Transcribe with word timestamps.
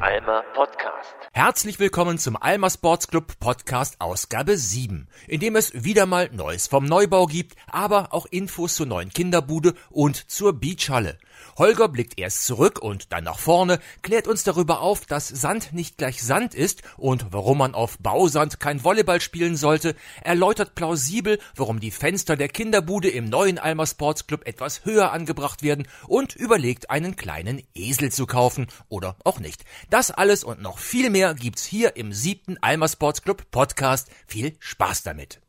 Alma 0.00 0.44
Podcast. 0.54 1.16
Herzlich 1.32 1.80
willkommen 1.80 2.18
zum 2.18 2.36
Alma 2.40 2.70
Sports 2.70 3.08
Club 3.08 3.32
Podcast 3.40 4.00
Ausgabe 4.00 4.56
7, 4.56 5.08
in 5.26 5.40
dem 5.40 5.56
es 5.56 5.72
wieder 5.84 6.06
mal 6.06 6.30
Neues 6.32 6.68
vom 6.68 6.84
Neubau 6.84 7.26
gibt, 7.26 7.56
aber 7.66 8.12
auch 8.12 8.26
Infos 8.26 8.76
zur 8.76 8.86
neuen 8.86 9.10
Kinderbude 9.10 9.74
und 9.90 10.30
zur 10.30 10.52
Beachhalle. 10.52 11.18
Holger 11.56 11.88
blickt 11.88 12.18
erst 12.18 12.44
zurück 12.46 12.78
und 12.80 13.12
dann 13.12 13.24
nach 13.24 13.38
vorne, 13.38 13.78
klärt 14.02 14.28
uns 14.28 14.44
darüber 14.44 14.80
auf, 14.80 15.06
dass 15.06 15.28
Sand 15.28 15.72
nicht 15.72 15.98
gleich 15.98 16.22
Sand 16.22 16.54
ist 16.54 16.82
und 16.96 17.26
warum 17.30 17.58
man 17.58 17.74
auf 17.74 17.98
Bausand 17.98 18.60
kein 18.60 18.84
Volleyball 18.84 19.20
spielen 19.20 19.56
sollte, 19.56 19.94
erläutert 20.22 20.74
plausibel, 20.74 21.38
warum 21.56 21.80
die 21.80 21.90
Fenster 21.90 22.36
der 22.36 22.48
Kinderbude 22.48 23.08
im 23.08 23.24
neuen 23.24 23.58
Alma 23.58 23.86
Sports 23.86 24.26
Club 24.26 24.46
etwas 24.46 24.84
höher 24.84 25.12
angebracht 25.12 25.62
werden 25.62 25.88
und 26.06 26.36
überlegt, 26.36 26.90
einen 26.90 27.16
kleinen 27.16 27.62
Esel 27.74 28.12
zu 28.12 28.26
kaufen 28.26 28.66
oder 28.88 29.16
auch 29.24 29.40
nicht. 29.40 29.64
Das 29.90 30.10
alles 30.10 30.44
und 30.44 30.62
noch 30.62 30.78
viel 30.78 31.10
mehr 31.10 31.34
gibt's 31.34 31.64
hier 31.64 31.96
im 31.96 32.12
siebten 32.12 32.56
Alma 32.60 32.88
Sports 32.88 33.22
Club 33.22 33.50
Podcast. 33.50 34.08
Viel 34.26 34.56
Spaß 34.60 35.02
damit! 35.02 35.47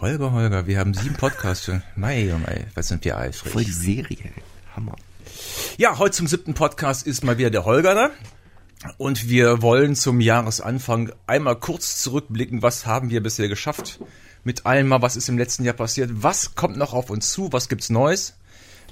Holger, 0.00 0.32
Holger, 0.32 0.66
wir 0.66 0.78
haben 0.78 0.92
sieben 0.92 1.14
Podcasts 1.14 1.64
schon. 1.64 1.82
Mei, 1.94 2.30
oh 2.34 2.38
mei, 2.38 2.66
was 2.74 2.88
sind 2.88 3.04
wir 3.06 3.16
eifrig. 3.16 3.52
Voll 3.52 3.64
die 3.64 3.72
Serie. 3.72 4.30
Hammer. 4.74 4.94
Ja, 5.78 5.98
heute 5.98 6.16
zum 6.16 6.26
siebten 6.26 6.52
Podcast 6.52 7.06
ist 7.06 7.24
mal 7.24 7.38
wieder 7.38 7.50
der 7.50 7.64
Holger 7.64 7.94
da. 7.94 8.10
Und 8.98 9.30
wir 9.30 9.62
wollen 9.62 9.96
zum 9.96 10.20
Jahresanfang 10.20 11.12
einmal 11.26 11.56
kurz 11.56 12.02
zurückblicken, 12.02 12.62
was 12.62 12.84
haben 12.84 13.08
wir 13.08 13.22
bisher 13.22 13.48
geschafft 13.48 13.98
mit 14.44 14.66
allem 14.66 14.86
mal, 14.86 15.00
was 15.00 15.16
ist 15.16 15.30
im 15.30 15.38
letzten 15.38 15.64
Jahr 15.64 15.74
passiert, 15.74 16.10
was 16.12 16.54
kommt 16.54 16.76
noch 16.76 16.92
auf 16.92 17.08
uns 17.08 17.32
zu, 17.32 17.52
was 17.52 17.68
gibt's 17.68 17.88
Neues. 17.88 18.34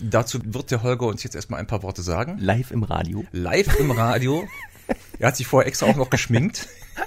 Dazu 0.01 0.41
wird 0.43 0.71
der 0.71 0.83
Holger 0.83 1.07
uns 1.07 1.23
jetzt 1.23 1.37
erstmal 1.37 1.61
ein 1.61 1.67
paar 1.67 1.83
Worte 1.83 2.03
sagen. 2.03 2.39
Live 2.39 2.71
im 2.71 2.83
Radio. 2.83 3.25
Live 3.31 3.79
im 3.79 3.91
Radio. 3.93 4.49
er 5.19 5.29
hat 5.29 5.37
sich 5.37 5.47
vorher 5.47 5.69
extra 5.69 5.87
auch 5.87 5.97
noch 5.97 6.11
geschminkt. 6.11 6.67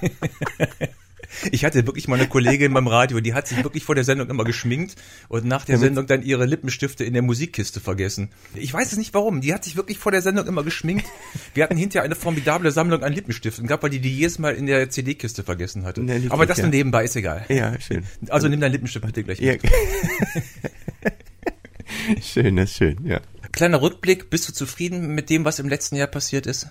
Ich 1.52 1.64
hatte 1.64 1.86
wirklich 1.86 2.08
mal 2.08 2.18
eine 2.18 2.28
Kollegin 2.28 2.72
beim 2.72 2.86
Radio, 2.86 3.20
die 3.20 3.34
hat 3.34 3.46
sich 3.48 3.62
wirklich 3.62 3.84
vor 3.84 3.94
der 3.94 4.04
Sendung 4.04 4.30
immer 4.30 4.44
geschminkt 4.44 4.94
und 5.28 5.44
nach 5.44 5.64
der 5.64 5.78
Sendung 5.78 6.06
dann 6.06 6.22
ihre 6.22 6.46
Lippenstifte 6.46 7.04
in 7.04 7.12
der 7.12 7.22
Musikkiste 7.22 7.80
vergessen. 7.80 8.30
Ich 8.54 8.72
weiß 8.72 8.92
es 8.92 8.98
nicht 8.98 9.14
warum. 9.14 9.40
Die 9.40 9.52
hat 9.52 9.64
sich 9.64 9.76
wirklich 9.76 9.98
vor 9.98 10.12
der 10.12 10.22
Sendung 10.22 10.46
immer 10.46 10.64
geschminkt. 10.64 11.06
Wir 11.54 11.64
hatten 11.64 11.76
hinterher 11.76 12.04
eine 12.04 12.14
formidable 12.14 12.70
Sammlung 12.70 13.02
an 13.02 13.12
Lippenstiften 13.12 13.66
gab, 13.66 13.82
weil 13.82 13.90
die 13.90 14.00
die 14.00 14.16
jedes 14.16 14.38
Mal 14.38 14.54
in 14.54 14.66
der 14.66 14.88
CD-Kiste 14.90 15.42
vergessen 15.42 15.84
hatte. 15.84 16.02
Nee, 16.02 16.26
Aber 16.30 16.46
das 16.46 16.58
ja. 16.58 16.64
nur 16.64 16.70
nebenbei 16.72 17.04
ist 17.04 17.16
egal. 17.16 17.44
Ja, 17.48 17.78
schön. 17.80 18.04
Also 18.30 18.48
nimm 18.48 18.60
deinen 18.60 18.72
Lippenstift 18.72 19.04
bitte 19.06 19.24
gleich 19.24 19.40
Ja. 19.40 19.52
mit. 19.52 19.62
schön, 22.24 22.56
das 22.56 22.70
ist 22.70 22.76
schön, 22.76 22.98
ja. 23.04 23.20
Kleiner 23.52 23.80
Rückblick. 23.82 24.30
Bist 24.30 24.48
du 24.48 24.52
zufrieden 24.52 25.14
mit 25.14 25.30
dem, 25.30 25.44
was 25.44 25.58
im 25.58 25.68
letzten 25.68 25.96
Jahr 25.96 26.06
passiert 26.08 26.46
ist? 26.46 26.68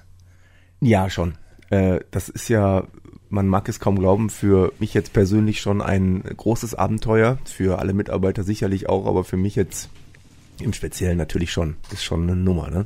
Ja, 0.80 1.10
schon. 1.10 1.38
Äh, 1.70 2.00
das 2.12 2.30
ist 2.30 2.50
ja, 2.50 2.88
man 3.30 3.48
mag 3.48 3.68
es 3.70 3.80
kaum 3.80 4.00
glauben, 4.00 4.30
für 4.30 4.74
mich 4.80 4.94
jetzt 4.94 5.14
persönlich 5.14 5.62
schon 5.62 5.82
ein 5.82 6.22
großes 6.24 6.76
Abenteuer. 6.76 7.38
Für 7.46 7.80
alle 7.80 7.94
Mitarbeiter 7.94 8.44
sicherlich 8.44 8.90
auch, 8.90 9.06
aber 9.06 9.24
für 9.24 9.38
mich 9.38 9.56
jetzt 9.56 9.90
im 10.62 10.74
Speziellen 10.74 11.18
natürlich 11.18 11.52
schon. 11.52 11.76
Ist 11.92 12.04
schon 12.04 12.24
eine 12.24 12.36
Nummer, 12.36 12.70
ne? 12.70 12.86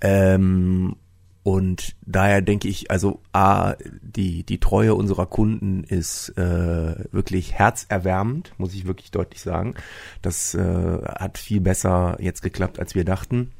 Ähm, 0.00 0.96
und 1.42 1.96
daher 2.04 2.42
denke 2.42 2.68
ich, 2.68 2.90
also 2.90 3.22
A, 3.32 3.74
die, 4.02 4.42
die 4.42 4.60
Treue 4.60 4.94
unserer 4.94 5.24
Kunden 5.24 5.82
ist 5.82 6.30
äh, 6.36 7.04
wirklich 7.10 7.54
herzerwärmend, 7.54 8.52
muss 8.58 8.74
ich 8.74 8.86
wirklich 8.86 9.12
deutlich 9.12 9.40
sagen. 9.40 9.74
Das 10.20 10.54
äh, 10.54 10.98
hat 11.04 11.38
viel 11.38 11.60
besser 11.62 12.18
jetzt 12.20 12.42
geklappt, 12.42 12.78
als 12.78 12.94
wir 12.94 13.04
dachten. 13.04 13.52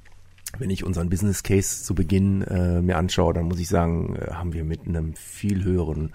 Wenn 0.56 0.70
ich 0.70 0.84
unseren 0.84 1.10
Business 1.10 1.42
Case 1.42 1.84
zu 1.84 1.94
Beginn 1.94 2.42
äh, 2.42 2.80
mir 2.80 2.96
anschaue, 2.96 3.34
dann 3.34 3.46
muss 3.46 3.60
ich 3.60 3.68
sagen, 3.68 4.16
äh, 4.16 4.32
haben 4.32 4.52
wir 4.52 4.64
mit 4.64 4.86
einem 4.86 5.14
viel 5.14 5.64
höheren 5.64 6.12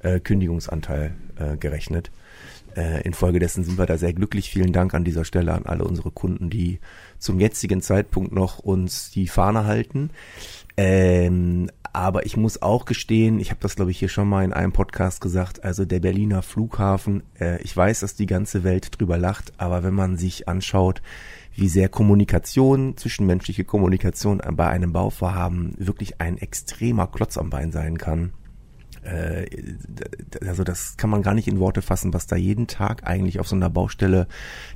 äh, 0.00 0.20
Kündigungsanteil 0.20 1.14
äh, 1.36 1.56
gerechnet. 1.56 2.10
Äh, 2.76 3.02
infolgedessen 3.02 3.64
sind 3.64 3.78
wir 3.78 3.86
da 3.86 3.96
sehr 3.96 4.12
glücklich. 4.12 4.50
Vielen 4.50 4.72
Dank 4.72 4.94
an 4.94 5.04
dieser 5.04 5.24
Stelle 5.24 5.52
an 5.52 5.66
alle 5.66 5.84
unsere 5.84 6.10
Kunden, 6.10 6.50
die 6.50 6.78
zum 7.18 7.40
jetzigen 7.40 7.80
Zeitpunkt 7.80 8.32
noch 8.32 8.58
uns 8.58 9.10
die 9.10 9.28
Fahne 9.28 9.64
halten. 9.64 10.10
Ähm, 10.76 11.70
aber 11.94 12.26
ich 12.26 12.36
muss 12.36 12.60
auch 12.60 12.84
gestehen, 12.84 13.40
ich 13.40 13.50
habe 13.50 13.60
das 13.62 13.76
glaube 13.76 13.90
ich 13.90 13.98
hier 13.98 14.10
schon 14.10 14.28
mal 14.28 14.44
in 14.44 14.52
einem 14.52 14.72
Podcast 14.72 15.22
gesagt, 15.22 15.64
also 15.64 15.86
der 15.86 16.00
Berliner 16.00 16.42
Flughafen, 16.42 17.22
äh, 17.40 17.62
ich 17.62 17.74
weiß, 17.74 18.00
dass 18.00 18.14
die 18.14 18.26
ganze 18.26 18.64
Welt 18.64 19.00
drüber 19.00 19.16
lacht, 19.16 19.54
aber 19.56 19.82
wenn 19.82 19.94
man 19.94 20.18
sich 20.18 20.46
anschaut, 20.46 21.00
wie 21.56 21.68
sehr 21.68 21.88
Kommunikation, 21.88 22.96
zwischenmenschliche 22.96 23.64
Kommunikation 23.64 24.40
bei 24.52 24.68
einem 24.68 24.92
Bauvorhaben 24.92 25.74
wirklich 25.78 26.20
ein 26.20 26.38
extremer 26.38 27.06
Klotz 27.06 27.38
am 27.38 27.50
Bein 27.50 27.72
sein 27.72 27.98
kann, 27.98 28.32
äh, 29.06 29.46
also 30.46 30.64
das 30.64 30.96
kann 30.96 31.10
man 31.10 31.22
gar 31.22 31.34
nicht 31.34 31.48
in 31.48 31.60
Worte 31.60 31.82
fassen, 31.82 32.12
was 32.12 32.26
da 32.26 32.36
jeden 32.36 32.66
Tag 32.66 33.06
eigentlich 33.06 33.40
auf 33.40 33.48
so 33.48 33.56
einer 33.56 33.70
Baustelle 33.70 34.26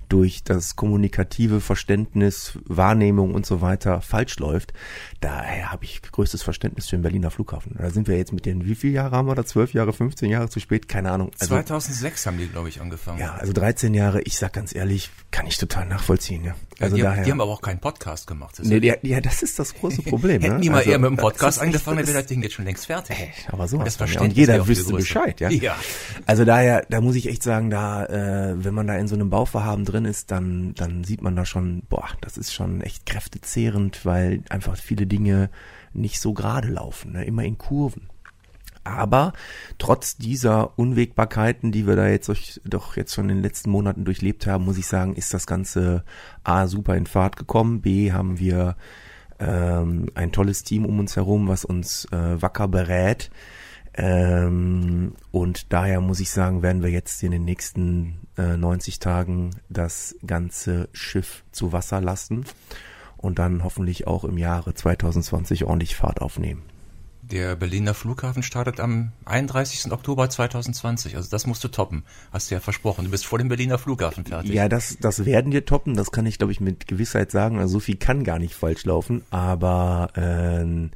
durch 0.08 0.42
das 0.42 0.76
kommunikative 0.76 1.60
Verständnis, 1.60 2.58
Wahrnehmung 2.64 3.34
und 3.34 3.46
so 3.46 3.60
weiter 3.60 4.00
falsch 4.00 4.38
läuft. 4.38 4.72
Daher 5.20 5.70
habe 5.72 5.84
ich 5.84 6.02
größtes 6.02 6.42
Verständnis 6.42 6.88
für 6.88 6.96
den 6.96 7.02
Berliner 7.02 7.30
Flughafen. 7.30 7.76
Da 7.78 7.90
sind 7.90 8.08
wir 8.08 8.16
jetzt 8.16 8.32
mit 8.32 8.46
den, 8.46 8.64
wie 8.66 8.74
viele 8.74 8.94
Jahre 8.94 9.16
haben 9.16 9.28
wir 9.28 9.34
da? 9.34 9.44
Zwölf 9.44 9.72
Jahre, 9.72 9.92
15 9.92 10.30
Jahre 10.30 10.48
zu 10.48 10.60
spät? 10.60 10.88
Keine 10.88 11.10
Ahnung. 11.10 11.30
Also, 11.38 11.54
2006 11.54 12.26
haben 12.26 12.38
die, 12.38 12.48
glaube 12.48 12.68
ich, 12.68 12.80
angefangen. 12.80 13.18
ja, 13.20 13.34
also 13.34 13.52
13 13.52 13.94
Jahre, 13.94 14.20
ich 14.22 14.36
sag 14.36 14.52
ganz 14.52 14.74
ehrlich, 14.74 15.10
kann 15.30 15.46
ich 15.46 15.56
total 15.58 15.86
nachvollziehen. 15.86 16.44
Ja. 16.44 16.54
Also 16.80 16.96
die, 16.96 17.02
daher. 17.02 17.24
die 17.24 17.30
haben 17.30 17.40
aber 17.40 17.52
auch 17.52 17.60
keinen 17.60 17.78
Podcast 17.78 18.26
gemacht. 18.26 18.58
Das 18.58 18.66
nee, 18.66 18.80
die, 18.80 18.94
ja, 19.02 19.20
das 19.20 19.42
ist 19.42 19.58
das 19.58 19.74
große 19.74 20.02
Problem. 20.02 20.40
Hätten 20.42 20.56
ne? 20.56 20.60
die 20.60 20.70
mal 20.70 20.78
Also, 20.78 20.90
eher 20.90 20.98
mit 20.98 21.10
dem 21.10 21.16
Podcast 21.16 21.60
angefangen, 21.60 21.98
dann 21.98 22.06
wäre 22.06 22.18
das 22.18 22.26
Ding 22.26 22.42
jetzt 22.42 22.54
schon 22.54 22.64
längst 22.64 22.86
fertig. 22.86 23.16
aber 23.48 23.68
sowas 23.68 23.84
Das 23.84 23.96
von, 23.96 24.06
ja. 24.20 24.28
Und 24.28 24.36
jeder 24.36 24.68
wüsste. 24.68 24.92
Bescheid, 24.92 25.40
ja. 25.40 25.50
Ja. 25.50 25.76
Also 26.26 26.44
daher, 26.44 26.86
da 26.88 27.00
muss 27.00 27.16
ich 27.16 27.28
echt 27.28 27.42
sagen, 27.42 27.70
da, 27.70 28.04
äh, 28.06 28.64
wenn 28.64 28.74
man 28.74 28.86
da 28.86 28.96
in 28.96 29.08
so 29.08 29.14
einem 29.14 29.30
Bauvorhaben 29.30 29.84
drin 29.84 30.04
ist, 30.04 30.30
dann, 30.30 30.74
dann 30.74 31.04
sieht 31.04 31.22
man 31.22 31.36
da 31.36 31.44
schon, 31.44 31.82
boah, 31.88 32.08
das 32.20 32.36
ist 32.36 32.52
schon 32.52 32.80
echt 32.80 33.06
kräftezehrend, 33.06 34.04
weil 34.04 34.42
einfach 34.48 34.76
viele 34.76 35.06
Dinge 35.06 35.50
nicht 35.92 36.20
so 36.20 36.32
gerade 36.32 36.68
laufen, 36.68 37.12
ne? 37.12 37.24
immer 37.24 37.44
in 37.44 37.58
Kurven. 37.58 38.08
Aber 38.84 39.32
trotz 39.78 40.16
dieser 40.16 40.78
Unwägbarkeiten, 40.78 41.70
die 41.70 41.86
wir 41.86 41.96
da 41.96 42.08
jetzt 42.08 42.28
durch, 42.28 42.60
doch 42.64 42.96
jetzt 42.96 43.14
schon 43.14 43.28
in 43.28 43.36
den 43.36 43.42
letzten 43.42 43.70
Monaten 43.70 44.04
durchlebt 44.04 44.46
haben, 44.46 44.64
muss 44.64 44.78
ich 44.78 44.86
sagen, 44.86 45.14
ist 45.14 45.34
das 45.34 45.46
Ganze 45.46 46.04
A 46.44 46.66
super 46.66 46.96
in 46.96 47.06
Fahrt 47.06 47.36
gekommen, 47.36 47.82
B 47.82 48.12
haben 48.12 48.38
wir 48.38 48.76
ähm, 49.38 50.06
ein 50.14 50.32
tolles 50.32 50.64
Team 50.64 50.86
um 50.86 50.98
uns 50.98 51.16
herum, 51.16 51.48
was 51.48 51.64
uns 51.64 52.06
äh, 52.06 52.40
wacker 52.40 52.68
berät. 52.68 53.30
Ähm, 53.94 55.14
und 55.32 55.72
daher 55.72 56.00
muss 56.00 56.20
ich 56.20 56.30
sagen, 56.30 56.62
werden 56.62 56.82
wir 56.82 56.90
jetzt 56.90 57.22
in 57.22 57.32
den 57.32 57.44
nächsten 57.44 58.20
äh, 58.38 58.56
90 58.56 58.98
Tagen 59.00 59.50
das 59.68 60.16
ganze 60.26 60.88
Schiff 60.92 61.44
zu 61.50 61.72
Wasser 61.72 62.00
lassen 62.00 62.44
und 63.16 63.38
dann 63.38 63.64
hoffentlich 63.64 64.06
auch 64.06 64.24
im 64.24 64.38
Jahre 64.38 64.74
2020 64.74 65.64
ordentlich 65.64 65.96
Fahrt 65.96 66.20
aufnehmen. 66.20 66.62
Der 67.22 67.54
Berliner 67.54 67.94
Flughafen 67.94 68.42
startet 68.42 68.80
am 68.80 69.12
31. 69.24 69.92
Oktober 69.92 70.28
2020. 70.28 71.16
Also 71.16 71.30
das 71.30 71.46
musst 71.46 71.62
du 71.62 71.68
toppen. 71.68 72.04
Hast 72.32 72.50
du 72.50 72.56
ja 72.56 72.60
versprochen. 72.60 73.04
Du 73.04 73.10
bist 73.10 73.24
vor 73.24 73.38
dem 73.38 73.48
Berliner 73.48 73.78
Flughafen 73.78 74.24
fertig. 74.24 74.52
Ja, 74.52 74.68
das, 74.68 74.96
das 75.00 75.24
werden 75.24 75.52
wir 75.52 75.64
toppen, 75.64 75.94
das 75.94 76.10
kann 76.10 76.26
ich, 76.26 76.38
glaube 76.38 76.52
ich, 76.52 76.60
mit 76.60 76.88
Gewissheit 76.88 77.30
sagen. 77.30 77.58
Also 77.58 77.74
so 77.74 77.80
viel 77.80 77.96
kann 77.96 78.24
gar 78.24 78.40
nicht 78.40 78.54
falsch 78.54 78.84
laufen, 78.84 79.22
aber 79.30 80.10
ähm, 80.16 80.90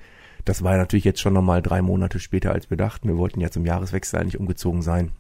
das 0.45 0.63
war 0.63 0.77
natürlich 0.77 1.05
jetzt 1.05 1.21
schon 1.21 1.33
nochmal 1.33 1.63
drei 1.63 1.83
Monate 1.83 2.21
später, 2.21 2.53
als 2.53 2.71
wir 2.71 2.77
dachten. 2.77 3.09
Wir 3.09 3.17
wollten 3.17 3.41
ja 3.41 3.51
zum 3.51 3.65
Jahreswechsel 3.65 4.21
eigentlich 4.21 4.39
umgezogen 4.39 4.83
sein. 4.83 5.13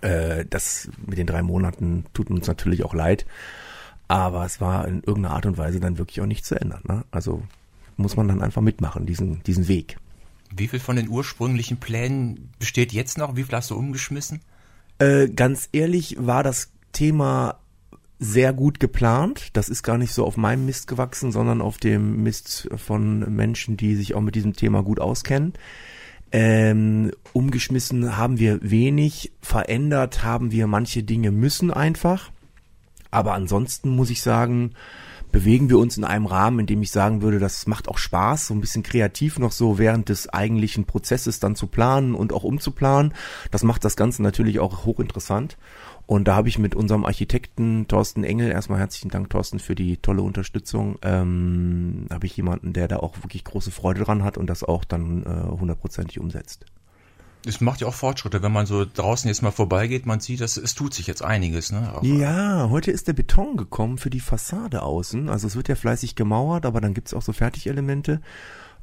Äh, 0.00 0.44
das 0.48 0.90
mit 1.06 1.18
den 1.18 1.26
drei 1.26 1.42
Monaten 1.42 2.04
tut 2.14 2.30
uns 2.30 2.46
natürlich 2.46 2.84
auch 2.84 2.94
leid, 2.94 3.26
aber 4.08 4.44
es 4.44 4.60
war 4.60 4.86
in 4.88 5.02
irgendeiner 5.02 5.34
Art 5.34 5.46
und 5.46 5.58
Weise 5.58 5.80
dann 5.80 5.98
wirklich 5.98 6.20
auch 6.20 6.26
nicht 6.26 6.44
zu 6.44 6.58
ändern. 6.60 6.82
Ne? 6.88 7.04
Also 7.10 7.42
muss 7.96 8.16
man 8.16 8.28
dann 8.28 8.42
einfach 8.42 8.62
mitmachen, 8.62 9.06
diesen, 9.06 9.42
diesen 9.44 9.68
Weg. 9.68 9.96
Wie 10.54 10.68
viel 10.68 10.80
von 10.80 10.96
den 10.96 11.08
ursprünglichen 11.08 11.78
Plänen 11.78 12.50
besteht 12.58 12.92
jetzt 12.92 13.18
noch? 13.18 13.36
Wie 13.36 13.44
viel 13.44 13.54
hast 13.54 13.70
du 13.70 13.76
umgeschmissen? 13.76 14.40
Äh, 14.98 15.28
ganz 15.28 15.68
ehrlich 15.72 16.16
war 16.18 16.42
das 16.42 16.70
Thema 16.92 17.58
sehr 18.18 18.52
gut 18.52 18.80
geplant. 18.80 19.48
Das 19.52 19.68
ist 19.68 19.82
gar 19.82 19.98
nicht 19.98 20.12
so 20.12 20.24
auf 20.24 20.36
meinem 20.36 20.66
Mist 20.66 20.86
gewachsen, 20.86 21.32
sondern 21.32 21.60
auf 21.60 21.78
dem 21.78 22.22
Mist 22.22 22.68
von 22.76 23.34
Menschen, 23.34 23.76
die 23.76 23.96
sich 23.96 24.14
auch 24.14 24.20
mit 24.20 24.34
diesem 24.34 24.54
Thema 24.54 24.82
gut 24.82 25.00
auskennen. 25.00 25.54
Ähm, 26.30 27.10
umgeschmissen 27.34 28.16
haben 28.16 28.38
wir 28.38 28.58
wenig, 28.62 29.32
verändert 29.42 30.22
haben 30.22 30.50
wir 30.50 30.66
manche 30.66 31.02
Dinge 31.02 31.30
müssen 31.30 31.70
einfach. 31.70 32.30
Aber 33.10 33.34
ansonsten 33.34 33.90
muss 33.90 34.08
ich 34.08 34.22
sagen, 34.22 34.72
bewegen 35.32 35.70
wir 35.70 35.78
uns 35.78 35.96
in 35.96 36.04
einem 36.04 36.26
Rahmen, 36.26 36.60
in 36.60 36.66
dem 36.66 36.82
ich 36.82 36.90
sagen 36.90 37.22
würde, 37.22 37.38
das 37.38 37.66
macht 37.66 37.88
auch 37.88 37.98
Spaß, 37.98 38.46
so 38.46 38.54
ein 38.54 38.60
bisschen 38.60 38.82
kreativ 38.82 39.38
noch 39.38 39.50
so 39.50 39.78
während 39.78 40.10
des 40.10 40.28
eigentlichen 40.28 40.84
Prozesses 40.84 41.40
dann 41.40 41.56
zu 41.56 41.66
planen 41.66 42.14
und 42.14 42.32
auch 42.32 42.44
umzuplanen. 42.44 43.14
Das 43.50 43.62
macht 43.64 43.84
das 43.84 43.96
Ganze 43.96 44.22
natürlich 44.22 44.60
auch 44.60 44.84
hochinteressant. 44.84 45.56
Und 46.12 46.28
da 46.28 46.36
habe 46.36 46.50
ich 46.50 46.58
mit 46.58 46.74
unserem 46.74 47.06
Architekten 47.06 47.88
Thorsten 47.88 48.22
Engel, 48.22 48.50
erstmal 48.50 48.78
herzlichen 48.78 49.08
Dank 49.08 49.30
Thorsten 49.30 49.60
für 49.60 49.74
die 49.74 49.96
tolle 49.96 50.20
Unterstützung, 50.20 50.98
ähm, 51.00 52.04
habe 52.10 52.26
ich 52.26 52.36
jemanden, 52.36 52.74
der 52.74 52.86
da 52.86 52.98
auch 52.98 53.16
wirklich 53.22 53.44
große 53.44 53.70
Freude 53.70 54.04
dran 54.04 54.22
hat 54.22 54.36
und 54.36 54.46
das 54.46 54.62
auch 54.62 54.84
dann 54.84 55.22
äh, 55.24 55.58
hundertprozentig 55.58 56.20
umsetzt. 56.20 56.66
Es 57.46 57.62
macht 57.62 57.80
ja 57.80 57.86
auch 57.86 57.94
Fortschritte, 57.94 58.42
wenn 58.42 58.52
man 58.52 58.66
so 58.66 58.84
draußen 58.84 59.26
jetzt 59.26 59.40
mal 59.40 59.52
vorbeigeht, 59.52 60.04
man 60.04 60.20
sieht, 60.20 60.42
dass 60.42 60.58
es 60.58 60.74
tut 60.74 60.92
sich 60.92 61.06
jetzt 61.06 61.22
einiges. 61.22 61.72
Ne? 61.72 61.90
Auch 61.94 62.02
ja, 62.02 62.68
heute 62.68 62.90
ist 62.90 63.08
der 63.08 63.14
Beton 63.14 63.56
gekommen 63.56 63.96
für 63.96 64.10
die 64.10 64.20
Fassade 64.20 64.82
außen. 64.82 65.30
Also 65.30 65.46
es 65.46 65.56
wird 65.56 65.68
ja 65.68 65.76
fleißig 65.76 66.14
gemauert, 66.14 66.66
aber 66.66 66.82
dann 66.82 66.92
gibt's 66.92 67.14
auch 67.14 67.22
so 67.22 67.32
Fertigelemente. 67.32 68.20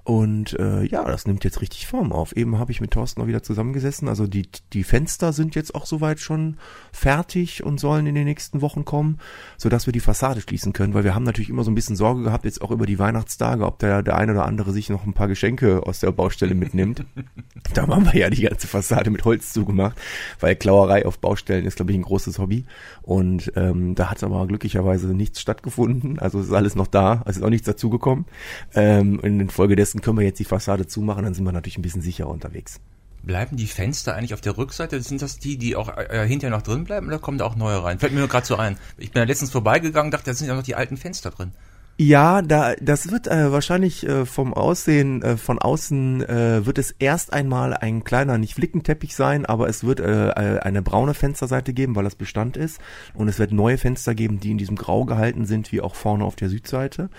Und 0.10 0.58
äh, 0.58 0.86
ja, 0.86 1.04
das 1.04 1.28
nimmt 1.28 1.44
jetzt 1.44 1.62
richtig 1.62 1.86
Form 1.86 2.12
auf. 2.12 2.36
Eben 2.36 2.58
habe 2.58 2.72
ich 2.72 2.82
mit 2.82 2.90
Thorsten 2.90 3.22
auch 3.22 3.28
wieder 3.28 3.44
zusammengesessen. 3.44 4.08
Also 4.08 4.26
die, 4.26 4.50
die 4.74 4.84
Fenster 4.84 5.34
sind 5.34 5.54
jetzt 5.54 5.76
auch 5.76 5.86
soweit 5.86 6.20
schon 6.20 6.58
fertig 6.92 7.64
und 7.64 7.80
sollen 7.80 8.08
in 8.08 8.16
den 8.16 8.24
nächsten 8.24 8.64
Wochen 8.64 8.86
kommen, 8.86 9.20
sodass 9.56 9.86
wir 9.86 9.94
die 9.94 10.00
Fassade 10.00 10.42
schließen 10.42 10.74
können, 10.74 10.96
weil 10.96 11.04
wir 11.04 11.14
haben 11.14 11.26
natürlich 11.26 11.52
immer 11.52 11.64
so 11.64 11.70
ein 11.70 11.76
bisschen 11.76 11.96
Sorge 11.96 12.24
gehabt, 12.24 12.46
jetzt 12.46 12.64
auch 12.64 12.72
über 12.72 12.88
die 12.88 12.98
Weihnachtstage, 12.98 13.64
ob 13.64 13.78
der, 13.78 14.02
der 14.02 14.18
eine 14.18 14.32
oder 14.32 14.48
andere 14.48 14.72
sich 14.72 14.90
noch 14.90 15.06
ein 15.06 15.14
paar 15.14 15.28
Geschenke 15.28 15.86
aus 15.86 16.00
der 16.00 16.12
Baustelle 16.12 16.56
mitnimmt. 16.56 17.06
da 17.76 17.88
haben 17.88 18.12
wir 18.12 18.20
ja 18.20 18.32
die 18.32 18.42
ganze 18.42 18.66
Fassade 18.66 19.12
mit 19.12 19.26
Holz 19.26 19.54
zugemacht, 19.54 19.96
weil 20.40 20.56
Klauerei 20.56 21.06
auf 21.06 21.20
Baustellen 21.20 21.68
ist, 21.68 21.76
glaube 21.76 21.92
ich, 21.92 21.98
ein 22.00 22.02
großes 22.02 22.40
Hobby. 22.40 22.66
Und 23.04 23.54
ähm, 23.56 23.94
da 23.94 24.10
hat 24.10 24.24
aber 24.24 24.48
glücklicherweise 24.48 25.10
nichts 25.10 25.40
stattgefunden. 25.40 26.18
Also 26.18 26.40
ist 26.40 26.52
alles 26.52 26.74
noch 26.74 26.88
da, 26.88 27.22
also 27.26 27.42
ist 27.42 27.46
auch 27.46 27.52
nichts 27.52 27.68
dazugekommen. 27.68 28.26
Ähm, 28.74 29.20
in 29.20 29.50
Folge 29.50 29.76
dessen 29.76 29.99
besten 30.00 30.06
können 30.06 30.18
wir 30.18 30.26
jetzt 30.26 30.40
die 30.40 30.46
Fassade 30.46 30.88
zumachen, 30.88 31.24
dann 31.24 31.34
sind 31.34 31.46
wir 31.46 31.52
natürlich 31.52 31.78
ein 31.78 31.82
bisschen 31.82 32.02
sicherer 32.02 32.30
unterwegs. 32.30 32.80
Bleiben 33.22 33.58
die 33.58 33.68
Fenster 33.68 34.16
eigentlich 34.16 34.34
auf 34.34 34.42
der 34.42 34.58
Rückseite? 34.58 35.02
Sind 35.02 35.22
das 35.22 35.40
die, 35.40 35.58
die 35.58 35.76
auch 35.76 35.90
äh, 35.98 36.26
hinterher 36.26 36.56
noch 36.56 36.62
drin 36.62 36.86
bleiben 36.86 37.08
oder 37.08 37.20
kommen 37.20 37.38
da 37.38 37.46
auch 37.46 37.56
neue 37.56 37.84
rein? 37.84 38.00
Fällt 38.00 38.14
mir 38.14 38.20
nur 38.20 38.30
gerade 38.30 38.46
so 38.46 38.56
ein. 38.56 38.78
Ich 38.98 39.12
bin 39.12 39.20
ja 39.20 39.26
letztens 39.26 39.52
vorbeigegangen, 39.52 40.10
dachte, 40.10 40.32
da 40.32 40.34
sind 40.34 40.48
ja 40.48 40.56
noch 40.56 40.64
die 40.64 40.76
alten 40.76 40.96
Fenster 40.96 41.30
drin. 41.30 41.52
Ja, 42.02 42.42
da 42.42 42.76
das 42.80 43.12
wird 43.12 43.28
äh, 43.28 43.52
wahrscheinlich 43.52 44.08
äh, 44.08 44.26
vom 44.26 44.54
Aussehen 44.54 45.22
äh, 45.22 45.36
von 45.36 45.60
außen 45.60 46.24
äh, 46.24 46.66
wird 46.66 46.78
es 46.78 46.92
erst 46.92 47.34
einmal 47.34 47.74
ein 47.74 48.06
kleiner 48.06 48.38
nicht 48.38 48.54
Flickenteppich 48.54 49.18
sein, 49.18 49.46
aber 49.46 49.68
es 49.68 49.84
wird 49.84 50.00
äh, 50.00 50.30
äh, 50.30 50.60
eine 50.60 50.82
braune 50.82 51.14
Fensterseite 51.14 51.74
geben, 51.74 51.98
weil 51.98 52.06
das 52.06 52.16
Bestand 52.16 52.56
ist 52.56 52.80
und 53.14 53.28
es 53.28 53.38
wird 53.38 53.52
neue 53.52 53.78
Fenster 53.78 54.16
geben, 54.16 54.40
die 54.40 54.52
in 54.52 54.58
diesem 54.58 54.78
Grau 54.78 55.04
gehalten 55.04 55.46
sind, 55.46 55.74
wie 55.74 55.82
auch 55.82 55.96
vorne 55.96 56.24
auf 56.24 56.38
der 56.38 56.48
Südseite. 56.48 57.10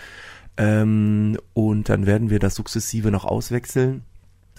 Ähm, 0.60 1.38
und 1.54 1.88
dann 1.88 2.04
werden 2.04 2.28
wir 2.28 2.38
das 2.38 2.54
sukzessive 2.54 3.10
noch 3.10 3.24
auswechseln. 3.24 4.04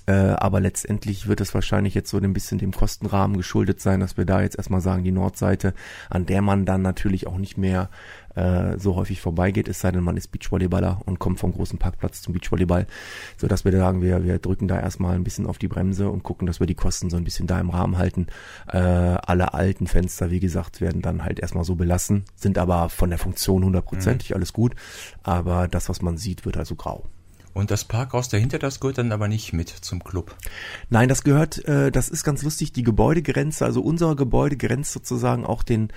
Äh, 0.07 0.13
aber 0.13 0.59
letztendlich 0.59 1.27
wird 1.27 1.41
es 1.41 1.53
wahrscheinlich 1.53 1.93
jetzt 1.93 2.09
so 2.09 2.17
ein 2.17 2.33
bisschen 2.33 2.57
dem 2.57 2.71
Kostenrahmen 2.71 3.37
geschuldet 3.37 3.79
sein, 3.81 3.99
dass 3.99 4.17
wir 4.17 4.25
da 4.25 4.41
jetzt 4.41 4.57
erstmal 4.57 4.81
sagen, 4.81 5.03
die 5.03 5.11
Nordseite, 5.11 5.73
an 6.09 6.25
der 6.25 6.41
man 6.41 6.65
dann 6.65 6.81
natürlich 6.81 7.27
auch 7.27 7.37
nicht 7.37 7.57
mehr 7.57 7.89
äh, 8.35 8.77
so 8.77 8.95
häufig 8.95 9.21
vorbeigeht, 9.21 9.67
es 9.67 9.79
sei 9.79 9.91
denn, 9.91 10.03
man 10.03 10.17
ist 10.17 10.29
Beachvolleyballer 10.29 11.01
und 11.05 11.19
kommt 11.19 11.39
vom 11.39 11.51
großen 11.51 11.77
Parkplatz 11.77 12.21
zum 12.21 12.33
Beachvolleyball, 12.33 12.87
so 13.37 13.47
dass 13.47 13.65
wir 13.65 13.71
sagen, 13.71 14.01
wir, 14.01 14.23
wir 14.23 14.39
drücken 14.39 14.67
da 14.67 14.79
erstmal 14.79 15.15
ein 15.15 15.23
bisschen 15.23 15.45
auf 15.47 15.57
die 15.57 15.67
Bremse 15.67 16.09
und 16.09 16.23
gucken, 16.23 16.47
dass 16.47 16.59
wir 16.59 16.67
die 16.67 16.75
Kosten 16.75 17.09
so 17.09 17.17
ein 17.17 17.23
bisschen 17.23 17.47
da 17.47 17.59
im 17.59 17.69
Rahmen 17.69 17.97
halten. 17.97 18.27
Äh, 18.67 18.77
alle 18.77 19.53
alten 19.53 19.87
Fenster, 19.87 20.31
wie 20.31 20.39
gesagt, 20.39 20.81
werden 20.81 21.01
dann 21.01 21.23
halt 21.23 21.39
erstmal 21.39 21.63
so 21.63 21.75
belassen, 21.75 22.23
sind 22.35 22.57
aber 22.57 22.89
von 22.89 23.09
der 23.09 23.19
Funktion 23.19 23.63
hundertprozentig 23.63 24.31
mhm. 24.31 24.35
alles 24.37 24.53
gut, 24.53 24.75
aber 25.23 25.67
das, 25.67 25.89
was 25.89 26.01
man 26.01 26.17
sieht, 26.17 26.45
wird 26.45 26.57
also 26.57 26.75
grau. 26.75 27.07
Und 27.53 27.71
das 27.71 27.85
Parkhaus 27.85 28.29
dahinter, 28.29 28.59
das 28.59 28.79
gehört 28.79 28.97
dann 28.97 29.11
aber 29.11 29.27
nicht 29.27 29.53
mit 29.53 29.69
zum 29.69 30.03
Club. 30.03 30.35
Nein, 30.89 31.09
das 31.09 31.23
gehört, 31.23 31.63
äh, 31.65 31.91
das 31.91 32.09
ist 32.09 32.23
ganz 32.23 32.43
lustig, 32.43 32.71
die 32.73 32.83
Gebäudegrenze, 32.83 33.65
also 33.65 33.81
unser 33.81 34.15
Gebäude 34.15 34.57
grenzt 34.57 34.93
sozusagen 34.93 35.45
auch 35.45 35.63
den 35.63 35.91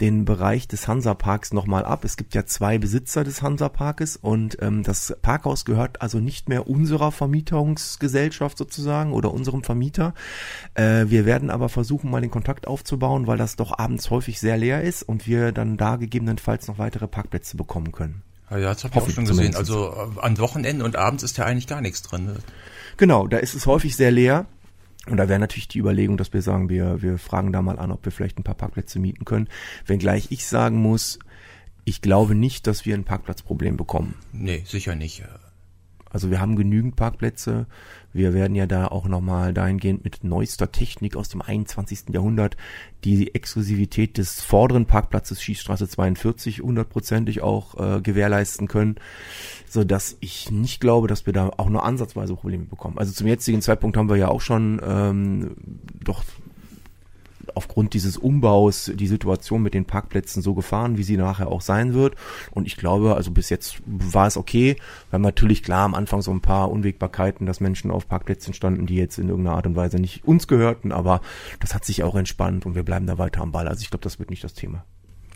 den 0.00 0.24
Bereich 0.24 0.68
des 0.68 0.88
Hansaparks 0.88 1.52
nochmal 1.52 1.84
ab. 1.84 2.04
Es 2.04 2.16
gibt 2.16 2.34
ja 2.34 2.44
zwei 2.44 2.78
Besitzer 2.78 3.24
des 3.24 3.42
Hansaparkes 3.42 4.16
und 4.16 4.58
ähm, 4.60 4.82
das 4.82 5.16
Parkhaus 5.22 5.64
gehört 5.64 6.02
also 6.02 6.18
nicht 6.18 6.48
mehr 6.48 6.68
unserer 6.68 7.12
Vermietungsgesellschaft 7.12 8.58
sozusagen 8.58 9.12
oder 9.12 9.32
unserem 9.32 9.64
Vermieter. 9.64 10.14
Äh, 10.74 11.06
wir 11.08 11.24
werden 11.24 11.50
aber 11.50 11.68
versuchen, 11.68 12.10
mal 12.10 12.20
den 12.20 12.30
Kontakt 12.30 12.66
aufzubauen, 12.66 13.26
weil 13.26 13.38
das 13.38 13.56
doch 13.56 13.78
abends 13.78 14.10
häufig 14.10 14.38
sehr 14.38 14.58
leer 14.58 14.82
ist 14.82 15.02
und 15.02 15.26
wir 15.26 15.52
dann 15.52 15.76
da 15.76 15.96
gegebenenfalls 15.96 16.68
noch 16.68 16.78
weitere 16.78 17.08
Parkplätze 17.08 17.56
bekommen 17.56 17.92
können. 17.92 18.25
Ja, 18.50 18.58
ja 18.58 18.74
das 18.74 18.84
habe 18.84 18.96
ich 18.96 19.02
auch 19.02 19.10
schon 19.10 19.24
gesehen. 19.24 19.54
Also 19.54 19.92
äh, 19.92 20.20
an 20.20 20.38
Wochenenden 20.38 20.82
und 20.82 20.96
abends 20.96 21.22
ist 21.22 21.36
ja 21.38 21.44
eigentlich 21.44 21.66
gar 21.66 21.80
nichts 21.80 22.02
drin. 22.02 22.26
Ne? 22.26 22.36
Genau, 22.96 23.26
da 23.26 23.38
ist 23.38 23.54
es 23.54 23.66
häufig 23.66 23.96
sehr 23.96 24.10
leer. 24.10 24.46
Und 25.08 25.18
da 25.18 25.28
wäre 25.28 25.38
natürlich 25.38 25.68
die 25.68 25.78
Überlegung, 25.78 26.16
dass 26.16 26.32
wir 26.32 26.42
sagen, 26.42 26.68
wir, 26.68 27.00
wir 27.00 27.18
fragen 27.18 27.52
da 27.52 27.62
mal 27.62 27.78
an, 27.78 27.92
ob 27.92 28.04
wir 28.04 28.10
vielleicht 28.10 28.38
ein 28.38 28.42
paar 28.42 28.56
Parkplätze 28.56 28.98
mieten 28.98 29.24
können. 29.24 29.48
Wenngleich 29.86 30.28
ich 30.30 30.46
sagen 30.46 30.78
muss, 30.82 31.20
ich 31.84 32.00
glaube 32.00 32.34
nicht, 32.34 32.66
dass 32.66 32.84
wir 32.84 32.94
ein 32.94 33.04
Parkplatzproblem 33.04 33.76
bekommen. 33.76 34.16
Nee, 34.32 34.64
sicher 34.66 34.96
nicht. 34.96 35.22
Also 36.10 36.30
wir 36.30 36.40
haben 36.40 36.56
genügend 36.56 36.96
Parkplätze. 36.96 37.66
Wir 38.12 38.32
werden 38.32 38.54
ja 38.54 38.66
da 38.66 38.86
auch 38.86 39.06
nochmal 39.06 39.52
dahingehend 39.52 40.04
mit 40.04 40.24
neuester 40.24 40.72
Technik 40.72 41.16
aus 41.16 41.28
dem 41.28 41.42
21. 41.42 42.04
Jahrhundert 42.10 42.56
die 43.04 43.34
Exklusivität 43.34 44.16
des 44.16 44.40
vorderen 44.40 44.86
Parkplatzes 44.86 45.42
Schießstraße 45.42 45.88
42 45.88 46.60
hundertprozentig 46.60 47.42
auch 47.42 47.74
äh, 47.78 48.00
gewährleisten 48.00 48.68
können, 48.68 48.96
so 49.68 49.84
dass 49.84 50.16
ich 50.20 50.50
nicht 50.50 50.80
glaube, 50.80 51.08
dass 51.08 51.26
wir 51.26 51.32
da 51.32 51.50
auch 51.56 51.68
nur 51.68 51.84
ansatzweise 51.84 52.34
Probleme 52.34 52.64
bekommen. 52.64 52.98
Also 52.98 53.12
zum 53.12 53.26
jetzigen 53.26 53.60
Zeitpunkt 53.60 53.96
haben 53.96 54.08
wir 54.08 54.16
ja 54.16 54.28
auch 54.28 54.40
schon 54.40 54.80
ähm, 54.82 55.56
doch 56.02 56.24
aufgrund 57.54 57.94
dieses 57.94 58.16
Umbaus 58.16 58.90
die 58.94 59.06
Situation 59.06 59.62
mit 59.62 59.74
den 59.74 59.84
Parkplätzen 59.84 60.42
so 60.42 60.54
gefahren, 60.54 60.98
wie 60.98 61.02
sie 61.02 61.16
nachher 61.16 61.48
auch 61.48 61.60
sein 61.60 61.94
wird. 61.94 62.14
Und 62.50 62.66
ich 62.66 62.76
glaube, 62.76 63.14
also 63.14 63.30
bis 63.30 63.50
jetzt 63.50 63.76
war 63.86 64.26
es 64.26 64.36
okay. 64.36 64.76
Wir 65.10 65.16
haben 65.16 65.22
natürlich 65.22 65.62
klar 65.62 65.84
am 65.84 65.94
Anfang 65.94 66.22
so 66.22 66.30
ein 66.30 66.40
paar 66.40 66.70
Unwägbarkeiten, 66.70 67.46
dass 67.46 67.60
Menschen 67.60 67.90
auf 67.90 68.08
Parkplätzen 68.08 68.54
standen, 68.54 68.86
die 68.86 68.96
jetzt 68.96 69.18
in 69.18 69.28
irgendeiner 69.28 69.56
Art 69.56 69.66
und 69.66 69.76
Weise 69.76 69.96
nicht 69.96 70.24
uns 70.24 70.48
gehörten, 70.48 70.92
aber 70.92 71.20
das 71.60 71.74
hat 71.74 71.84
sich 71.84 72.02
auch 72.02 72.14
entspannt 72.14 72.66
und 72.66 72.74
wir 72.74 72.82
bleiben 72.82 73.06
da 73.06 73.18
weiter 73.18 73.42
am 73.42 73.52
Ball. 73.52 73.68
Also 73.68 73.82
ich 73.82 73.90
glaube, 73.90 74.04
das 74.04 74.18
wird 74.18 74.30
nicht 74.30 74.44
das 74.44 74.54
Thema. 74.54 74.84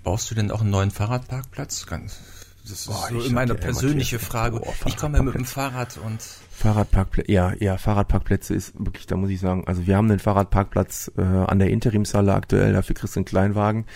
Brauchst 0.02 0.30
du 0.30 0.34
denn 0.34 0.50
auch 0.50 0.62
einen 0.62 0.70
neuen 0.70 0.90
Fahrradparkplatz? 0.90 1.86
Ganz 1.86 2.20
das 2.62 2.72
ist 2.72 2.86
Boah, 2.86 3.08
so 3.10 3.30
meine 3.30 3.54
persönliche 3.54 4.18
Frage. 4.18 4.60
Oh, 4.62 4.72
ich 4.86 4.96
komme 4.96 5.18
ja 5.18 5.22
mit 5.22 5.34
dem 5.34 5.44
Fahrrad 5.44 5.98
und 5.98 6.20
Fahrradparkplätze, 6.50 7.32
ja, 7.32 7.54
ja, 7.58 7.78
Fahrradparkplätze 7.78 8.54
ist 8.54 8.74
wirklich, 8.78 9.06
da 9.06 9.16
muss 9.16 9.30
ich 9.30 9.40
sagen, 9.40 9.64
also 9.66 9.86
wir 9.86 9.96
haben 9.96 10.10
einen 10.10 10.18
Fahrradparkplatz 10.18 11.10
äh, 11.16 11.22
an 11.22 11.58
der 11.58 11.70
Interimshalle 11.70 12.34
aktuell, 12.34 12.74
dafür 12.74 12.94
kriegst 12.94 13.16
du 13.16 13.20
einen 13.20 13.24
Kleinwagen. 13.24 13.86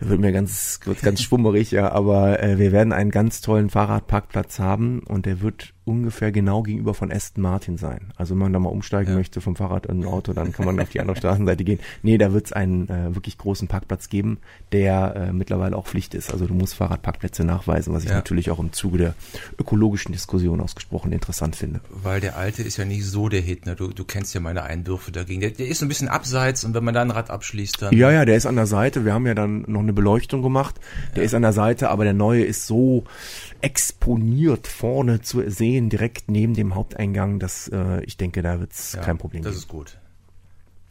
Da 0.00 0.08
wird 0.08 0.20
mir 0.20 0.32
ganz, 0.32 0.80
ganz 1.02 1.22
schwummerig, 1.22 1.70
ja, 1.70 1.92
aber 1.92 2.42
äh, 2.42 2.58
wir 2.58 2.72
werden 2.72 2.92
einen 2.92 3.12
ganz 3.12 3.40
tollen 3.40 3.70
Fahrradparkplatz 3.70 4.58
haben 4.58 5.00
und 5.00 5.26
der 5.26 5.40
wird 5.40 5.72
ungefähr 5.84 6.30
genau 6.30 6.62
gegenüber 6.62 6.94
von 6.94 7.10
Aston 7.10 7.42
Martin 7.42 7.76
sein. 7.76 8.12
Also 8.16 8.34
wenn 8.34 8.40
man 8.40 8.52
da 8.52 8.58
mal 8.58 8.68
umsteigen 8.68 9.12
ja. 9.12 9.16
möchte 9.16 9.40
vom 9.40 9.56
Fahrrad 9.56 9.86
in 9.86 10.00
ein 10.00 10.06
Auto, 10.06 10.32
dann 10.32 10.52
kann 10.52 10.64
man 10.64 10.78
auf 10.78 10.90
die 10.90 11.00
andere 11.00 11.16
Straßenseite 11.16 11.64
gehen. 11.64 11.80
Nee, 12.02 12.18
da 12.18 12.32
wird 12.32 12.46
es 12.46 12.52
einen 12.52 12.88
äh, 12.88 13.14
wirklich 13.14 13.36
großen 13.38 13.66
Parkplatz 13.66 14.08
geben, 14.08 14.38
der 14.70 15.16
äh, 15.16 15.32
mittlerweile 15.32 15.76
auch 15.76 15.86
Pflicht 15.86 16.14
ist. 16.14 16.32
Also 16.32 16.46
du 16.46 16.54
musst 16.54 16.74
Fahrradparkplätze 16.74 17.44
nachweisen, 17.44 17.92
was 17.92 18.04
ich 18.04 18.10
ja. 18.10 18.16
natürlich 18.16 18.50
auch 18.50 18.60
im 18.60 18.72
Zuge 18.72 18.98
der 18.98 19.14
ökologischen 19.58 20.12
Diskussion 20.12 20.60
ausgesprochen 20.60 21.12
interessant 21.12 21.56
finde. 21.56 21.80
Weil 21.90 22.20
der 22.20 22.36
alte 22.36 22.62
ist 22.62 22.76
ja 22.76 22.84
nicht 22.84 23.04
so 23.04 23.28
der 23.28 23.40
Hit, 23.40 23.66
ne? 23.66 23.74
Du, 23.74 23.88
du 23.88 24.04
kennst 24.04 24.34
ja 24.34 24.40
meine 24.40 24.62
Einwürfe 24.62 25.10
dagegen. 25.10 25.40
Der, 25.40 25.50
der 25.50 25.66
ist 25.66 25.80
so 25.80 25.86
ein 25.86 25.88
bisschen 25.88 26.08
abseits 26.08 26.64
und 26.64 26.74
wenn 26.74 26.84
man 26.84 26.94
da 26.94 27.02
ein 27.02 27.10
Rad 27.10 27.30
abschließt, 27.30 27.82
dann. 27.82 27.96
Ja, 27.96 28.12
ja, 28.12 28.24
der 28.24 28.36
ist 28.36 28.46
an 28.46 28.56
der 28.56 28.66
Seite. 28.66 29.04
Wir 29.04 29.14
haben 29.14 29.26
ja 29.26 29.34
dann 29.34 29.64
noch 29.66 29.80
eine 29.80 29.92
Beleuchtung 29.92 30.42
gemacht. 30.42 30.78
Der 31.16 31.22
ja. 31.22 31.26
ist 31.26 31.34
an 31.34 31.42
der 31.42 31.52
Seite, 31.52 31.90
aber 31.90 32.04
der 32.04 32.14
neue 32.14 32.44
ist 32.44 32.66
so 32.66 33.04
exponiert 33.62 34.66
vorne 34.66 35.22
zu 35.22 35.48
sehen, 35.48 35.71
direkt 35.80 36.30
neben 36.30 36.54
dem 36.54 36.74
Haupteingang. 36.74 37.38
Das, 37.38 37.68
äh, 37.68 38.02
ich 38.04 38.16
denke, 38.16 38.42
da 38.42 38.60
wird 38.60 38.72
es 38.72 38.92
ja, 38.92 39.02
kein 39.02 39.18
Problem 39.18 39.42
Das 39.42 39.52
geben. 39.52 39.58
ist 39.60 39.68
gut. 39.68 39.98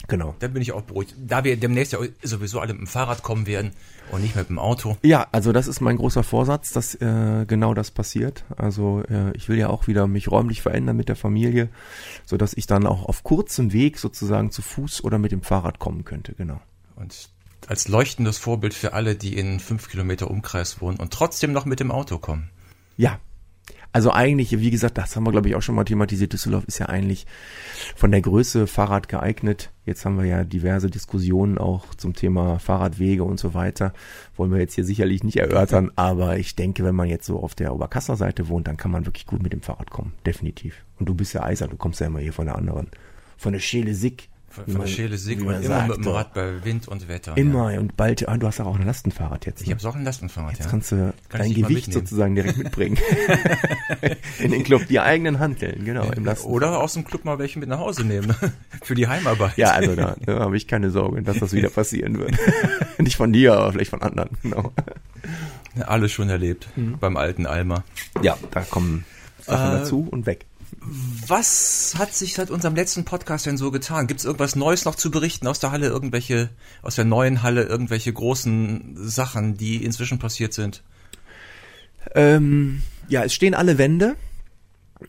Genau. 0.07 0.35
Da 0.39 0.47
bin 0.47 0.61
ich 0.61 0.71
auch 0.71 0.81
beruhigt. 0.81 1.15
Da 1.17 1.43
wir 1.43 1.55
demnächst 1.57 1.93
ja 1.93 1.99
sowieso 2.23 2.59
alle 2.59 2.73
mit 2.73 2.81
dem 2.81 2.87
Fahrrad 2.87 3.23
kommen 3.23 3.45
werden 3.45 3.71
und 4.11 4.21
nicht 4.21 4.35
mit 4.35 4.49
dem 4.49 4.59
Auto. 4.59 4.97
Ja, 5.03 5.27
also 5.31 5.51
das 5.53 5.67
ist 5.67 5.79
mein 5.79 5.97
großer 5.97 6.23
Vorsatz, 6.23 6.71
dass 6.73 6.95
äh, 6.95 7.45
genau 7.47 7.73
das 7.73 7.91
passiert. 7.91 8.43
Also 8.57 9.03
äh, 9.09 9.31
ich 9.37 9.47
will 9.47 9.57
ja 9.57 9.69
auch 9.69 9.87
wieder 9.87 10.07
mich 10.07 10.29
räumlich 10.29 10.61
verändern 10.61 10.97
mit 10.97 11.07
der 11.07 11.15
Familie, 11.15 11.69
so 12.25 12.35
dass 12.35 12.53
ich 12.53 12.67
dann 12.67 12.87
auch 12.87 13.05
auf 13.05 13.23
kurzem 13.23 13.73
Weg 13.73 13.99
sozusagen 13.99 14.51
zu 14.51 14.61
Fuß 14.61 15.03
oder 15.03 15.17
mit 15.17 15.31
dem 15.31 15.43
Fahrrad 15.43 15.79
kommen 15.79 16.03
könnte. 16.03 16.33
Genau. 16.33 16.59
Und 16.95 17.29
als 17.67 17.87
leuchtendes 17.87 18.37
Vorbild 18.37 18.73
für 18.73 18.93
alle, 18.93 19.15
die 19.15 19.37
in 19.37 19.59
fünf 19.59 19.87
Kilometer 19.87 20.29
Umkreis 20.29 20.81
wohnen 20.81 20.97
und 20.97 21.13
trotzdem 21.13 21.53
noch 21.53 21.65
mit 21.65 21.79
dem 21.79 21.91
Auto 21.91 22.17
kommen. 22.17 22.49
Ja, 22.97 23.19
Also 23.93 24.11
eigentlich, 24.11 24.57
wie 24.57 24.71
gesagt, 24.71 24.97
das 24.97 25.15
haben 25.15 25.25
wir 25.25 25.31
glaube 25.31 25.49
ich 25.49 25.55
auch 25.55 25.61
schon 25.61 25.75
mal 25.75 25.83
thematisiert. 25.83 26.31
Düsseldorf 26.31 26.63
ist 26.65 26.79
ja 26.79 26.87
eigentlich 26.87 27.25
von 27.95 28.11
der 28.11 28.21
Größe 28.21 28.67
Fahrrad 28.67 29.09
geeignet. 29.09 29.71
Jetzt 29.85 30.05
haben 30.05 30.17
wir 30.17 30.25
ja 30.25 30.43
diverse 30.43 30.89
Diskussionen 30.89 31.57
auch 31.57 31.93
zum 31.95 32.13
Thema 32.13 32.59
Fahrradwege 32.59 33.23
und 33.23 33.39
so 33.39 33.53
weiter. 33.53 33.93
Wollen 34.37 34.51
wir 34.51 34.59
jetzt 34.59 34.75
hier 34.75 34.85
sicherlich 34.85 35.23
nicht 35.23 35.37
erörtern, 35.37 35.91
aber 35.95 36.37
ich 36.37 36.55
denke, 36.55 36.85
wenn 36.85 36.95
man 36.95 37.09
jetzt 37.09 37.25
so 37.25 37.41
auf 37.41 37.53
der 37.53 37.73
Oberkasseler 37.73 38.17
Seite 38.17 38.47
wohnt, 38.47 38.67
dann 38.67 38.77
kann 38.77 38.91
man 38.91 39.05
wirklich 39.05 39.25
gut 39.25 39.43
mit 39.43 39.51
dem 39.51 39.61
Fahrrad 39.61 39.89
kommen. 39.89 40.13
Definitiv. 40.25 40.85
Und 40.99 41.09
du 41.09 41.13
bist 41.13 41.33
ja 41.33 41.43
Eiser, 41.43 41.67
du 41.67 41.75
kommst 41.75 41.99
ja 41.99 42.07
immer 42.07 42.19
hier 42.19 42.33
von 42.33 42.45
der 42.45 42.55
anderen. 42.55 42.87
Von 43.37 43.53
der 43.53 43.59
Schele 43.59 43.93
Sick. 43.93 44.29
Von, 44.51 44.65
von 44.65 44.81
der 44.81 44.87
Schele 44.87 45.17
Sick 45.17 45.39
und 45.39 45.45
immer 45.45 45.63
sagt, 45.63 45.87
mit 45.87 46.05
dem 46.05 46.07
Rad 46.11 46.33
bei 46.33 46.65
Wind 46.65 46.85
und 46.89 47.07
Wetter. 47.07 47.37
Immer 47.37 47.71
ja. 47.71 47.79
und 47.79 47.95
bald, 47.95 48.27
ah, 48.27 48.35
du 48.37 48.47
hast 48.47 48.59
auch 48.59 48.77
ein 48.77 48.85
Lastenfahrrad 48.85 49.45
jetzt. 49.45 49.61
Ne? 49.61 49.67
Ich 49.67 49.73
habe 49.73 49.89
auch 49.89 49.95
ein 49.95 50.03
Lastenfahrrad, 50.03 50.51
jetzt 50.51 50.65
ja. 50.65 50.69
kannst 50.69 50.91
du 50.91 51.13
Kann 51.29 51.41
dein 51.41 51.53
Gewicht 51.53 51.93
sozusagen 51.93 52.35
direkt 52.35 52.57
mitbringen. 52.57 52.97
In 54.39 54.51
den 54.51 54.63
Club, 54.63 54.87
die 54.89 54.99
eigenen 54.99 55.39
Handeln, 55.39 55.85
genau. 55.85 56.11
Im 56.11 56.27
Oder 56.43 56.81
aus 56.81 56.93
dem 56.93 57.05
Club 57.05 57.23
mal 57.23 57.39
welche 57.39 57.59
mit 57.59 57.69
nach 57.69 57.79
Hause 57.79 58.03
nehmen, 58.03 58.27
ne? 58.27 58.35
für 58.83 58.95
die 58.95 59.07
Heimarbeit. 59.07 59.57
Ja, 59.57 59.71
also 59.71 59.95
da, 59.95 60.17
da 60.25 60.39
habe 60.39 60.57
ich 60.57 60.67
keine 60.67 60.91
Sorge, 60.91 61.21
dass 61.21 61.39
das 61.39 61.53
wieder 61.53 61.69
passieren 61.69 62.17
wird. 62.19 62.35
Nicht 62.97 63.15
von 63.15 63.31
dir, 63.31 63.53
aber 63.53 63.71
vielleicht 63.71 63.91
von 63.91 64.01
anderen, 64.01 64.31
genau. 64.43 64.73
Alles 65.79 66.11
schon 66.11 66.29
erlebt, 66.29 66.67
mhm. 66.75 66.97
beim 66.99 67.15
alten 67.15 67.45
Alma. 67.45 67.85
Ja, 68.21 68.37
da 68.51 68.61
kommen 68.61 69.05
Sachen 69.41 69.75
äh, 69.75 69.79
dazu 69.79 70.07
und 70.11 70.25
weg. 70.25 70.45
Was 70.79 71.95
hat 71.97 72.13
sich 72.13 72.33
seit 72.33 72.49
unserem 72.49 72.75
letzten 72.75 73.05
Podcast 73.05 73.45
denn 73.45 73.57
so 73.57 73.71
getan? 73.71 74.07
Gibt 74.07 74.19
es 74.19 74.25
irgendwas 74.25 74.55
Neues 74.55 74.85
noch 74.85 74.95
zu 74.95 75.11
berichten 75.11 75.47
aus 75.47 75.59
der 75.59 75.71
Halle? 75.71 75.87
Irgendwelche, 75.87 76.49
aus 76.81 76.95
der 76.95 77.05
neuen 77.05 77.43
Halle, 77.43 77.63
irgendwelche 77.63 78.11
großen 78.11 78.95
Sachen, 78.95 79.57
die 79.57 79.83
inzwischen 79.83 80.19
passiert 80.19 80.53
sind? 80.53 80.83
Ähm, 82.15 82.81
ja, 83.07 83.23
es 83.23 83.33
stehen 83.33 83.53
alle 83.53 83.77
Wände. 83.77 84.15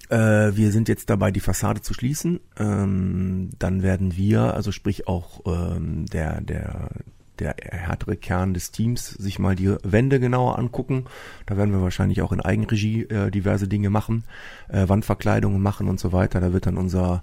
Äh, 0.09 0.57
wir 0.57 0.73
sind 0.73 0.89
jetzt 0.89 1.11
dabei, 1.11 1.31
die 1.31 1.41
Fassade 1.41 1.83
zu 1.83 1.95
schließen. 1.95 2.41
Ähm, 2.59 3.51
dann 3.59 3.83
werden 3.83 4.17
wir, 4.17 4.55
also 4.55 4.73
sprich 4.73 5.07
auch 5.07 5.41
ähm, 5.47 6.07
der, 6.07 6.41
der, 6.41 6.89
der 7.43 7.57
härtere 7.71 8.17
Kern 8.17 8.55
des 8.55 8.71
Teams 8.71 9.09
sich 9.09 9.39
mal 9.39 9.55
die 9.55 9.75
Wände 9.83 10.21
genauer 10.21 10.59
angucken. 10.59 11.05
Da 11.47 11.57
werden 11.57 11.73
wir 11.73 11.83
wahrscheinlich 11.83 12.23
auch 12.23 12.33
in 12.33 12.41
Eigenregie 12.41 13.03
äh, 13.03 13.31
diverse 13.31 13.69
Dinge 13.69 13.91
machen, 13.91 14.25
äh, 14.69 14.89
Wandverkleidungen 14.89 15.61
machen 15.61 15.89
und 15.89 16.01
so 16.01 16.13
weiter. 16.13 16.41
Da 16.41 16.53
wird 16.53 16.67
dann 16.67 16.77
unser 16.77 17.23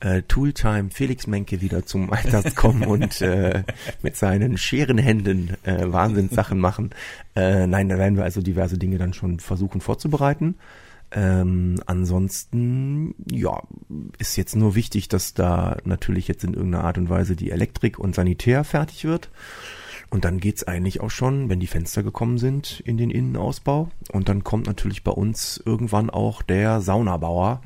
äh, 0.00 0.22
Tooltime 0.22 0.90
Felix 0.90 1.26
Menke 1.26 1.60
wieder 1.60 1.86
zum 1.86 2.12
Einsatz 2.12 2.54
kommen 2.54 2.84
und 2.84 3.20
äh, 3.22 3.62
mit 4.02 4.16
seinen 4.16 4.58
Scherenhänden 4.58 5.56
äh, 5.64 5.92
Wahnsinnssachen 5.92 6.58
machen. 6.58 6.90
Äh, 7.34 7.66
nein, 7.66 7.88
da 7.88 7.98
werden 7.98 8.16
wir 8.16 8.24
also 8.24 8.42
diverse 8.42 8.78
Dinge 8.78 8.98
dann 8.98 9.14
schon 9.14 9.40
versuchen 9.40 9.80
vorzubereiten. 9.80 10.56
Ähm, 11.16 11.80
ansonsten, 11.86 13.14
ja, 13.30 13.62
ist 14.18 14.36
jetzt 14.36 14.56
nur 14.56 14.74
wichtig, 14.74 15.08
dass 15.08 15.32
da 15.32 15.76
natürlich 15.84 16.26
jetzt 16.26 16.42
in 16.42 16.54
irgendeiner 16.54 16.84
Art 16.84 16.98
und 16.98 17.08
Weise 17.08 17.36
die 17.36 17.52
Elektrik 17.52 18.00
und 18.00 18.16
Sanitär 18.16 18.64
fertig 18.64 19.04
wird. 19.04 19.30
Und 20.10 20.24
dann 20.24 20.38
geht's 20.38 20.64
eigentlich 20.64 21.00
auch 21.00 21.10
schon, 21.10 21.48
wenn 21.48 21.60
die 21.60 21.68
Fenster 21.68 22.02
gekommen 22.02 22.38
sind, 22.38 22.80
in 22.80 22.96
den 22.96 23.10
Innenausbau. 23.10 23.90
Und 24.12 24.28
dann 24.28 24.44
kommt 24.44 24.66
natürlich 24.66 25.04
bei 25.04 25.12
uns 25.12 25.62
irgendwann 25.64 26.10
auch 26.10 26.42
der 26.42 26.80
Saunabauer, 26.80 27.62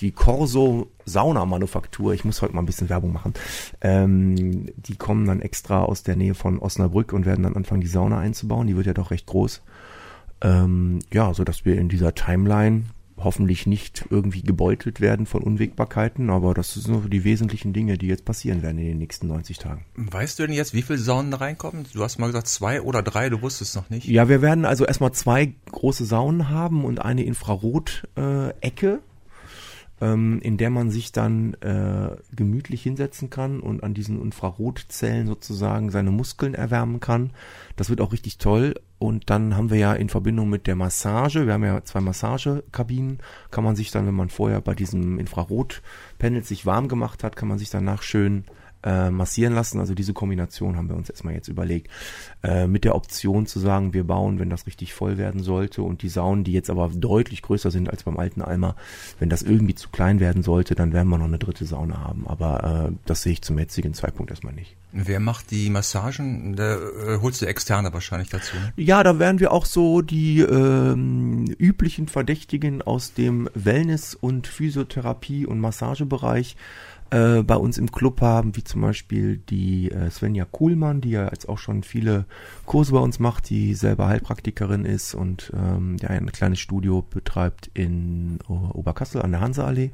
die 0.00 0.12
Corso 0.12 0.88
Saunamanufaktur. 1.04 2.12
Ich 2.14 2.24
muss 2.24 2.42
heute 2.42 2.54
mal 2.54 2.62
ein 2.62 2.66
bisschen 2.66 2.88
Werbung 2.88 3.12
machen. 3.12 3.34
Ähm, 3.80 4.66
die 4.76 4.96
kommen 4.96 5.26
dann 5.26 5.40
extra 5.40 5.82
aus 5.82 6.02
der 6.02 6.16
Nähe 6.16 6.34
von 6.34 6.58
Osnabrück 6.58 7.12
und 7.12 7.26
werden 7.26 7.42
dann 7.42 7.56
anfangen, 7.56 7.80
die 7.80 7.86
Sauna 7.86 8.18
einzubauen. 8.18 8.66
Die 8.66 8.76
wird 8.76 8.86
ja 8.86 8.94
doch 8.94 9.10
recht 9.10 9.26
groß. 9.26 9.62
Ähm, 10.42 11.00
ja, 11.12 11.34
so 11.34 11.44
dass 11.44 11.64
wir 11.64 11.76
in 11.78 11.88
dieser 11.88 12.14
Timeline 12.14 12.84
hoffentlich 13.22 13.66
nicht 13.66 14.06
irgendwie 14.10 14.42
gebeutelt 14.42 15.00
werden 15.00 15.26
von 15.26 15.42
Unwägbarkeiten, 15.42 16.30
aber 16.30 16.54
das 16.54 16.74
sind 16.74 16.88
nur 16.88 17.08
die 17.08 17.24
wesentlichen 17.24 17.72
Dinge, 17.72 17.98
die 17.98 18.06
jetzt 18.06 18.24
passieren 18.24 18.62
werden 18.62 18.78
in 18.78 18.86
den 18.86 18.98
nächsten 18.98 19.26
90 19.28 19.58
Tagen. 19.58 19.84
Weißt 19.96 20.38
du 20.38 20.46
denn 20.46 20.54
jetzt, 20.54 20.74
wie 20.74 20.82
viele 20.82 20.98
Saunen 20.98 21.34
reinkommen? 21.34 21.84
Du 21.92 22.02
hast 22.02 22.18
mal 22.18 22.26
gesagt 22.26 22.48
zwei 22.48 22.80
oder 22.80 23.02
drei, 23.02 23.28
du 23.28 23.42
wusstest 23.42 23.76
noch 23.76 23.90
nicht. 23.90 24.06
Ja, 24.06 24.28
wir 24.28 24.42
werden 24.42 24.64
also 24.64 24.86
erstmal 24.86 25.12
zwei 25.12 25.52
große 25.70 26.04
Saunen 26.04 26.48
haben 26.48 26.84
und 26.84 27.02
eine 27.02 27.24
Infrarot-Ecke. 27.24 28.86
Äh, 28.86 28.98
ähm, 30.00 30.40
in 30.40 30.56
der 30.56 30.70
man 30.70 30.90
sich 30.90 31.12
dann 31.12 31.54
äh, 31.60 32.16
gemütlich 32.34 32.82
hinsetzen 32.82 33.28
kann 33.28 33.60
und 33.60 33.82
an 33.82 33.92
diesen 33.92 34.20
Infrarotzellen 34.20 35.26
sozusagen 35.26 35.90
seine 35.90 36.10
Muskeln 36.10 36.54
erwärmen 36.54 37.00
kann. 37.00 37.32
Das 37.76 37.90
wird 37.90 38.00
auch 38.00 38.12
richtig 38.12 38.38
toll. 38.38 38.74
Und 39.00 39.30
dann 39.30 39.56
haben 39.56 39.70
wir 39.70 39.78
ja 39.78 39.94
in 39.94 40.10
Verbindung 40.10 40.50
mit 40.50 40.66
der 40.66 40.76
Massage, 40.76 41.46
wir 41.46 41.54
haben 41.54 41.64
ja 41.64 41.82
zwei 41.84 42.02
Massagekabinen, 42.02 43.16
kann 43.50 43.64
man 43.64 43.74
sich 43.74 43.90
dann, 43.90 44.06
wenn 44.06 44.14
man 44.14 44.28
vorher 44.28 44.60
bei 44.60 44.74
diesem 44.74 45.18
Infrarotpanel 45.18 46.44
sich 46.44 46.66
warm 46.66 46.86
gemacht 46.86 47.24
hat, 47.24 47.34
kann 47.34 47.48
man 47.48 47.58
sich 47.58 47.70
danach 47.70 48.02
schön 48.02 48.44
äh, 48.82 49.10
massieren 49.10 49.54
lassen. 49.54 49.80
Also 49.80 49.94
diese 49.94 50.12
Kombination 50.12 50.76
haben 50.76 50.88
wir 50.88 50.96
uns 50.96 51.10
erstmal 51.10 51.34
jetzt 51.34 51.48
überlegt. 51.48 51.90
Äh, 52.42 52.66
mit 52.66 52.84
der 52.84 52.94
Option 52.94 53.46
zu 53.46 53.58
sagen, 53.58 53.92
wir 53.92 54.04
bauen, 54.04 54.38
wenn 54.38 54.50
das 54.50 54.66
richtig 54.66 54.94
voll 54.94 55.18
werden 55.18 55.42
sollte 55.42 55.82
und 55.82 56.02
die 56.02 56.08
Saunen, 56.08 56.44
die 56.44 56.52
jetzt 56.52 56.70
aber 56.70 56.90
deutlich 56.94 57.42
größer 57.42 57.70
sind 57.70 57.90
als 57.90 58.04
beim 58.04 58.18
alten 58.18 58.42
Eimer, 58.42 58.76
wenn 59.18 59.28
das 59.28 59.42
irgendwie 59.42 59.74
zu 59.74 59.90
klein 59.90 60.20
werden 60.20 60.42
sollte, 60.42 60.74
dann 60.74 60.92
werden 60.92 61.08
wir 61.08 61.18
noch 61.18 61.26
eine 61.26 61.38
dritte 61.38 61.64
Sauna 61.64 61.98
haben. 61.98 62.26
Aber 62.26 62.88
äh, 62.90 62.96
das 63.06 63.22
sehe 63.22 63.32
ich 63.32 63.42
zum 63.42 63.58
jetzigen 63.58 63.94
Zeitpunkt 63.94 64.30
erstmal 64.30 64.54
nicht. 64.54 64.76
Wer 64.92 65.20
macht 65.20 65.50
die 65.50 65.70
Massagen? 65.70 66.56
Da 66.56 66.74
äh, 66.74 67.18
holst 67.20 67.42
du 67.42 67.46
externe 67.46 67.92
wahrscheinlich 67.92 68.30
dazu. 68.30 68.56
Ne? 68.56 68.72
Ja, 68.76 69.02
da 69.04 69.18
werden 69.18 69.38
wir 69.38 69.52
auch 69.52 69.66
so 69.66 70.00
die 70.00 70.40
ähm, 70.40 71.44
üblichen 71.58 72.08
Verdächtigen 72.08 72.82
aus 72.82 73.14
dem 73.14 73.48
Wellness- 73.54 74.14
und 74.14 74.48
Physiotherapie- 74.48 75.46
und 75.46 75.60
Massagebereich 75.60 76.56
äh, 77.10 77.42
bei 77.42 77.56
uns 77.56 77.78
im 77.78 77.90
Club 77.90 78.20
haben, 78.20 78.56
wie 78.56 78.64
zum 78.64 78.80
Beispiel 78.82 79.38
die 79.38 79.90
äh, 79.90 80.10
Svenja 80.10 80.44
Kuhlmann, 80.44 81.00
die 81.00 81.10
ja 81.10 81.24
jetzt 81.24 81.48
auch 81.48 81.58
schon 81.58 81.82
viele 81.82 82.24
Kurse 82.66 82.92
bei 82.92 83.00
uns 83.00 83.18
macht, 83.18 83.50
die 83.50 83.74
selber 83.74 84.08
Heilpraktikerin 84.08 84.84
ist 84.84 85.14
und 85.14 85.52
ähm, 85.54 85.96
der 85.96 86.10
ein 86.10 86.30
kleines 86.32 86.60
Studio 86.60 87.02
betreibt 87.02 87.70
in 87.74 88.38
Oberkassel 88.48 89.22
an 89.22 89.32
der 89.32 89.40
Hanseallee. 89.40 89.90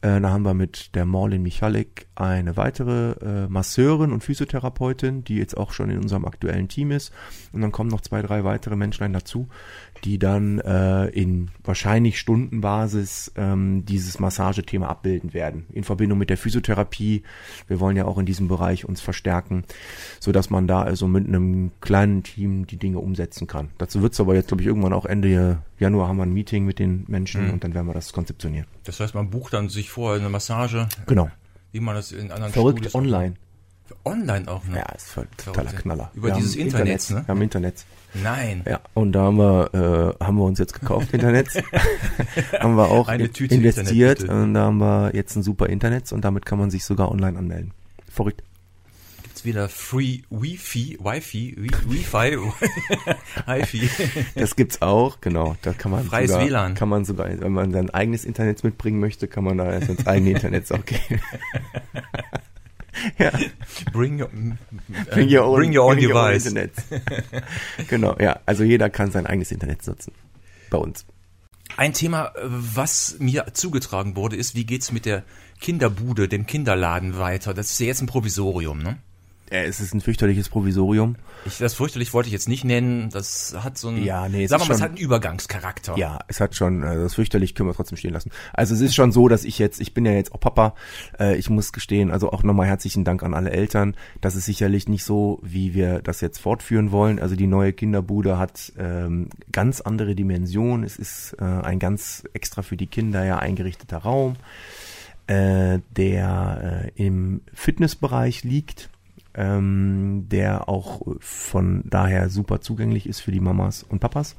Äh, 0.00 0.20
da 0.20 0.30
haben 0.30 0.44
wir 0.44 0.54
mit 0.54 0.94
der 0.94 1.04
Morlin 1.06 1.42
Michalik 1.42 2.06
eine 2.14 2.56
weitere 2.56 3.12
äh, 3.20 3.48
Masseurin 3.48 4.12
und 4.12 4.22
Physiotherapeutin, 4.22 5.24
die 5.24 5.36
jetzt 5.36 5.56
auch 5.56 5.72
schon 5.72 5.90
in 5.90 5.98
unserem 5.98 6.24
aktuellen 6.24 6.68
Team 6.68 6.92
ist. 6.92 7.12
Und 7.52 7.62
dann 7.62 7.72
kommen 7.72 7.90
noch 7.90 8.00
zwei, 8.00 8.22
drei 8.22 8.44
weitere 8.44 8.76
Menschen 8.76 9.12
dazu, 9.12 9.48
die 10.04 10.18
dann 10.18 10.58
äh, 10.60 11.06
in 11.06 11.50
wahrscheinlich 11.64 12.18
Stundenbasis 12.18 13.32
ähm, 13.36 13.84
dieses 13.84 14.18
Massagethema 14.18 14.86
abbilden 14.86 15.34
werden. 15.34 15.66
In 15.72 15.84
Verbindung 15.84 16.18
mit 16.18 16.30
der 16.30 16.36
Physiotherapie. 16.36 17.22
Wir 17.66 17.80
wollen 17.80 17.96
ja 17.96 18.04
auch 18.04 18.18
in 18.18 18.26
diesem 18.26 18.48
Bereich 18.48 18.84
uns 18.84 19.00
verstärken, 19.00 19.64
so 20.20 20.32
dass 20.32 20.50
man 20.50 20.66
da 20.66 20.82
also 20.82 21.08
mit 21.08 21.26
einem 21.26 21.72
kleinen 21.80 22.22
Team 22.22 22.66
die 22.66 22.76
Dinge 22.76 22.98
umsetzen 22.98 23.46
kann. 23.46 23.70
Dazu 23.78 24.02
wird 24.02 24.12
es 24.12 24.20
aber 24.20 24.34
jetzt, 24.34 24.48
glaube 24.48 24.62
ich, 24.62 24.66
irgendwann 24.66 24.92
auch 24.92 25.06
Ende 25.06 25.58
Januar 25.78 26.08
haben 26.08 26.16
wir 26.16 26.24
ein 26.24 26.32
Meeting 26.32 26.64
mit 26.64 26.78
den 26.78 27.04
Menschen 27.08 27.46
mhm. 27.46 27.52
und 27.54 27.64
dann 27.64 27.74
werden 27.74 27.86
wir 27.86 27.94
das 27.94 28.12
konzeptionieren. 28.12 28.66
Das 28.84 29.00
heißt, 29.00 29.14
man 29.14 29.30
bucht 29.30 29.52
dann 29.52 29.68
sich 29.68 29.90
vorher 29.90 30.20
eine 30.20 30.28
Massage. 30.28 30.88
Genau. 31.06 31.30
Wie 31.72 31.80
man 31.80 31.94
das 31.94 32.12
in 32.12 32.32
anderen 32.32 32.52
Verrückt 32.52 32.78
Studios 32.78 32.94
online. 32.94 33.34
Online 34.04 34.48
auch, 34.48 34.64
ne? 34.64 34.78
Ja, 34.78 34.92
ist 34.94 35.10
voll 35.10 35.26
totaler 35.36 35.72
Knaller. 35.72 36.10
Über 36.14 36.28
wir 36.28 36.34
dieses 36.34 36.56
Internet, 36.56 36.88
Internet, 36.88 37.10
ne? 37.10 37.26
Wir 37.26 37.28
haben 37.28 37.42
Internet. 37.42 37.84
Nein. 38.14 38.62
Ja, 38.66 38.80
und 38.94 39.12
da 39.12 39.22
haben 39.22 39.36
wir, 39.36 40.14
äh, 40.20 40.24
haben 40.24 40.36
wir 40.36 40.44
uns 40.44 40.58
jetzt 40.58 40.78
gekauft, 40.78 41.12
Internet. 41.12 41.48
haben 42.58 42.76
wir 42.76 42.90
auch 42.90 43.08
investiert 43.08 44.20
Internet, 44.20 44.22
und 44.24 44.54
da 44.54 44.60
haben 44.62 44.78
wir 44.78 45.14
jetzt 45.14 45.36
ein 45.36 45.42
super 45.42 45.68
Internet 45.68 46.12
und 46.12 46.24
damit 46.24 46.46
kann 46.46 46.58
man 46.58 46.70
sich 46.70 46.84
sogar 46.84 47.10
online 47.10 47.38
anmelden. 47.38 47.72
Verrückt 48.10 48.42
gibt's 49.38 49.44
wieder 49.44 49.68
Free 49.68 50.22
Wi-Fi, 50.30 50.98
Wi-Fi, 51.00 51.56
Wi-Fi, 51.86 52.38
Wi-Fi. 53.46 53.90
Das 54.34 54.56
gibt's 54.56 54.82
auch, 54.82 55.20
genau. 55.20 55.56
Da 55.62 55.72
kann 55.72 55.92
man 55.92 56.04
Freies 56.04 56.30
sogar, 56.30 56.46
WLAN. 56.46 56.74
Kann 56.74 56.88
man 56.88 57.04
sogar, 57.04 57.28
wenn 57.28 57.52
man 57.52 57.72
sein 57.72 57.90
eigenes 57.90 58.24
Internet 58.24 58.64
mitbringen 58.64 58.98
möchte, 58.98 59.28
kann 59.28 59.44
man 59.44 59.58
da 59.58 59.70
ins 59.72 60.06
eigene 60.06 60.30
Internet 60.32 60.72
auch 60.72 60.84
gehen. 60.84 61.20
ja. 63.18 63.32
Bring 63.92 64.20
your, 64.20 64.28
bring 65.10 65.34
your 65.34 65.44
own, 65.44 65.56
bring 65.56 65.76
your 65.76 65.84
own 65.84 65.96
bring 65.96 66.08
device. 66.08 66.46
Your 66.46 66.52
own 66.52 66.68
Internet. 66.68 66.72
genau, 67.88 68.16
ja. 68.18 68.40
Also 68.46 68.64
jeder 68.64 68.90
kann 68.90 69.10
sein 69.10 69.26
eigenes 69.26 69.52
Internet 69.52 69.86
nutzen. 69.86 70.12
Bei 70.70 70.78
uns. 70.78 71.04
Ein 71.76 71.92
Thema, 71.92 72.32
was 72.42 73.16
mir 73.18 73.46
zugetragen 73.52 74.16
wurde, 74.16 74.36
ist, 74.36 74.54
wie 74.54 74.64
geht's 74.64 74.90
mit 74.90 75.06
der 75.06 75.22
Kinderbude, 75.60 76.28
dem 76.28 76.46
Kinderladen 76.46 77.18
weiter? 77.18 77.54
Das 77.54 77.70
ist 77.70 77.78
ja 77.78 77.86
jetzt 77.86 78.02
ein 78.02 78.06
Provisorium, 78.06 78.82
ne? 78.82 78.98
Äh, 79.50 79.64
es 79.64 79.80
ist 79.80 79.94
ein 79.94 80.00
fürchterliches 80.00 80.48
Provisorium. 80.48 81.16
Ich, 81.44 81.58
das 81.58 81.74
fürchterlich 81.74 82.12
wollte 82.12 82.28
ich 82.28 82.32
jetzt 82.32 82.48
nicht 82.48 82.64
nennen. 82.64 83.10
Das 83.10 83.54
hat 83.58 83.78
so 83.78 83.88
einen, 83.88 84.04
Ja, 84.04 84.28
nee, 84.28 84.46
sagen 84.46 84.62
wir 84.62 84.68
mal, 84.68 84.74
es 84.74 84.82
hat 84.82 84.90
einen 84.90 84.98
Übergangscharakter. 84.98 85.96
Ja, 85.96 86.18
es 86.28 86.40
hat 86.40 86.54
schon, 86.54 86.82
äh, 86.82 86.96
das 86.96 87.14
fürchterlich 87.14 87.54
können 87.54 87.68
wir 87.68 87.74
trotzdem 87.74 87.96
stehen 87.96 88.12
lassen. 88.12 88.30
Also 88.52 88.74
es 88.74 88.80
ist 88.80 88.94
schon 88.94 89.12
so, 89.12 89.28
dass 89.28 89.44
ich 89.44 89.58
jetzt, 89.58 89.80
ich 89.80 89.94
bin 89.94 90.04
ja 90.04 90.12
jetzt 90.12 90.32
auch 90.32 90.40
Papa, 90.40 90.74
äh, 91.18 91.36
ich 91.36 91.50
muss 91.50 91.72
gestehen, 91.72 92.10
also 92.10 92.32
auch 92.32 92.42
nochmal 92.42 92.66
herzlichen 92.66 93.04
Dank 93.04 93.22
an 93.22 93.34
alle 93.34 93.50
Eltern. 93.50 93.94
Das 94.20 94.36
ist 94.36 94.44
sicherlich 94.44 94.88
nicht 94.88 95.04
so, 95.04 95.38
wie 95.42 95.74
wir 95.74 96.00
das 96.00 96.20
jetzt 96.20 96.38
fortführen 96.38 96.92
wollen. 96.92 97.18
Also 97.18 97.36
die 97.36 97.46
neue 97.46 97.72
Kinderbude 97.72 98.38
hat 98.38 98.72
ähm, 98.78 99.28
ganz 99.52 99.80
andere 99.80 100.14
Dimensionen. 100.14 100.84
Es 100.84 100.96
ist 100.96 101.36
äh, 101.40 101.44
ein 101.44 101.78
ganz 101.78 102.24
extra 102.32 102.62
für 102.62 102.76
die 102.76 102.86
Kinder 102.86 103.24
ja 103.24 103.38
eingerichteter 103.38 103.98
Raum, 103.98 104.36
äh, 105.26 105.78
der 105.96 106.90
äh, 106.96 107.02
im 107.06 107.42
Fitnessbereich 107.54 108.44
liegt 108.44 108.90
ähm, 109.34 110.26
der 110.30 110.68
auch 110.68 111.02
von 111.20 111.82
daher 111.84 112.28
super 112.28 112.60
zugänglich 112.60 113.08
ist 113.08 113.20
für 113.20 113.32
die 113.32 113.40
Mamas 113.40 113.82
und 113.82 114.00
Papas 114.00 114.36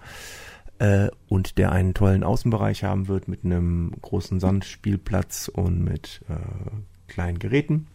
äh, 0.80 1.10
und 1.28 1.58
der 1.58 1.72
einen 1.72 1.94
tollen 1.94 2.24
Außenbereich 2.24 2.84
haben 2.84 3.08
wird 3.08 3.28
mit 3.28 3.46
einem 3.46 3.92
großen 4.02 4.40
Sandspielplatz 4.40 5.50
und 5.50 5.84
mit 5.84 6.22
äh, 6.30 6.34
kleinen 7.08 7.40
Geräten 7.40 7.88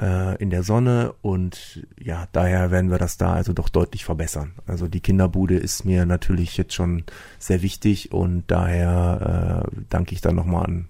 äh, 0.00 0.36
in 0.40 0.50
der 0.50 0.62
Sonne 0.62 1.14
und 1.22 1.86
ja, 2.00 2.28
daher 2.32 2.70
werden 2.70 2.90
wir 2.90 2.98
das 2.98 3.16
da 3.16 3.32
also 3.32 3.52
doch 3.52 3.68
deutlich 3.68 4.04
verbessern. 4.04 4.52
Also 4.66 4.88
die 4.88 5.00
Kinderbude 5.00 5.56
ist 5.56 5.84
mir 5.84 6.06
natürlich 6.06 6.56
jetzt 6.56 6.74
schon 6.74 7.04
sehr 7.38 7.62
wichtig 7.62 8.12
und 8.12 8.44
daher 8.46 9.64
äh, 9.66 9.76
danke 9.90 10.14
ich 10.14 10.20
dann 10.20 10.36
nochmal 10.36 10.64
an 10.64 10.88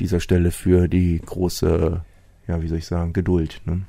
dieser 0.00 0.20
Stelle 0.20 0.50
für 0.50 0.88
die 0.88 1.20
große, 1.24 2.02
ja, 2.46 2.62
wie 2.62 2.68
soll 2.68 2.78
ich 2.78 2.86
sagen, 2.86 3.12
Geduld. 3.12 3.60
Ne? 3.64 3.82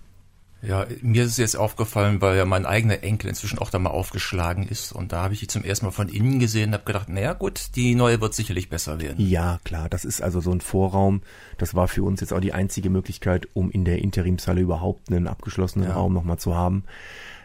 Ja, 0.62 0.86
mir 1.02 1.24
ist 1.24 1.32
es 1.32 1.38
jetzt 1.38 1.56
aufgefallen, 1.56 2.22
weil 2.22 2.38
ja 2.38 2.44
mein 2.44 2.66
eigener 2.66 3.02
Enkel 3.02 3.30
inzwischen 3.30 3.60
auch 3.60 3.70
da 3.70 3.80
mal 3.80 3.92
aufgeschlagen 3.92 4.68
ist 4.68 4.92
und 4.92 5.14
da 5.14 5.24
habe 5.24 5.34
ich 5.34 5.40
die 5.40 5.48
zum 5.48 5.64
ersten 5.64 5.86
Mal 5.86 5.92
von 5.92 6.10
innen 6.10 6.40
gesehen 6.40 6.70
und 6.70 6.74
habe 6.74 6.84
gedacht, 6.84 7.08
naja 7.08 7.34
gut, 7.34 7.76
die 7.76 7.96
neue 7.96 8.20
wird 8.20 8.34
sicherlich 8.34 8.70
besser 8.70 9.00
werden. 9.00 9.26
Ja, 9.26 9.60
klar, 9.64 9.88
das 9.88 10.04
ist 10.04 10.22
also 10.22 10.42
so 10.42 10.52
ein 10.52 10.60
Vorraum. 10.62 11.22
Das 11.58 11.76
war 11.76 11.88
für 11.88 12.04
uns 12.04 12.20
jetzt 12.20 12.34
auch 12.34 12.42
die 12.42 12.54
einzige 12.54 12.90
Möglichkeit, 12.90 13.48
um 13.54 13.72
in 13.72 13.86
der 13.86 14.00
Interimshalle 14.00 14.60
überhaupt 14.62 15.10
einen 15.10 15.28
abgeschlossenen 15.28 15.88
Ja. 15.88 15.96
Raum 15.96 16.14
nochmal 16.14 16.38
zu 16.40 16.56
haben. 16.56 16.84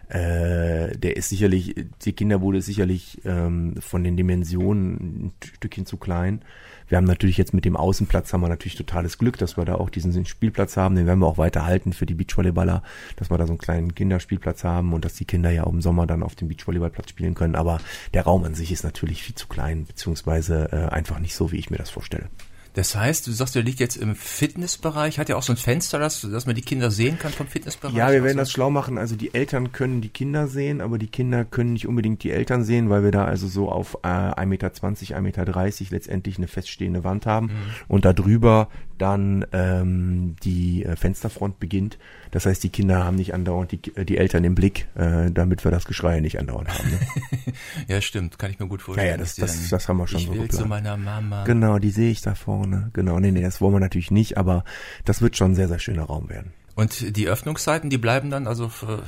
Äh, 0.08 0.96
der 0.96 1.16
ist 1.16 1.28
sicherlich, 1.28 1.74
die 2.04 2.12
Kinderbude 2.12 2.58
ist 2.58 2.66
sicherlich 2.66 3.20
ähm, 3.24 3.76
von 3.80 4.04
den 4.04 4.16
Dimensionen 4.16 5.26
ein 5.26 5.32
Stückchen 5.42 5.86
zu 5.86 5.96
klein. 5.96 6.42
Wir 6.88 6.98
haben 6.98 7.06
natürlich 7.06 7.38
jetzt 7.38 7.54
mit 7.54 7.64
dem 7.64 7.76
Außenplatz 7.76 8.32
haben 8.32 8.42
wir 8.42 8.48
natürlich 8.48 8.76
totales 8.76 9.16
Glück, 9.18 9.38
dass 9.38 9.56
wir 9.56 9.64
da 9.64 9.76
auch 9.76 9.88
diesen 9.88 10.26
Spielplatz 10.26 10.76
haben. 10.76 10.96
Den 10.96 11.06
werden 11.06 11.20
wir 11.20 11.26
auch 11.26 11.38
weiter 11.38 11.64
halten 11.64 11.92
für 11.92 12.06
die 12.06 12.14
Beachvolleyballer, 12.14 12.82
dass 13.16 13.30
wir 13.30 13.38
da 13.38 13.46
so 13.46 13.52
einen 13.52 13.58
kleinen 13.58 13.94
Kinderspielplatz 13.94 14.64
haben 14.64 14.92
und 14.92 15.04
dass 15.04 15.14
die 15.14 15.24
Kinder 15.24 15.50
ja 15.50 15.64
auch 15.64 15.72
im 15.72 15.80
Sommer 15.80 16.06
dann 16.06 16.22
auf 16.22 16.34
dem 16.34 16.48
Beachvolleyballplatz 16.48 17.10
spielen 17.10 17.34
können. 17.34 17.54
Aber 17.54 17.80
der 18.12 18.24
Raum 18.24 18.44
an 18.44 18.54
sich 18.54 18.70
ist 18.70 18.84
natürlich 18.84 19.22
viel 19.22 19.34
zu 19.34 19.48
klein, 19.48 19.86
beziehungsweise 19.86 20.68
äh, 20.72 20.92
einfach 20.92 21.18
nicht 21.18 21.34
so, 21.34 21.52
wie 21.52 21.56
ich 21.56 21.70
mir 21.70 21.78
das 21.78 21.90
vorstelle. 21.90 22.28
Das 22.74 22.94
heißt, 22.96 23.26
du 23.26 23.32
sagst, 23.32 23.54
der 23.54 23.62
liegt 23.62 23.80
jetzt 23.80 23.96
im 23.96 24.14
Fitnessbereich, 24.16 25.18
hat 25.18 25.28
ja 25.28 25.36
auch 25.36 25.42
so 25.42 25.52
ein 25.52 25.56
Fenster, 25.56 25.98
dass, 25.98 26.20
dass 26.22 26.46
man 26.46 26.54
die 26.54 26.62
Kinder 26.62 26.90
sehen 26.90 27.18
kann 27.18 27.32
vom 27.32 27.46
Fitnessbereich. 27.46 27.94
Ja, 27.94 28.08
wir 28.08 28.24
werden 28.24 28.38
Also- 28.38 28.40
das 28.40 28.50
schlau 28.52 28.70
machen. 28.70 28.98
Also 28.98 29.16
die 29.16 29.32
Eltern 29.32 29.72
können 29.72 30.00
die 30.00 30.08
Kinder 30.08 30.48
sehen, 30.48 30.80
aber 30.80 30.98
die 30.98 31.06
Kinder 31.06 31.44
können 31.44 31.72
nicht 31.74 31.86
unbedingt 31.86 32.22
die 32.24 32.30
Eltern 32.32 32.64
sehen, 32.64 32.90
weil 32.90 33.04
wir 33.04 33.10
da 33.12 33.24
also 33.24 33.46
so 33.48 33.70
auf 33.70 33.98
äh, 34.02 34.08
1,20 34.08 34.46
Meter, 34.46 34.68
1,30 34.72 35.20
Meter 35.20 35.44
letztendlich 35.90 36.36
eine 36.38 36.48
feststehende 36.48 37.04
Wand 37.04 37.26
haben 37.26 37.50
und 37.88 38.04
da 38.04 38.12
drüber 38.12 38.68
dann 38.98 39.44
ähm, 39.52 40.36
die 40.44 40.84
äh, 40.84 40.96
Fensterfront 40.96 41.58
beginnt. 41.58 41.98
Das 42.30 42.46
heißt, 42.46 42.62
die 42.62 42.68
Kinder 42.70 43.04
haben 43.04 43.16
nicht 43.16 43.34
andauernd 43.34 43.72
die, 43.72 43.78
die 44.04 44.16
Eltern 44.18 44.44
im 44.44 44.54
Blick, 44.54 44.86
äh, 44.96 45.30
damit 45.30 45.64
wir 45.64 45.70
das 45.70 45.84
Geschrei 45.84 46.20
nicht 46.20 46.38
andauernd 46.38 46.68
haben. 46.68 46.90
Ne? 46.90 46.98
Ja, 47.88 48.00
stimmt, 48.00 48.38
kann 48.38 48.50
ich 48.50 48.58
mir 48.58 48.66
gut 48.66 48.82
vorstellen. 48.82 49.06
Ja, 49.06 49.12
ja, 49.12 49.18
das- 49.18 49.36
das- 49.36 49.60
dann, 49.60 49.70
das 49.70 49.88
haben 49.88 49.96
wir 49.98 50.06
schon 50.08 50.20
ich 50.20 50.26
so 50.26 50.32
will 50.32 50.42
geplant. 50.42 50.62
zu 50.62 50.68
meiner 50.68 50.96
Mama. 50.96 51.44
genau, 51.44 51.78
die 51.78 51.90
sehe 51.90 52.10
ich 52.10 52.22
da 52.22 52.34
vorne. 52.34 52.90
Genau, 52.92 53.18
nee, 53.20 53.30
nee, 53.30 53.42
das 53.42 53.60
wollen 53.60 53.74
wir 53.74 53.80
natürlich 53.80 54.10
nicht, 54.10 54.36
aber 54.38 54.64
das 55.04 55.20
wird 55.22 55.36
schon 55.36 55.52
ein 55.52 55.54
sehr, 55.54 55.68
sehr 55.68 55.78
schöner 55.78 56.04
Raum 56.04 56.28
werden. 56.28 56.52
Und 56.76 57.16
die 57.16 57.28
Öffnungszeiten, 57.28 57.88
die 57.88 57.98
bleiben 57.98 58.30
dann 58.30 58.48
also 58.48 58.68
für, 58.68 59.02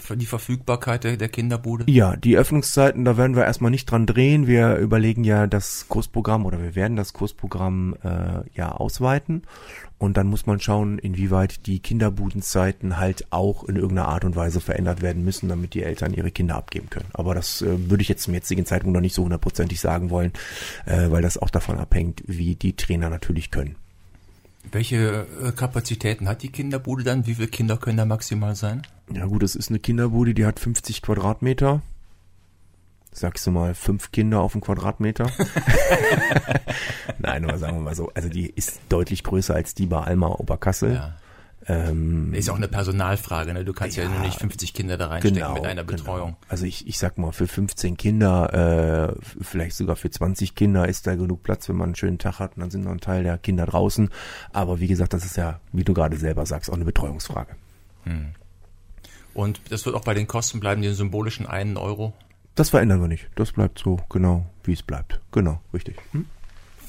für 0.00 0.16
die 0.16 0.26
Verfügbarkeit 0.26 1.02
der, 1.02 1.16
der 1.16 1.28
Kinderbude? 1.28 1.84
Ja, 1.88 2.16
die 2.16 2.36
Öffnungszeiten, 2.36 3.04
da 3.04 3.16
werden 3.16 3.34
wir 3.34 3.44
erstmal 3.44 3.72
nicht 3.72 3.86
dran 3.86 4.06
drehen. 4.06 4.46
Wir 4.46 4.76
überlegen 4.76 5.24
ja 5.24 5.48
das 5.48 5.86
Kursprogramm 5.88 6.46
oder 6.46 6.62
wir 6.62 6.76
werden 6.76 6.96
das 6.96 7.12
Kursprogramm 7.12 7.96
äh, 8.04 8.48
ja 8.54 8.70
ausweiten. 8.70 9.42
Und 9.98 10.16
dann 10.16 10.28
muss 10.28 10.46
man 10.46 10.60
schauen, 10.60 11.00
inwieweit 11.00 11.66
die 11.66 11.80
Kinderbudenzeiten 11.80 12.98
halt 12.98 13.26
auch 13.30 13.64
in 13.64 13.74
irgendeiner 13.74 14.06
Art 14.06 14.24
und 14.24 14.36
Weise 14.36 14.60
verändert 14.60 15.02
werden 15.02 15.24
müssen, 15.24 15.48
damit 15.48 15.74
die 15.74 15.82
Eltern 15.82 16.14
ihre 16.14 16.30
Kinder 16.30 16.54
abgeben 16.54 16.88
können. 16.88 17.08
Aber 17.14 17.34
das 17.34 17.62
äh, 17.62 17.90
würde 17.90 18.02
ich 18.02 18.08
jetzt 18.08 18.22
zum 18.22 18.34
jetzigen 18.34 18.64
Zeitpunkt 18.64 18.94
noch 18.94 19.00
nicht 19.00 19.14
so 19.14 19.24
hundertprozentig 19.24 19.80
sagen 19.80 20.10
wollen, 20.10 20.32
äh, 20.86 21.10
weil 21.10 21.22
das 21.22 21.36
auch 21.36 21.50
davon 21.50 21.78
abhängt, 21.78 22.22
wie 22.26 22.54
die 22.54 22.76
Trainer 22.76 23.10
natürlich 23.10 23.50
können. 23.50 23.74
Welche 24.72 25.26
äh, 25.42 25.52
Kapazitäten 25.52 26.28
hat 26.28 26.42
die 26.42 26.50
Kinderbude 26.50 27.04
dann? 27.04 27.26
Wie 27.26 27.34
viele 27.34 27.48
Kinder 27.48 27.76
können 27.76 27.96
da 27.96 28.04
maximal 28.04 28.54
sein? 28.54 28.82
Ja 29.12 29.26
gut, 29.26 29.42
es 29.42 29.56
ist 29.56 29.70
eine 29.70 29.78
Kinderbude, 29.78 30.34
die 30.34 30.46
hat 30.46 30.60
50 30.60 31.02
Quadratmeter. 31.02 31.82
Sagst 33.12 33.46
du 33.46 33.50
mal, 33.50 33.74
fünf 33.74 34.12
Kinder 34.12 34.40
auf 34.40 34.54
einen 34.54 34.60
Quadratmeter? 34.60 35.26
Nein, 37.18 37.44
aber 37.44 37.58
sagen 37.58 37.76
wir 37.76 37.82
mal 37.82 37.94
so, 37.94 38.10
also 38.14 38.28
die 38.28 38.48
ist 38.48 38.80
deutlich 38.88 39.24
größer 39.24 39.54
als 39.54 39.74
die 39.74 39.86
bei 39.86 40.00
Alma 40.00 40.28
Oberkassel. 40.28 40.94
Ja. 40.94 41.16
Ähm, 41.68 42.32
Ist 42.32 42.48
auch 42.48 42.56
eine 42.56 42.68
Personalfrage, 42.68 43.52
ne? 43.52 43.64
Du 43.64 43.74
kannst 43.74 43.96
ja, 43.96 44.04
Ja, 44.04 44.08
nur 44.08 44.20
nicht 44.20 44.40
50 44.40 44.72
Kinder 44.72 44.96
da 44.96 45.08
reinstecken 45.08 45.52
mit 45.52 45.66
einer 45.66 45.84
Betreuung. 45.84 46.30
Genau. 46.30 46.38
Also 46.48 46.64
ich, 46.64 46.86
ich 46.86 46.98
sag 46.98 47.18
mal, 47.18 47.32
für 47.32 47.46
15 47.46 47.98
Kinder, 47.98 49.14
äh, 49.14 49.44
vielleicht 49.44 49.76
sogar 49.76 49.96
für 49.96 50.10
20 50.10 50.54
Kinder 50.54 50.88
ist 50.88 51.06
da 51.06 51.14
genug 51.14 51.42
Platz, 51.42 51.68
wenn 51.68 51.76
man 51.76 51.88
einen 51.88 51.94
schönen 51.94 52.18
Tag 52.18 52.38
hat 52.38 52.56
und 52.56 52.60
dann 52.60 52.70
sind 52.70 52.84
noch 52.84 52.92
ein 52.92 53.00
Teil 53.00 53.22
der 53.22 53.36
Kinder 53.36 53.66
draußen. 53.66 54.08
Aber 54.52 54.80
wie 54.80 54.86
gesagt, 54.86 55.12
das 55.12 55.26
ist 55.26 55.36
ja, 55.36 55.60
wie 55.72 55.84
du 55.84 55.92
gerade 55.92 56.16
selber 56.16 56.46
sagst, 56.46 56.70
auch 56.70 56.74
eine 56.74 56.86
Betreuungsfrage. 56.86 57.54
Und 59.34 59.60
das 59.68 59.84
wird 59.84 59.94
auch 59.94 60.04
bei 60.04 60.14
den 60.14 60.26
Kosten 60.26 60.60
bleiben, 60.60 60.80
den 60.80 60.94
symbolischen 60.94 61.46
einen 61.46 61.76
Euro. 61.76 62.14
Das 62.54 62.70
verändern 62.70 63.00
wir 63.00 63.08
nicht. 63.08 63.28
Das 63.34 63.52
bleibt 63.52 63.78
so 63.78 64.00
genau, 64.08 64.46
wie 64.64 64.72
es 64.72 64.82
bleibt. 64.82 65.20
Genau, 65.32 65.60
richtig. 65.72 65.96
Hm? 66.12 66.26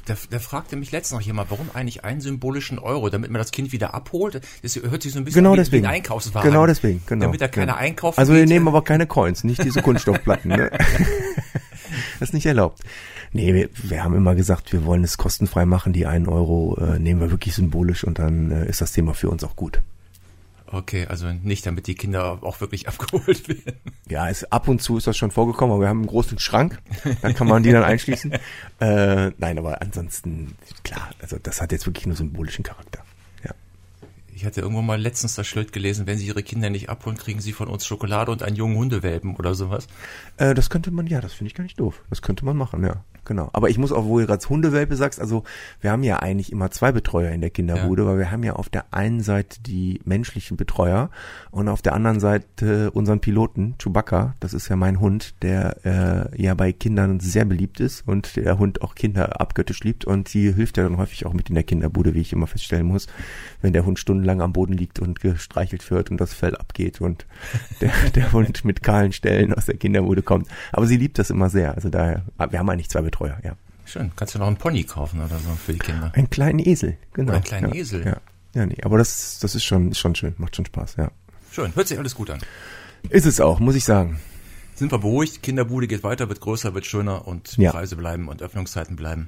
Da, 0.09 0.15
da 0.31 0.39
fragte 0.39 0.75
mich 0.75 0.91
letztens 0.91 1.19
noch 1.19 1.25
jemand, 1.25 1.51
warum 1.51 1.69
eigentlich 1.71 2.03
einen 2.03 2.19
symbolischen 2.19 2.79
Euro, 2.79 3.09
damit 3.09 3.29
man 3.29 3.37
das 3.37 3.51
Kind 3.51 3.71
wieder 3.71 3.93
abholt? 3.93 4.41
Das 4.63 4.75
hört 4.75 5.03
sich 5.03 5.11
so 5.11 5.19
ein 5.19 5.25
bisschen 5.25 5.43
Genau 5.43 5.51
an 5.51 5.57
wie, 5.57 5.61
deswegen. 5.61 5.83
wie 5.83 5.87
ein 5.87 5.93
Einkaufswagen. 5.93 6.49
Genau 6.49 6.65
deswegen, 6.65 7.03
genau. 7.05 7.25
Damit 7.25 7.41
da 7.41 7.47
keiner 7.47 7.73
ja. 7.73 7.77
einkaufen 7.77 8.17
Also 8.17 8.33
wir 8.33 8.47
nehmen 8.47 8.67
aber 8.67 8.83
keine 8.83 9.05
Coins, 9.05 9.43
nicht 9.43 9.63
diese 9.63 9.83
Kunststoffplatten. 9.83 10.49
Ne? 10.49 10.71
das 12.19 12.29
ist 12.29 12.33
nicht 12.33 12.47
erlaubt. 12.47 12.79
Nee, 13.33 13.53
wir, 13.53 13.69
wir 13.83 14.03
haben 14.03 14.15
immer 14.15 14.33
gesagt, 14.33 14.73
wir 14.73 14.83
wollen 14.83 15.03
es 15.03 15.19
kostenfrei 15.19 15.67
machen. 15.67 15.93
Die 15.93 16.07
einen 16.07 16.27
Euro 16.27 16.75
äh, 16.81 16.97
nehmen 16.97 17.21
wir 17.21 17.29
wirklich 17.29 17.53
symbolisch 17.53 18.03
und 18.03 18.17
dann 18.17 18.49
äh, 18.49 18.67
ist 18.67 18.81
das 18.81 18.91
Thema 18.91 19.13
für 19.13 19.29
uns 19.29 19.43
auch 19.43 19.55
gut. 19.55 19.83
Okay, 20.71 21.07
also 21.07 21.31
nicht, 21.31 21.65
damit 21.65 21.87
die 21.87 21.95
Kinder 21.95 22.39
auch 22.41 22.61
wirklich 22.61 22.87
abgeholt 22.87 23.47
werden. 23.47 23.79
Ja, 24.07 24.29
es, 24.29 24.43
ab 24.51 24.67
und 24.67 24.81
zu 24.81 24.97
ist 24.97 25.07
das 25.07 25.17
schon 25.17 25.31
vorgekommen, 25.31 25.73
aber 25.73 25.81
wir 25.81 25.89
haben 25.89 25.99
einen 25.99 26.07
großen 26.07 26.37
Schrank, 26.39 26.79
da 27.21 27.33
kann 27.33 27.47
man 27.47 27.63
die 27.63 27.71
dann 27.71 27.83
einschließen. 27.83 28.33
Äh, 28.79 29.31
nein, 29.37 29.57
aber 29.57 29.81
ansonsten, 29.81 30.55
klar, 30.83 31.09
also 31.21 31.37
das 31.37 31.61
hat 31.61 31.73
jetzt 31.73 31.85
wirklich 31.85 32.05
nur 32.05 32.15
symbolischen 32.15 32.63
Charakter. 32.63 33.03
Ja. 33.43 33.51
Ich 34.33 34.45
hatte 34.45 34.61
irgendwo 34.61 34.81
mal 34.81 34.99
letztens 34.99 35.35
das 35.35 35.47
Schild 35.47 35.73
gelesen, 35.73 36.07
wenn 36.07 36.17
sie 36.17 36.27
ihre 36.27 36.43
Kinder 36.43 36.69
nicht 36.69 36.87
abholen, 36.87 37.17
kriegen 37.17 37.41
sie 37.41 37.51
von 37.51 37.67
uns 37.67 37.85
Schokolade 37.85 38.31
und 38.31 38.41
einen 38.41 38.55
jungen 38.55 38.77
Hundewelpen 38.77 39.35
oder 39.35 39.53
sowas. 39.53 39.87
Äh, 40.37 40.53
das 40.53 40.69
könnte 40.69 40.91
man, 40.91 41.07
ja, 41.07 41.19
das 41.19 41.33
finde 41.33 41.49
ich 41.49 41.55
gar 41.55 41.63
nicht 41.63 41.79
doof. 41.79 42.01
Das 42.09 42.21
könnte 42.21 42.45
man 42.45 42.55
machen, 42.55 42.85
ja. 42.85 43.03
Genau. 43.29 43.51
Aber 43.53 43.69
ich 43.69 43.77
muss 43.77 43.91
auch, 43.91 44.05
wo 44.05 44.19
du 44.19 44.25
gerade 44.25 44.49
Hundewelpe 44.49 44.95
sagst, 44.95 45.21
also 45.21 45.43
wir 45.81 45.91
haben 45.91 46.01
ja 46.01 46.17
eigentlich 46.17 46.51
immer 46.51 46.71
zwei 46.71 46.91
Betreuer 46.91 47.29
in 47.29 47.41
der 47.41 47.51
Kinderbude, 47.51 48.07
weil 48.07 48.17
wir 48.17 48.31
haben 48.31 48.41
ja 48.41 48.53
auf 48.53 48.69
der 48.69 48.91
einen 48.91 49.21
Seite 49.21 49.61
die 49.61 50.01
menschlichen 50.03 50.57
Betreuer 50.57 51.11
und 51.51 51.69
auf 51.69 51.83
der 51.83 51.93
anderen 51.93 52.19
Seite 52.19 52.89
unseren 52.89 53.19
Piloten, 53.19 53.75
Chewbacca, 53.77 54.33
das 54.39 54.55
ist 54.55 54.67
ja 54.67 54.75
mein 54.75 54.99
Hund, 54.99 55.35
der 55.43 56.31
äh, 56.33 56.41
ja 56.41 56.55
bei 56.55 56.73
Kindern 56.73 57.19
sehr 57.19 57.45
beliebt 57.45 57.79
ist 57.79 58.07
und 58.07 58.35
der 58.35 58.57
Hund 58.57 58.81
auch 58.81 58.95
Kinder 58.95 59.39
abgöttisch 59.39 59.83
liebt 59.83 60.05
und 60.05 60.33
die 60.33 60.51
hilft 60.51 60.77
ja 60.77 60.83
dann 60.83 60.97
häufig 60.97 61.27
auch 61.27 61.33
mit 61.33 61.49
in 61.49 61.55
der 61.55 61.63
Kinderbude, 61.63 62.15
wie 62.15 62.21
ich 62.21 62.33
immer 62.33 62.47
feststellen 62.47 62.87
muss, 62.87 63.05
wenn 63.61 63.73
der 63.73 63.85
Hund 63.85 63.99
stundenlang 63.99 64.41
am 64.41 64.53
Boden 64.53 64.73
liegt 64.73 64.97
und 64.97 65.19
gestreichelt 65.19 65.91
wird 65.91 66.09
und 66.09 66.19
das 66.19 66.33
Fell 66.33 66.55
abgeht 66.55 66.99
und 66.99 67.27
der, 67.81 67.91
der 68.15 68.31
Hund 68.31 68.65
mit 68.65 68.81
kahlen 68.81 69.11
Stellen 69.11 69.53
aus 69.53 69.67
der 69.67 69.77
Kinderbude 69.77 70.23
kommt. 70.23 70.47
Aber 70.71 70.87
sie 70.87 70.97
liebt 70.97 71.19
das 71.19 71.29
immer 71.29 71.51
sehr. 71.51 71.75
Also 71.75 71.89
daher, 71.89 72.23
wir 72.49 72.57
haben 72.57 72.69
eigentlich 72.71 72.89
zwei 72.89 73.01
Betreuer, 73.01 73.18
ja. 73.27 73.55
Schön. 73.85 74.11
Kannst 74.15 74.35
du 74.35 74.39
noch 74.39 74.47
einen 74.47 74.57
Pony 74.57 74.83
kaufen 74.83 75.19
oder 75.19 75.39
so 75.39 75.49
für 75.55 75.73
die 75.73 75.79
Kinder? 75.79 76.11
Einen 76.13 76.29
kleinen 76.29 76.59
Esel, 76.59 76.97
genau. 77.13 77.29
Oder 77.29 77.37
einen 77.37 77.43
kleinen 77.43 77.73
ja, 77.73 77.79
Esel. 77.79 78.05
Ja. 78.05 78.17
ja, 78.53 78.65
nee, 78.65 78.77
aber 78.83 78.99
das, 78.99 79.39
das 79.39 79.55
ist 79.55 79.63
schon, 79.63 79.91
ist 79.91 79.97
schon 79.99 80.13
schön, 80.13 80.35
macht 80.37 80.55
schon 80.55 80.65
Spaß, 80.65 80.97
ja. 80.97 81.11
Schön. 81.51 81.75
Hört 81.75 81.87
sich 81.87 81.97
alles 81.97 82.13
gut 82.13 82.29
an. 82.29 82.39
Ist 83.09 83.25
es 83.25 83.41
auch, 83.41 83.59
muss 83.59 83.75
ich 83.75 83.83
sagen. 83.83 84.19
Sind 84.75 84.91
wir 84.91 84.99
beruhigt? 84.99 85.41
Kinderbude 85.41 85.87
geht 85.87 86.03
weiter, 86.03 86.29
wird 86.29 86.39
größer, 86.39 86.73
wird 86.73 86.85
schöner 86.85 87.27
und 87.27 87.57
Ja. 87.57 87.71
Preise 87.71 87.95
bleiben 87.95 88.27
und 88.27 88.41
Öffnungszeiten 88.41 88.95
bleiben. 88.95 89.27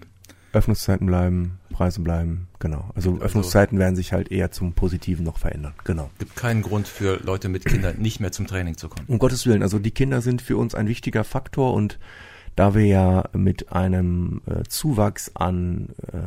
Öffnungszeiten 0.54 1.08
bleiben, 1.08 1.60
Preise 1.72 2.02
bleiben, 2.02 2.48
genau. 2.60 2.92
Also, 2.94 3.12
also 3.12 3.22
Öffnungszeiten 3.22 3.80
werden 3.80 3.96
sich 3.96 4.14
halt 4.14 4.32
eher 4.32 4.52
zum 4.52 4.74
Positiven 4.74 5.24
noch 5.26 5.38
verändern, 5.38 5.74
genau. 5.86 6.10
Gibt 6.20 6.36
keinen 6.36 6.62
Grund 6.62 6.88
für 6.88 7.18
Leute 7.24 7.48
mit 7.50 7.66
Kindern 7.66 7.98
nicht 8.00 8.20
mehr 8.20 8.32
zum 8.32 8.48
Training 8.48 8.78
zu 8.78 8.90
kommen. 8.90 9.06
Um 9.08 9.18
Gottes 9.18 9.46
Willen, 9.46 9.64
also 9.64 9.80
die 9.80 9.92
Kinder 9.92 10.22
sind 10.22 10.42
für 10.42 10.58
uns 10.58 10.76
ein 10.76 10.88
wichtiger 10.88 11.24
Faktor 11.24 11.74
und 11.74 12.00
da 12.56 12.76
wir 12.76 12.86
ja 12.86 13.24
mit 13.34 13.72
einem 13.72 14.42
äh, 14.46 14.64
Zuwachs 14.68 15.32
an 15.36 15.90
äh, 16.12 16.18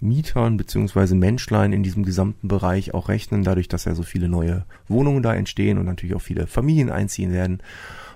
Mietern 0.00 0.56
beziehungsweise 0.56 1.14
Menschlein 1.14 1.72
in 1.72 1.82
diesem 1.82 2.04
gesamten 2.04 2.48
Bereich 2.48 2.94
auch 2.94 3.08
rechnen, 3.08 3.44
dadurch, 3.44 3.68
dass 3.68 3.84
ja 3.84 3.94
so 3.94 4.02
viele 4.02 4.28
neue 4.28 4.64
Wohnungen 4.88 5.22
da 5.22 5.34
entstehen 5.34 5.78
und 5.78 5.84
natürlich 5.84 6.16
auch 6.16 6.22
viele 6.22 6.46
Familien 6.46 6.90
einziehen 6.90 7.32
werden, 7.32 7.62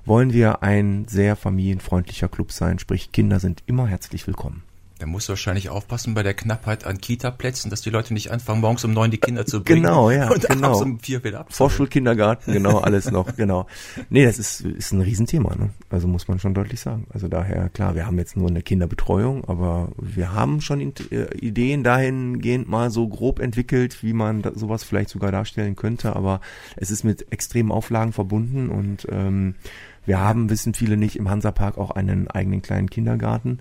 wollen 0.04 0.32
wir 0.32 0.62
ein 0.62 1.06
sehr 1.08 1.36
familienfreundlicher 1.36 2.28
Club 2.28 2.52
sein, 2.52 2.78
sprich 2.78 3.12
Kinder 3.12 3.40
sind 3.40 3.62
immer 3.66 3.86
herzlich 3.86 4.26
willkommen. 4.26 4.62
Musst 5.06 5.28
du 5.28 5.32
wahrscheinlich 5.32 5.68
aufpassen 5.68 6.14
bei 6.14 6.22
der 6.22 6.34
Knappheit 6.34 6.84
an 6.84 6.98
Kita-Plätzen, 6.98 7.70
dass 7.70 7.80
die 7.80 7.90
Leute 7.90 8.14
nicht 8.14 8.30
anfangen, 8.30 8.60
morgens 8.60 8.84
um 8.84 8.92
neun 8.92 9.10
die 9.10 9.18
Kinder 9.18 9.46
zu 9.46 9.62
bringen. 9.62 9.82
Genau, 9.82 10.10
ja. 10.10 10.30
Und 10.30 10.48
genau. 10.48 10.66
abends 10.68 10.82
um 10.82 11.00
vier 11.00 11.22
wieder 11.24 11.40
abzuholen. 11.40 11.70
Vorschulkindergarten, 11.70 12.52
genau, 12.52 12.78
alles 12.80 13.10
noch, 13.10 13.36
genau. 13.36 13.66
Nee, 14.10 14.24
das 14.24 14.38
ist, 14.38 14.60
ist 14.60 14.92
ein 14.92 15.00
Riesenthema, 15.00 15.54
ne? 15.56 15.70
Also 15.90 16.08
muss 16.08 16.28
man 16.28 16.38
schon 16.38 16.54
deutlich 16.54 16.80
sagen. 16.80 17.06
Also 17.12 17.28
daher, 17.28 17.68
klar, 17.68 17.94
wir 17.94 18.06
haben 18.06 18.18
jetzt 18.18 18.36
nur 18.36 18.48
eine 18.48 18.62
Kinderbetreuung, 18.62 19.44
aber 19.44 19.92
wir 20.00 20.32
haben 20.32 20.60
schon 20.60 20.80
äh, 20.80 21.36
Ideen 21.38 21.84
dahingehend 21.84 22.68
mal 22.68 22.90
so 22.90 23.08
grob 23.08 23.38
entwickelt, 23.38 24.02
wie 24.02 24.12
man 24.12 24.42
sowas 24.54 24.84
vielleicht 24.84 25.10
sogar 25.10 25.32
darstellen 25.32 25.76
könnte, 25.76 26.16
aber 26.16 26.40
es 26.76 26.90
ist 26.90 27.04
mit 27.04 27.32
extremen 27.32 27.72
Auflagen 27.72 28.12
verbunden 28.12 28.68
und 28.68 29.06
ähm, 29.10 29.54
wir 30.06 30.18
haben, 30.18 30.50
wissen 30.50 30.74
viele 30.74 30.96
nicht, 30.96 31.16
im 31.16 31.30
Hansapark 31.30 31.78
auch 31.78 31.90
einen 31.90 32.28
eigenen 32.28 32.62
kleinen 32.62 32.90
Kindergarten, 32.90 33.58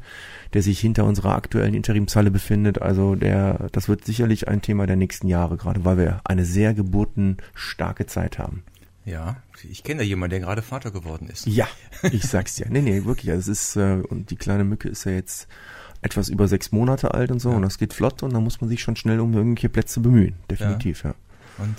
der 0.54 0.62
sich 0.62 0.80
hinter 0.80 1.06
unserer 1.06 1.36
aktuellen 1.36 1.74
Interimshalle 1.74 2.32
befindet. 2.32 2.82
Also 2.82 3.16
der, 3.16 3.70
das 3.72 3.88
wird 3.88 4.06
sicherlich 4.06 4.48
ein 4.48 4.62
Thema 4.62 4.86
der 4.88 4.96
nächsten 4.96 5.28
Jahre, 5.28 5.58
gerade 5.58 5.86
weil 5.86 5.98
wir 5.98 6.22
eine 6.26 6.46
sehr 6.46 6.74
geburtenstarke 6.74 8.06
Zeit 8.06 8.40
haben. 8.40 8.64
Ja, 9.06 9.38
ich 9.70 9.84
kenne 9.84 10.00
da 10.00 10.04
jemanden, 10.06 10.32
der 10.32 10.40
gerade 10.42 10.62
Vater 10.62 10.92
geworden 10.92 11.30
ist. 11.32 11.46
Ja, 11.46 11.68
ich 12.04 12.24
sag's 12.24 12.56
dir. 12.56 12.68
Nee, 12.70 12.82
nee, 12.82 13.06
wirklich. 13.06 13.32
Also 13.32 13.52
es 13.52 13.60
ist, 13.60 13.76
äh, 13.76 14.02
und 14.08 14.30
die 14.30 14.38
kleine 14.38 14.64
Mücke 14.64 14.88
ist 14.90 15.06
ja 15.06 15.12
jetzt 15.12 15.48
etwas 16.02 16.30
über 16.30 16.48
sechs 16.48 16.72
Monate 16.72 17.14
alt 17.14 17.32
und 17.32 17.40
so, 17.40 17.50
ja. 17.50 17.56
und 17.56 17.62
das 17.62 17.78
geht 17.78 17.94
flott 17.94 18.24
und 18.24 18.34
da 18.34 18.40
muss 18.40 18.60
man 18.62 18.70
sich 18.70 18.82
schon 18.82 18.96
schnell 18.96 19.20
um 19.20 19.34
irgendwelche 19.34 19.70
Plätze 19.70 20.00
bemühen. 20.00 20.36
Definitiv, 20.50 21.04
ja. 21.04 21.12
ja. 21.12 21.16
Und 21.58 21.76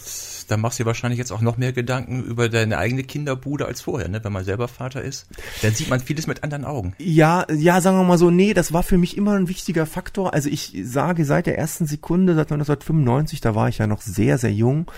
da 0.49 0.57
machst 0.57 0.79
du 0.79 0.83
dir 0.83 0.87
wahrscheinlich 0.87 1.19
jetzt 1.19 1.33
auch 1.33 1.41
noch 1.41 1.57
mehr 1.57 1.73
Gedanken 1.73 2.23
über 2.23 2.49
deine 2.49 2.79
eigene 2.79 3.03
Kinderbude 3.03 3.67
als 3.67 3.81
vorher, 3.81 4.09
ne? 4.09 4.23
Wenn 4.23 4.33
man 4.33 4.45
selber 4.45 4.69
Vater 4.69 5.03
ist, 5.03 5.27
dann 5.63 5.75
sieht 5.75 5.89
man 5.89 6.01
vieles 6.01 6.27
mit 6.27 6.43
anderen 6.45 6.65
Augen. 6.65 6.95
Ja, 6.99 7.47
ja, 7.51 7.81
sagen 7.81 7.97
wir 7.99 8.05
mal 8.05 8.19
so, 8.19 8.31
nee, 8.31 8.55
das 8.55 8.73
war 8.73 8.83
für 8.83 8.99
mich 8.99 9.17
immer 9.17 9.35
ein 9.35 9.49
wichtiger 9.49 9.87
Faktor. 9.87 10.35
Also 10.35 10.49
ich 10.49 10.77
sage 10.85 11.25
seit 11.25 11.47
der 11.47 11.59
ersten 11.59 11.87
Sekunde, 11.87 12.35
seit 12.35 12.53
1995, 12.53 13.41
da 13.41 13.55
war 13.55 13.69
ich 13.69 13.79
ja 13.79 13.87
noch 13.87 14.03
sehr, 14.03 14.39
sehr 14.39 14.53
jung, 14.53 14.91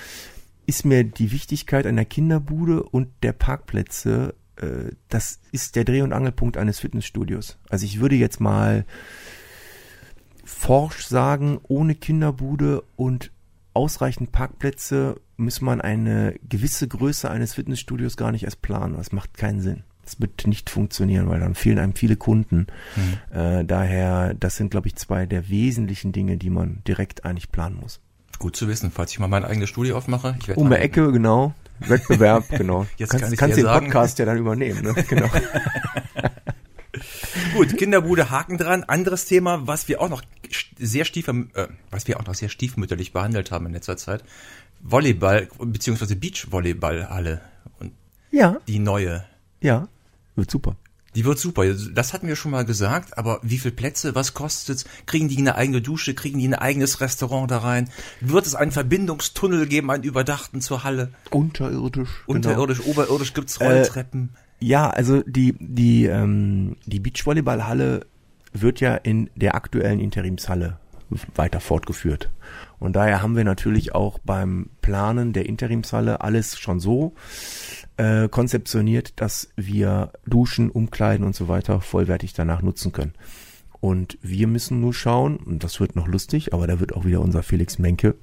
ist 0.66 0.84
mir 0.84 1.04
die 1.04 1.32
Wichtigkeit 1.32 1.86
einer 1.86 2.04
Kinderbude 2.04 2.82
und 2.82 3.08
der 3.22 3.32
Parkplätze, 3.32 4.34
äh, 4.56 4.92
das 5.08 5.38
ist 5.52 5.76
der 5.76 5.84
Dreh- 5.84 6.02
und 6.02 6.12
Angelpunkt 6.12 6.56
eines 6.56 6.80
Fitnessstudios. 6.80 7.58
Also 7.70 7.86
ich 7.86 8.00
würde 8.00 8.16
jetzt 8.16 8.40
mal 8.40 8.84
forsch 10.44 11.06
sagen, 11.06 11.60
ohne 11.64 11.94
Kinderbude 11.94 12.82
und 12.96 13.30
ausreichend 13.76 14.32
Parkplätze 14.32 15.20
muss 15.36 15.60
man 15.60 15.80
eine 15.80 16.34
gewisse 16.48 16.88
Größe 16.88 17.30
eines 17.30 17.54
Fitnessstudios 17.54 18.16
gar 18.16 18.32
nicht 18.32 18.44
erst 18.44 18.62
planen. 18.62 18.96
Das 18.96 19.12
macht 19.12 19.36
keinen 19.36 19.60
Sinn. 19.60 19.84
Das 20.02 20.20
wird 20.20 20.46
nicht 20.46 20.70
funktionieren, 20.70 21.28
weil 21.28 21.40
dann 21.40 21.54
fehlen 21.54 21.78
einem 21.78 21.94
viele 21.94 22.16
Kunden. 22.16 22.68
Mhm. 22.96 23.36
Äh, 23.38 23.64
daher, 23.64 24.34
das 24.34 24.56
sind, 24.56 24.70
glaube 24.70 24.88
ich, 24.88 24.96
zwei 24.96 25.26
der 25.26 25.48
wesentlichen 25.50 26.12
Dinge, 26.12 26.38
die 26.38 26.48
man 26.48 26.82
direkt 26.86 27.24
eigentlich 27.24 27.52
planen 27.52 27.76
muss. 27.80 28.00
Gut 28.38 28.56
zu 28.56 28.68
wissen, 28.68 28.90
falls 28.90 29.12
ich 29.12 29.18
mal 29.18 29.28
mein 29.28 29.44
eigenes 29.44 29.68
Studio 29.68 29.96
aufmache. 29.96 30.36
Ich 30.40 30.56
um 30.56 30.70
die 30.70 30.76
Ecke, 30.76 31.12
genau. 31.12 31.54
Wettbewerb, 31.80 32.44
genau. 32.56 32.86
Jetzt 32.96 33.10
kannst, 33.10 33.26
kann 33.26 33.36
kannst 33.36 33.58
den 33.58 33.64
sagen. 33.64 33.86
Podcast 33.86 34.18
ja 34.18 34.24
dann 34.24 34.38
übernehmen, 34.38 34.82
ne? 34.82 34.94
Genau. 35.08 35.28
Gut, 37.56 37.78
Kinderbude, 37.78 38.30
Haken 38.30 38.58
dran. 38.58 38.84
Anderes 38.84 39.24
Thema, 39.24 39.66
was 39.66 39.88
wir 39.88 40.02
auch 40.02 40.10
noch 40.10 40.22
sehr 40.78 41.06
stief, 41.06 41.28
äh, 41.28 41.68
was 41.90 42.06
wir 42.06 42.20
auch 42.20 42.26
noch 42.26 42.34
sehr 42.34 42.50
stiefmütterlich 42.50 43.12
behandelt 43.14 43.50
haben 43.50 43.66
in 43.66 43.72
letzter 43.72 43.96
Zeit. 43.96 44.22
Volleyball, 44.82 45.48
beziehungsweise 45.58 46.16
Beachvolleyballhalle. 46.16 47.40
Und 47.80 47.92
ja. 48.30 48.58
Die 48.68 48.78
neue. 48.78 49.24
Ja, 49.62 49.88
wird 50.34 50.50
super. 50.50 50.76
Die 51.14 51.24
wird 51.24 51.38
super. 51.38 51.64
Das 51.94 52.12
hatten 52.12 52.28
wir 52.28 52.36
schon 52.36 52.50
mal 52.50 52.66
gesagt, 52.66 53.16
aber 53.16 53.40
wie 53.42 53.56
viel 53.56 53.70
Plätze, 53.70 54.14
was 54.14 54.34
kostet's? 54.34 54.84
Kriegen 55.06 55.28
die 55.28 55.38
eine 55.38 55.54
eigene 55.54 55.80
Dusche? 55.80 56.12
Kriegen 56.14 56.38
die 56.38 56.46
ein 56.46 56.54
eigenes 56.54 57.00
Restaurant 57.00 57.50
da 57.50 57.58
rein? 57.58 57.88
Wird 58.20 58.46
es 58.46 58.54
einen 58.54 58.70
Verbindungstunnel 58.70 59.66
geben, 59.66 59.90
einen 59.90 60.02
überdachten 60.02 60.60
zur 60.60 60.84
Halle? 60.84 61.14
Unterirdisch. 61.30 62.24
Genau. 62.26 62.36
Unterirdisch, 62.36 62.78
genau. 62.80 62.90
oberirdisch 62.90 63.32
gibt's 63.32 63.62
Rolltreppen. 63.62 64.34
Äh, 64.34 64.45
ja, 64.60 64.88
also 64.90 65.22
die, 65.22 65.54
die, 65.58 66.06
ähm, 66.06 66.76
die 66.86 67.00
Beachvolleyballhalle 67.00 68.06
wird 68.52 68.80
ja 68.80 68.94
in 68.94 69.30
der 69.34 69.54
aktuellen 69.54 70.00
Interimshalle 70.00 70.78
weiter 71.34 71.60
fortgeführt. 71.60 72.30
Und 72.78 72.96
daher 72.96 73.22
haben 73.22 73.36
wir 73.36 73.44
natürlich 73.44 73.94
auch 73.94 74.18
beim 74.18 74.70
Planen 74.82 75.32
der 75.32 75.46
Interimshalle 75.46 76.20
alles 76.20 76.58
schon 76.58 76.80
so 76.80 77.14
äh, 77.96 78.28
konzeptioniert, 78.28 79.20
dass 79.20 79.50
wir 79.56 80.12
Duschen, 80.26 80.70
Umkleiden 80.70 81.24
und 81.24 81.34
so 81.34 81.48
weiter 81.48 81.80
vollwertig 81.80 82.32
danach 82.32 82.62
nutzen 82.62 82.92
können. 82.92 83.14
Und 83.80 84.18
wir 84.22 84.46
müssen 84.46 84.80
nur 84.80 84.94
schauen, 84.94 85.36
und 85.36 85.62
das 85.62 85.80
wird 85.80 85.96
noch 85.96 86.08
lustig, 86.08 86.54
aber 86.54 86.66
da 86.66 86.80
wird 86.80 86.94
auch 86.94 87.04
wieder 87.04 87.20
unser 87.20 87.42
Felix 87.42 87.78
Menke 87.78 88.16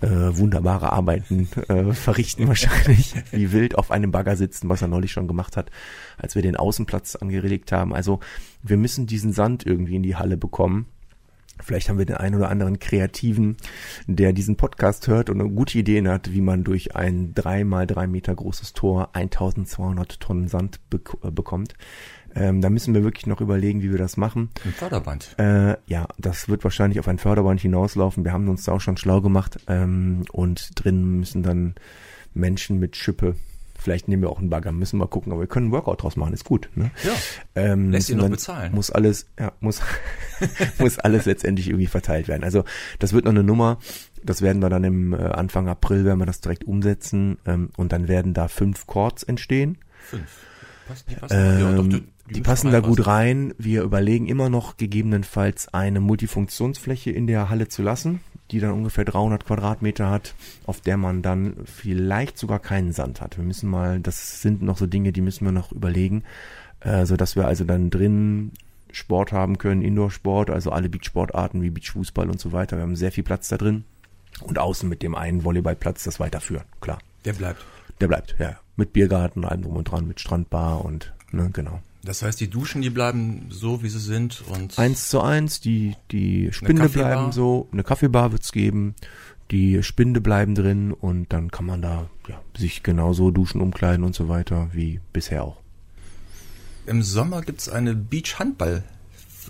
äh, 0.00 0.08
wunderbare 0.08 0.92
Arbeiten 0.92 1.48
äh, 1.68 1.92
verrichten 1.92 2.46
wahrscheinlich, 2.46 3.14
wie 3.32 3.52
wild 3.52 3.76
auf 3.76 3.90
einem 3.90 4.12
Bagger 4.12 4.36
sitzen, 4.36 4.68
was 4.68 4.82
er 4.82 4.88
neulich 4.88 5.12
schon 5.12 5.28
gemacht 5.28 5.56
hat, 5.56 5.70
als 6.16 6.34
wir 6.34 6.42
den 6.42 6.56
Außenplatz 6.56 7.16
angeregt 7.16 7.72
haben. 7.72 7.94
Also 7.94 8.20
wir 8.62 8.76
müssen 8.76 9.06
diesen 9.06 9.32
Sand 9.32 9.66
irgendwie 9.66 9.96
in 9.96 10.02
die 10.02 10.16
Halle 10.16 10.36
bekommen. 10.36 10.86
Vielleicht 11.62 11.88
haben 11.88 11.98
wir 11.98 12.06
den 12.06 12.16
einen 12.16 12.34
oder 12.34 12.48
anderen 12.50 12.80
Kreativen, 12.80 13.56
der 14.06 14.32
diesen 14.32 14.56
Podcast 14.56 15.06
hört 15.06 15.30
und 15.30 15.40
eine 15.40 15.50
gute 15.50 15.78
Ideen 15.78 16.08
hat, 16.08 16.32
wie 16.32 16.40
man 16.40 16.64
durch 16.64 16.96
ein 16.96 17.32
drei 17.32 17.62
mal 17.62 17.86
drei 17.86 18.08
Meter 18.08 18.34
großes 18.34 18.72
Tor 18.72 19.10
1200 19.12 20.18
Tonnen 20.18 20.48
Sand 20.48 20.80
be 20.90 21.00
äh, 21.22 21.30
bekommt. 21.30 21.74
Ähm, 22.34 22.60
da 22.60 22.70
müssen 22.70 22.94
wir 22.94 23.04
wirklich 23.04 23.26
noch 23.26 23.40
überlegen, 23.40 23.82
wie 23.82 23.90
wir 23.90 23.98
das 23.98 24.16
machen. 24.16 24.50
Ein 24.64 24.72
Förderband. 24.72 25.34
Äh, 25.38 25.76
ja, 25.86 26.08
das 26.18 26.48
wird 26.48 26.64
wahrscheinlich 26.64 26.98
auf 27.00 27.08
ein 27.08 27.18
Förderband 27.18 27.60
hinauslaufen. 27.60 28.24
Wir 28.24 28.32
haben 28.32 28.48
uns 28.48 28.64
da 28.64 28.72
auch 28.72 28.80
schon 28.80 28.96
schlau 28.96 29.20
gemacht. 29.20 29.58
Ähm, 29.68 30.24
und 30.32 30.70
drin 30.74 31.20
müssen 31.20 31.42
dann 31.42 31.74
Menschen 32.34 32.78
mit 32.78 32.96
Schippe 32.96 33.36
Vielleicht 33.84 34.08
nehmen 34.08 34.22
wir 34.22 34.30
auch 34.30 34.38
einen 34.38 34.48
Bagger, 34.48 34.72
müssen 34.72 34.98
wir 34.98 35.06
gucken, 35.08 35.30
aber 35.30 35.42
wir 35.42 35.46
können 35.46 35.66
einen 35.66 35.72
Workout 35.72 36.02
draus 36.02 36.16
machen, 36.16 36.32
ist 36.32 36.46
gut. 36.46 36.70
Ne? 36.74 36.90
Ja. 37.02 37.12
Ähm, 37.54 37.90
Lässt 37.90 38.08
ihn 38.08 38.16
noch 38.16 38.30
bezahlen. 38.30 38.74
Muss 38.74 38.90
alles, 38.90 39.26
ja, 39.38 39.52
muss, 39.60 39.82
muss 40.78 40.98
alles 40.98 41.26
letztendlich 41.26 41.68
irgendwie 41.68 41.86
verteilt 41.86 42.26
werden. 42.26 42.44
Also 42.44 42.64
das 42.98 43.12
wird 43.12 43.26
noch 43.26 43.32
eine 43.32 43.44
Nummer. 43.44 43.78
Das 44.22 44.40
werden 44.40 44.62
wir 44.62 44.70
dann 44.70 44.84
im 44.84 45.12
äh, 45.12 45.16
Anfang 45.16 45.68
April, 45.68 46.06
werden 46.06 46.18
wir 46.18 46.24
das 46.24 46.40
direkt 46.40 46.64
umsetzen 46.64 47.36
ähm, 47.44 47.72
und 47.76 47.92
dann 47.92 48.08
werden 48.08 48.32
da 48.32 48.48
fünf 48.48 48.86
Chords 48.86 49.22
entstehen. 49.22 49.76
Fünf. 50.02 50.30
Passt, 50.88 51.06
passen, 51.20 51.36
ähm, 51.36 51.60
ja, 51.60 51.72
doch, 51.72 52.00
die, 52.30 52.40
passen 52.40 52.72
da 52.72 52.80
gut 52.80 53.06
rein. 53.06 53.52
Wir 53.58 53.82
überlegen 53.82 54.26
immer 54.26 54.48
noch 54.48 54.76
gegebenenfalls 54.76 55.72
eine 55.72 56.00
Multifunktionsfläche 56.00 57.10
in 57.10 57.26
der 57.26 57.50
Halle 57.50 57.68
zu 57.68 57.82
lassen, 57.82 58.20
die 58.50 58.60
dann 58.60 58.72
ungefähr 58.72 59.04
300 59.04 59.44
Quadratmeter 59.44 60.10
hat, 60.10 60.34
auf 60.66 60.80
der 60.80 60.96
man 60.96 61.22
dann 61.22 61.56
vielleicht 61.64 62.38
sogar 62.38 62.60
keinen 62.60 62.92
Sand 62.92 63.20
hat. 63.20 63.36
Wir 63.36 63.44
müssen 63.44 63.68
mal, 63.68 64.00
das 64.00 64.40
sind 64.42 64.62
noch 64.62 64.78
so 64.78 64.86
Dinge, 64.86 65.12
die 65.12 65.20
müssen 65.20 65.44
wir 65.44 65.52
noch 65.52 65.72
überlegen, 65.72 66.24
äh, 66.80 67.04
so 67.04 67.16
dass 67.16 67.36
wir 67.36 67.46
also 67.46 67.64
dann 67.64 67.90
drin 67.90 68.52
Sport 68.90 69.32
haben 69.32 69.58
können, 69.58 69.82
Indoor-Sport, 69.82 70.50
also 70.50 70.70
alle 70.70 70.88
Beachsportarten 70.88 71.62
wie 71.62 71.70
Beachfußball 71.70 72.30
und 72.30 72.40
so 72.40 72.52
weiter. 72.52 72.76
Wir 72.76 72.82
haben 72.82 72.96
sehr 72.96 73.12
viel 73.12 73.24
Platz 73.24 73.48
da 73.48 73.56
drin 73.56 73.84
und 74.42 74.58
außen 74.58 74.88
mit 74.88 75.02
dem 75.02 75.14
einen 75.14 75.44
Volleyballplatz 75.44 76.04
das 76.04 76.20
weiterführen, 76.20 76.64
klar. 76.80 76.98
Der 77.24 77.32
bleibt. 77.32 77.64
Der 78.00 78.08
bleibt, 78.08 78.36
ja. 78.38 78.56
Mit 78.76 78.92
Biergarten, 78.92 79.44
allem 79.44 79.62
drum 79.62 79.76
und 79.76 79.84
dran, 79.84 80.06
mit 80.06 80.20
Strandbar 80.20 80.84
und, 80.84 81.12
ne, 81.32 81.50
genau. 81.52 81.80
Das 82.04 82.22
heißt, 82.22 82.38
die 82.40 82.50
Duschen, 82.50 82.82
die 82.82 82.90
bleiben 82.90 83.46
so, 83.48 83.82
wie 83.82 83.88
sie 83.88 83.98
sind 83.98 84.44
und. 84.48 84.78
Eins 84.78 85.08
zu 85.08 85.20
eins, 85.20 85.60
die, 85.60 85.96
die 86.10 86.52
Spinde 86.52 86.88
bleiben 86.88 87.32
so, 87.32 87.68
eine 87.72 87.82
Kaffeebar 87.82 88.32
wird's 88.32 88.52
geben, 88.52 88.94
die 89.50 89.82
Spinde 89.82 90.20
bleiben 90.20 90.54
drin 90.54 90.92
und 90.92 91.32
dann 91.32 91.50
kann 91.50 91.66
man 91.66 91.80
da, 91.80 92.08
ja, 92.28 92.40
sich 92.56 92.82
genauso 92.82 93.30
duschen, 93.30 93.60
umkleiden 93.60 94.04
und 94.04 94.14
so 94.14 94.28
weiter, 94.28 94.68
wie 94.72 95.00
bisher 95.12 95.44
auch. 95.44 95.60
Im 96.86 97.02
Sommer 97.02 97.40
gibt's 97.40 97.68
eine 97.68 97.94
Beach-Handball 97.94 98.84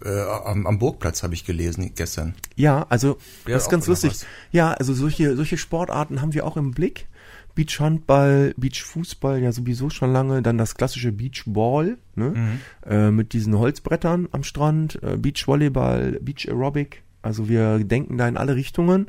äh, 0.05 0.21
am, 0.21 0.67
am 0.67 0.79
Burgplatz 0.79 1.23
habe 1.23 1.35
ich 1.35 1.45
gelesen 1.45 1.93
gestern. 1.95 2.35
Ja, 2.57 2.87
also 2.89 3.19
Ja, 3.47 3.55
das 3.55 3.65
ist 3.65 3.71
ganz 3.71 3.87
lustig. 3.87 4.13
Ja, 4.53 4.73
also 4.73 4.95
solche, 4.95 5.37
solche 5.37 5.59
Sportarten 5.59 6.21
haben 6.21 6.35
wir 6.35 6.47
auch 6.47 6.57
im 6.57 6.73
Blick. 6.73 7.07
Beachhandball, 7.55 8.53
Beachfußball 8.57 9.41
ja 9.41 9.53
sowieso 9.53 9.89
schon 9.89 10.13
lange, 10.13 10.43
dann 10.43 10.59
das 10.59 10.75
klassische 10.75 11.13
Beachball, 11.13 11.99
ne? 12.17 12.31
Mhm. 12.31 12.61
äh, 12.91 13.11
mit 13.13 13.33
diesen 13.33 13.57
Holzbrettern 13.57 14.29
am 14.33 14.43
Strand, 14.43 15.01
äh, 15.03 15.17
Beachvolleyball, 15.17 16.19
Beach 16.21 16.49
Aerobic. 16.49 17.04
Also 17.25 17.49
wir 17.49 17.79
denken 17.79 18.19
da 18.19 18.29
in 18.29 18.37
alle 18.37 18.55
Richtungen, 18.55 19.07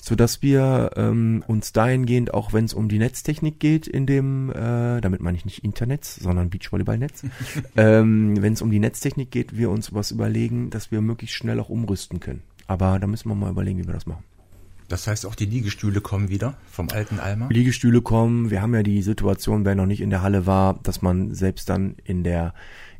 so 0.00 0.14
dass 0.14 0.40
wir 0.40 0.92
ähm, 0.96 1.42
uns 1.46 1.72
dahingehend, 1.72 2.32
auch 2.32 2.52
wenn 2.52 2.64
es 2.64 2.74
um 2.74 2.88
die 2.88 2.98
Netztechnik 2.98 3.58
geht, 3.58 3.88
in 3.88 4.06
dem, 4.06 4.50
äh, 4.50 5.00
damit 5.00 5.20
meine 5.20 5.36
ich 5.36 5.44
nicht 5.44 5.64
Internet, 5.64 6.04
sondern 6.04 6.48
Beachvolleyballnetz, 6.48 7.24
ähm, 7.76 8.40
wenn 8.40 8.52
es 8.52 8.62
um 8.62 8.70
die 8.70 8.78
Netztechnik 8.78 9.30
geht, 9.30 9.56
wir 9.56 9.70
uns 9.70 9.92
was 9.92 10.12
überlegen, 10.12 10.70
dass 10.70 10.92
wir 10.92 11.00
möglichst 11.00 11.36
schnell 11.36 11.58
auch 11.58 11.68
umrüsten 11.68 12.20
können. 12.20 12.42
Aber 12.68 12.98
da 12.98 13.06
müssen 13.06 13.28
wir 13.28 13.34
mal 13.34 13.50
überlegen, 13.50 13.78
wie 13.80 13.86
wir 13.86 13.94
das 13.94 14.06
machen. 14.06 14.22
Das 14.88 15.08
heißt, 15.08 15.26
auch 15.26 15.34
die 15.34 15.46
Liegestühle 15.46 16.00
kommen 16.00 16.28
wieder 16.28 16.56
vom 16.70 16.88
alten 16.90 17.18
Alma. 17.18 17.48
Liegestühle 17.50 18.02
kommen. 18.02 18.50
Wir 18.50 18.62
haben 18.62 18.74
ja 18.74 18.84
die 18.84 19.02
Situation, 19.02 19.64
wer 19.64 19.74
noch 19.74 19.86
nicht 19.86 20.00
in 20.00 20.10
der 20.10 20.22
Halle 20.22 20.46
war, 20.46 20.78
dass 20.84 21.02
man 21.02 21.34
selbst 21.34 21.68
dann 21.68 21.96
in 22.04 22.22
der 22.22 22.54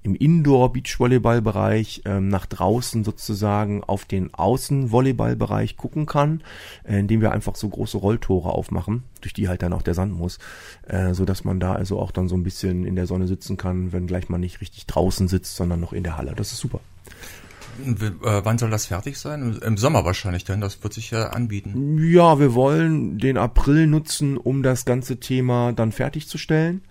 im 0.07 0.15
Indoor-Beachvolleyball-Bereich 0.15 2.03
ähm, 2.05 2.29
nach 2.29 2.47
draußen 2.47 3.03
sozusagen 3.05 3.83
auf 3.85 4.05
den 4.05 4.33
Außen-Volleyball-Bereich 4.33 5.77
gucken 5.77 6.07
kann, 6.07 6.43
äh, 6.85 6.99
indem 7.01 7.21
wir 7.21 7.33
einfach 7.33 7.57
so 7.57 7.69
große 7.69 7.99
Rolltore 7.99 8.51
aufmachen, 8.51 9.03
durch 9.21 9.35
die 9.35 9.49
halt 9.49 9.63
dann 9.63 9.73
auch 9.73 9.83
der 9.83 9.95
Sand 9.95 10.13
muss, 10.17 10.39
äh, 10.87 11.13
so 11.13 11.25
dass 11.25 11.45
man 11.45 11.59
da 11.61 11.73
also 11.75 11.99
auch 11.99 12.13
dann 12.13 12.29
so 12.29 12.37
ein 12.37 12.45
bisschen 12.45 12.85
in 12.85 12.95
der 12.97 13.07
Sonne 13.07 13.27
sitzen 13.27 13.57
kann, 13.57 13.93
wenn 13.93 14.07
gleich 14.07 14.29
man 14.29 14.41
nicht 14.41 14.61
richtig 14.61 14.87
draußen 14.87 15.27
sitzt, 15.29 15.57
sondern 15.57 15.81
noch 15.81 15.93
in 15.93 16.05
der 16.05 16.17
Halle. 16.17 16.35
Das 16.37 16.53
ist 16.53 16.59
super. 16.61 16.81
W- 17.79 18.07
Äh, 18.07 18.45
wann 18.45 18.59
soll 18.59 18.71
das 18.71 18.87
fertig 18.87 19.19
sein? 19.19 19.59
Im- 19.61 19.77
Sommer 19.77 20.05
wahrscheinlich 20.05 20.45
dann. 20.45 20.61
Das 20.61 20.83
wird 20.83 20.95
sich 20.95 21.11
ja 21.11 21.31
anbieten. 21.31 21.99
Ja, 21.99 22.39
wir 22.39 22.55
wollen 22.55 23.19
den 23.19 23.37
April 23.37 23.87
nutzen, 23.87 24.37
um 24.39 24.63
das 24.63 24.85
ganze 24.85 25.19
Thema 25.19 25.73
dann 25.73 25.93
fertigzustellen. 25.93 26.83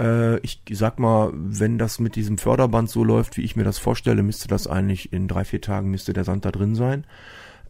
Äh, 0.00 0.38
ich 0.38 0.62
sag 0.70 0.98
mal, 0.98 1.30
wenn 1.34 1.78
das 1.78 1.98
mit 1.98 2.16
diesem 2.16 2.38
Förderband 2.38 2.90
so 2.90 3.04
läuft, 3.04 3.36
wie 3.36 3.42
ich 3.42 3.56
mir 3.56 3.64
das 3.64 3.78
vorstelle, 3.78 4.22
müsste 4.22 4.48
das 4.48 4.66
eigentlich 4.66 5.12
in 5.12 5.28
drei, 5.28 5.44
vier 5.44 5.60
Tagen 5.60 5.90
müsste 5.90 6.12
der 6.12 6.24
Sand 6.24 6.44
da 6.44 6.50
drin 6.50 6.74
sein. 6.74 7.04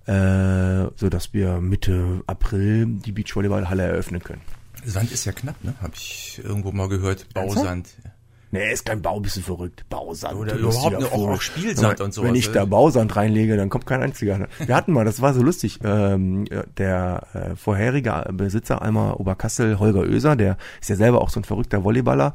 Äh, 0.06 0.90
so 0.96 1.10
dass 1.10 1.34
wir 1.34 1.60
Mitte 1.60 2.22
April 2.26 2.86
die 2.86 3.12
Beachvolleyballhalle 3.12 3.82
eröffnen 3.82 4.22
können. 4.22 4.40
Sand 4.84 5.12
ist 5.12 5.24
ja 5.26 5.32
knapp, 5.32 5.62
ne? 5.62 5.74
Habe 5.82 5.92
ich 5.96 6.40
irgendwo 6.42 6.72
mal 6.72 6.88
gehört. 6.88 7.26
Bausand. 7.34 7.88
Nee, 8.50 8.72
ist 8.72 8.86
kein 8.86 9.02
Bau, 9.02 9.20
bist 9.20 9.36
du 9.36 9.42
verrückt. 9.42 9.84
Bausand. 9.90 10.34
Oder 10.34 10.54
überhaupt 10.54 10.98
ne, 10.98 11.06
auch- 11.06 11.28
auch 11.28 11.40
Spielsand 11.40 12.00
und 12.00 12.14
sowas, 12.14 12.28
Wenn 12.28 12.34
ich 12.34 12.50
da 12.50 12.64
Bausand 12.64 13.14
reinlege, 13.14 13.56
dann 13.56 13.68
kommt 13.68 13.84
kein 13.86 14.02
einziger. 14.02 14.48
Wir 14.64 14.74
hatten 14.74 14.92
mal, 14.92 15.04
das 15.04 15.20
war 15.20 15.34
so 15.34 15.42
lustig, 15.42 15.80
ähm, 15.84 16.46
der 16.78 17.26
äh, 17.34 17.56
vorherige 17.56 18.24
Besitzer 18.32 18.80
einmal 18.80 19.12
Oberkassel, 19.14 19.78
Holger 19.78 20.00
Oeser, 20.00 20.34
der 20.36 20.56
ist 20.80 20.88
ja 20.88 20.96
selber 20.96 21.20
auch 21.20 21.28
so 21.30 21.40
ein 21.40 21.44
verrückter 21.44 21.84
Volleyballer. 21.84 22.34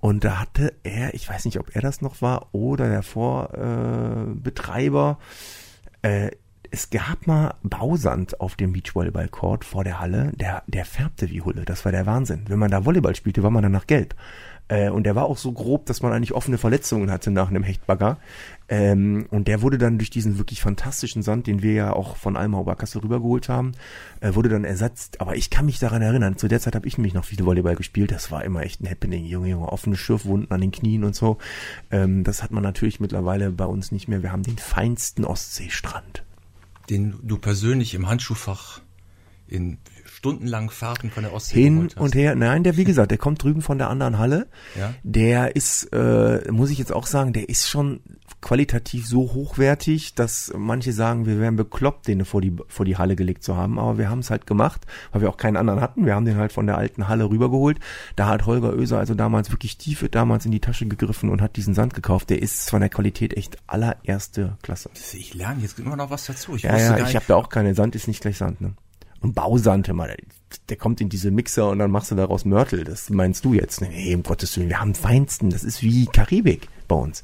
Und 0.00 0.24
da 0.24 0.40
hatte 0.40 0.72
er, 0.82 1.12
ich 1.12 1.28
weiß 1.28 1.44
nicht, 1.44 1.60
ob 1.60 1.76
er 1.76 1.82
das 1.82 2.00
noch 2.00 2.22
war 2.22 2.48
oder 2.52 2.88
der 2.88 3.02
Vorbetreiber, 3.02 5.18
äh, 6.02 6.26
äh, 6.26 6.30
es 6.72 6.90
gab 6.90 7.26
mal 7.26 7.54
Bausand 7.64 8.40
auf 8.40 8.54
dem 8.54 8.72
Beachvolleyball-Court 8.72 9.64
vor 9.64 9.82
der 9.82 9.98
Halle, 9.98 10.30
der, 10.36 10.62
der 10.68 10.84
färbte 10.84 11.28
wie 11.28 11.42
Hulle. 11.42 11.64
Das 11.64 11.84
war 11.84 11.90
der 11.90 12.06
Wahnsinn. 12.06 12.44
Wenn 12.46 12.60
man 12.60 12.70
da 12.70 12.84
Volleyball 12.86 13.16
spielte, 13.16 13.42
war 13.42 13.50
man 13.50 13.64
danach 13.64 13.88
gelb. 13.88 14.14
Äh, 14.70 14.88
und 14.88 15.02
der 15.02 15.16
war 15.16 15.24
auch 15.24 15.36
so 15.36 15.50
grob, 15.50 15.86
dass 15.86 16.00
man 16.00 16.12
eigentlich 16.12 16.32
offene 16.32 16.56
Verletzungen 16.56 17.10
hatte 17.10 17.32
nach 17.32 17.48
einem 17.48 17.64
Hechtbagger. 17.64 18.18
Ähm, 18.68 19.26
und 19.30 19.48
der 19.48 19.62
wurde 19.62 19.78
dann 19.78 19.98
durch 19.98 20.10
diesen 20.10 20.38
wirklich 20.38 20.62
fantastischen 20.62 21.22
Sand, 21.22 21.48
den 21.48 21.60
wir 21.60 21.72
ja 21.72 21.92
auch 21.92 22.16
von 22.16 22.36
Alma 22.36 22.58
Oberkassel 22.58 23.02
rübergeholt 23.02 23.48
haben, 23.48 23.72
äh, 24.20 24.32
wurde 24.34 24.48
dann 24.48 24.62
ersetzt. 24.62 25.20
Aber 25.20 25.34
ich 25.34 25.50
kann 25.50 25.66
mich 25.66 25.80
daran 25.80 26.02
erinnern, 26.02 26.38
zu 26.38 26.46
der 26.46 26.60
Zeit 26.60 26.76
habe 26.76 26.86
ich 26.86 26.96
nämlich 26.96 27.14
noch 27.14 27.24
viel 27.24 27.44
Volleyball 27.44 27.74
gespielt. 27.74 28.12
Das 28.12 28.30
war 28.30 28.44
immer 28.44 28.62
echt 28.62 28.80
ein 28.80 28.88
Happening. 28.88 29.24
Junge, 29.24 29.48
Junge, 29.48 29.68
offene 29.68 29.96
Schürfwunden 29.96 30.52
an 30.52 30.60
den 30.60 30.70
Knien 30.70 31.02
und 31.02 31.16
so. 31.16 31.38
Ähm, 31.90 32.22
das 32.22 32.44
hat 32.44 32.52
man 32.52 32.62
natürlich 32.62 33.00
mittlerweile 33.00 33.50
bei 33.50 33.66
uns 33.66 33.90
nicht 33.90 34.06
mehr. 34.06 34.22
Wir 34.22 34.30
haben 34.30 34.44
den 34.44 34.58
feinsten 34.58 35.24
Ostseestrand. 35.24 36.22
Den 36.88 37.16
du 37.24 37.38
persönlich 37.38 37.94
im 37.94 38.08
Handschuhfach 38.08 38.82
in 39.48 39.78
stundenlangen 40.20 40.68
Fahrten 40.68 41.10
von 41.10 41.22
der 41.22 41.32
Ostsee 41.32 41.62
hin 41.62 41.88
und 41.96 42.14
her. 42.14 42.34
Nein, 42.34 42.62
der 42.62 42.76
wie 42.76 42.84
gesagt, 42.84 43.10
der 43.10 43.16
kommt 43.16 43.42
drüben 43.42 43.62
von 43.62 43.78
der 43.78 43.88
anderen 43.88 44.18
Halle. 44.18 44.48
Ja. 44.78 44.92
Der 45.02 45.56
ist, 45.56 45.84
äh, 45.94 46.42
muss 46.52 46.68
ich 46.68 46.76
jetzt 46.76 46.92
auch 46.92 47.06
sagen, 47.06 47.32
der 47.32 47.48
ist 47.48 47.70
schon 47.70 48.00
qualitativ 48.42 49.06
so 49.06 49.32
hochwertig, 49.32 50.14
dass 50.14 50.52
manche 50.54 50.92
sagen, 50.92 51.24
wir 51.24 51.40
wären 51.40 51.56
bekloppt, 51.56 52.06
den 52.06 52.26
vor 52.26 52.42
die 52.42 52.54
vor 52.68 52.84
die 52.84 52.98
Halle 52.98 53.16
gelegt 53.16 53.42
zu 53.42 53.56
haben. 53.56 53.78
Aber 53.78 53.96
wir 53.96 54.10
haben 54.10 54.18
es 54.18 54.28
halt 54.28 54.46
gemacht, 54.46 54.86
weil 55.10 55.22
wir 55.22 55.30
auch 55.30 55.38
keinen 55.38 55.56
anderen 55.56 55.80
hatten. 55.80 56.04
Wir 56.04 56.14
haben 56.14 56.26
den 56.26 56.36
halt 56.36 56.52
von 56.52 56.66
der 56.66 56.76
alten 56.76 57.08
Halle 57.08 57.30
rübergeholt. 57.30 57.78
Da 58.16 58.26
hat 58.26 58.44
Holger 58.44 58.74
Oeser 58.74 58.98
also 58.98 59.14
damals 59.14 59.50
wirklich 59.50 59.78
tief 59.78 60.06
damals 60.10 60.44
in 60.44 60.50
die 60.50 60.60
Tasche 60.60 60.84
gegriffen 60.84 61.30
und 61.30 61.40
hat 61.40 61.56
diesen 61.56 61.72
Sand 61.72 61.94
gekauft. 61.94 62.28
Der 62.28 62.42
ist 62.42 62.68
von 62.68 62.80
der 62.80 62.90
Qualität 62.90 63.34
echt 63.38 63.56
allererste 63.66 64.58
Klasse. 64.60 64.90
Ich 65.14 65.32
lerne 65.32 65.62
jetzt 65.62 65.78
immer 65.78 65.96
noch 65.96 66.10
was 66.10 66.26
dazu. 66.26 66.56
Ich 66.56 66.64
Ja, 66.64 66.76
ja, 66.76 66.98
ich 66.98 67.16
habe 67.16 67.24
da 67.26 67.36
auch 67.36 67.48
keine 67.48 67.74
Sand, 67.74 67.94
ist 67.94 68.06
nicht 68.06 68.20
gleich 68.20 68.36
Sand, 68.36 68.60
ne? 68.60 68.74
Und 69.20 69.34
Bausand, 69.34 69.88
immer, 69.88 70.06
der, 70.06 70.16
der 70.68 70.76
kommt 70.76 71.00
in 71.00 71.08
diese 71.08 71.30
Mixer 71.30 71.68
und 71.68 71.78
dann 71.78 71.90
machst 71.90 72.10
du 72.10 72.14
daraus 72.14 72.44
Mörtel. 72.44 72.84
Das 72.84 73.10
meinst 73.10 73.44
du 73.44 73.52
jetzt? 73.54 73.80
Nee, 73.82 74.14
um 74.14 74.22
Gottes 74.22 74.56
Willen, 74.56 74.68
wir 74.70 74.80
haben 74.80 74.94
feinsten. 74.94 75.50
Das 75.50 75.62
ist 75.64 75.82
wie 75.82 76.06
Karibik 76.06 76.68
bei 76.88 76.96
uns. 76.96 77.22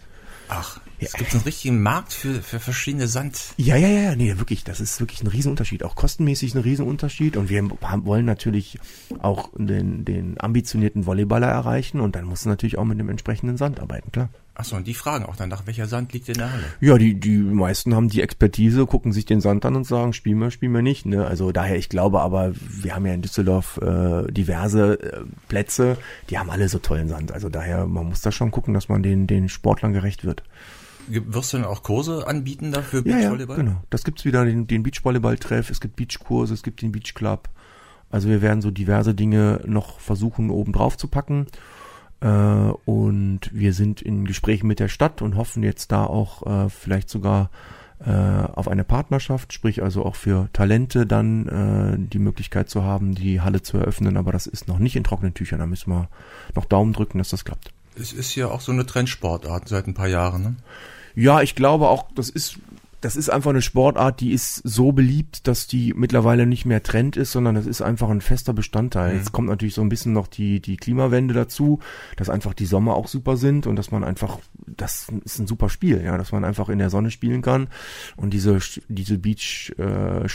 Ach, 0.49 0.81
Ja. 1.01 1.09
es 1.09 1.13
gibt 1.15 1.33
einen 1.33 1.43
richtigen 1.43 1.83
Markt 1.83 2.13
für, 2.13 2.41
für 2.43 2.61
verschiedene 2.61 3.09
Sand. 3.09 3.41
Ja, 3.57 3.77
ja, 3.77 3.89
ja, 3.89 4.01
ja, 4.03 4.17
nee, 4.17 4.37
wirklich, 4.39 4.63
das 4.63 4.79
ist 4.81 5.01
wirklich 5.01 5.23
ein 5.23 5.27
Riesenunterschied. 5.27 5.83
Auch 5.83 5.95
kostenmäßig 5.97 6.55
ein 6.55 6.61
Riesenunterschied. 6.61 7.37
Und 7.37 7.49
wir 7.49 7.67
haben, 7.83 8.07
wollen 8.07 8.27
natürlich 8.27 8.79
auch 9.19 9.51
den, 9.57 10.05
den 10.05 10.41
ambitionierten 10.41 11.05
Volleyballer 11.07 11.49
erreichen 11.49 12.01
und 12.01 12.15
dann 12.15 12.27
musst 12.27 12.45
du 12.45 12.49
natürlich 12.51 12.79
auch 12.79 12.85
mit 12.85 13.01
dem 13.01 13.09
entsprechenden 13.09 13.57
Sand 13.57 13.81
arbeiten, 13.81 14.13
klar. 14.13 14.29
Achso, 14.59 14.75
und 14.75 14.87
die 14.87 14.95
fragen 14.95 15.27
auch 15.27 15.37
dann 15.37 15.51
nach, 15.51 15.67
welcher 15.67 15.87
Sand 15.87 16.15
liegt 16.15 16.31
in 16.31 16.39
der 16.39 16.51
Halle? 16.51 16.65
Ja, 16.81 16.97
die, 16.97 17.21
die 17.21 17.37
meisten 17.37 17.95
haben 17.95 18.09
die 18.09 18.23
Expertise, 18.23 18.87
gucken 18.87 19.13
sich 19.13 19.27
den 19.27 19.43
Sand 19.43 19.67
an 19.67 19.77
und 19.77 19.85
sagen, 19.85 20.15
spielen 20.15 20.39
wir, 20.39 20.51
spielen 20.51 20.73
wir 20.73 20.81
nicht. 20.81 21.05
Ne? 21.05 21.27
Also 21.27 21.53
daher, 21.53 21.77
ich 21.77 21.91
glaube 21.91 22.23
aber, 22.23 22.53
wir 22.55 22.95
haben 22.95 23.05
ja 23.05 23.13
in 23.13 23.21
Düsseldorf 23.21 23.79
äh, 23.83 24.33
diverse 24.33 24.99
äh, 25.03 25.21
Plätze, 25.49 25.99
die 26.31 26.39
haben 26.39 26.49
alle 26.49 26.71
so 26.71 26.79
tollen 26.79 27.09
Sand. 27.09 27.33
Also 27.33 27.51
daher, 27.51 27.87
man 27.87 28.07
muss 28.07 28.23
da 28.23 28.33
schon 28.33 28.51
gucken, 28.51 28.73
dass 28.73 28.89
man 28.89 29.03
den, 29.03 29.27
den 29.27 29.51
Sportlern 29.51 29.93
gerecht 29.93 30.25
wird. 30.25 30.43
Wirst 31.09 31.53
du 31.53 31.59
dann 31.59 31.67
auch 31.67 31.83
Kurse 31.83 32.27
anbieten 32.27 32.73
dafür 32.73 33.03
Ja, 33.05 33.11
ja, 33.11 33.17
Beachvolleyball? 33.29 33.57
genau. 33.57 33.83
Das 33.91 34.05
gibt's 34.05 34.25
wieder, 34.25 34.45
den, 34.47 34.67
den 34.67 34.83
Beachvolleyball-Treff, 34.83 35.69
es 35.71 35.81
gibt 35.81 35.97
Beachkurse, 35.97 36.55
es 36.55 36.63
gibt 36.63 36.81
den 36.81 36.93
Beachclub. 36.93 37.51
Also 38.11 38.29
wir 38.29 38.41
werden 38.41 38.63
so 38.63 38.71
diverse 38.71 39.15
Dinge 39.15 39.61
noch 39.67 40.01
versuchen, 40.01 40.49
oben 40.51 40.73
drauf 40.73 40.97
zu 40.97 41.09
packen. 41.09 41.47
Äh, 42.21 42.27
und 42.27 43.41
wir 43.53 43.73
sind 43.73 44.03
in 44.03 44.25
Gesprächen 44.25 44.67
mit 44.67 44.81
der 44.81 44.89
Stadt 44.89 45.23
und 45.23 45.37
hoffen 45.37 45.63
jetzt 45.63 45.93
da 45.93 46.05
auch 46.05 46.47
äh, 46.47 46.69
vielleicht 46.69 47.09
sogar 47.11 47.51
äh, 48.05 48.11
auf 48.11 48.69
eine 48.69 48.85
Partnerschaft, 48.85 49.53
sprich 49.53 49.83
also 49.83 50.05
auch 50.05 50.17
für 50.17 50.49
Talente 50.53 51.07
dann 51.07 51.49
äh, 51.49 51.97
die 51.99 52.19
Möglichkeit 52.19 52.69
zu 52.69 52.83
haben, 52.83 53.15
die 53.15 53.41
Halle 53.41 53.63
zu 53.63 53.79
eröffnen. 53.79 54.17
Aber 54.17 54.33
das 54.33 54.47
ist 54.47 54.69
noch 54.69 54.79
nicht 54.79 54.97
in 54.97 55.05
trockenen 55.05 55.35
Tüchern. 55.35 55.61
Da 55.61 55.67
müssen 55.67 55.91
wir 55.91 56.09
noch 56.55 56.67
Daumen 56.67 56.93
drücken, 56.93 57.19
dass 57.19 57.31
das 57.31 57.45
klappt. 57.45 57.73
Es 57.99 58.13
ist 58.13 58.35
ja 58.35 58.49
auch 58.49 58.61
so 58.61 58.73
eine 58.73 58.85
Trendsportart 58.85 59.69
seit 59.69 59.87
ein 59.87 59.95
paar 59.95 60.09
Jahren, 60.09 60.43
ne? 60.43 60.57
Ja, 61.15 61.41
ich 61.41 61.55
glaube 61.55 61.89
auch, 61.89 62.05
das 62.15 62.29
ist, 62.29 62.59
das 63.07 63.15
ist 63.15 63.29
einfach 63.29 63.51
eine 63.51 63.63
Sportart, 63.63 64.19
die 64.21 64.33
ist 64.33 64.57
so 64.65 64.91
beliebt, 64.91 65.47
dass 65.47 65.69
die 65.69 65.95
mittlerweile 65.95 66.45
nicht 66.45 66.65
mehr 66.65 66.83
Trend 66.83 67.17
ist, 67.17 67.31
sondern 67.31 67.55
das 67.55 67.65
ist 67.65 67.81
einfach 67.81 68.09
ein 68.11 68.21
fester 68.21 68.53
Bestandteil. 68.53 69.13
Mhm. 69.13 69.19
Jetzt 69.19 69.31
kommt 69.31 69.49
natürlich 69.49 69.75
so 69.75 69.81
ein 69.81 69.89
bisschen 69.89 70.13
noch 70.13 70.27
die, 70.27 70.59
die 70.59 70.77
Klimawende 70.77 71.33
dazu, 71.33 71.79
dass 72.17 72.29
einfach 72.29 72.53
die 72.53 72.67
Sommer 72.67 72.97
auch 72.97 73.07
super 73.07 73.37
sind 73.37 73.69
und 73.69 73.77
dass 73.77 73.93
man 73.93 74.03
einfach, 74.03 74.41
das 74.67 75.07
ist 75.25 75.39
ein 75.39 75.47
super 75.47 75.69
Spiel, 75.69 76.03
ja, 76.03 76.19
dass 76.19 76.33
man 76.33 76.45
einfach 76.45 76.69
in 76.69 76.81
der 76.81 76.91
Sonne 76.91 77.13
spielen 77.13 77.43
kann 77.43 77.69
und 78.17 78.31
diese, 78.31 78.59
diese 78.89 79.19
Beach, 79.19 79.73
äh, 79.79 80.29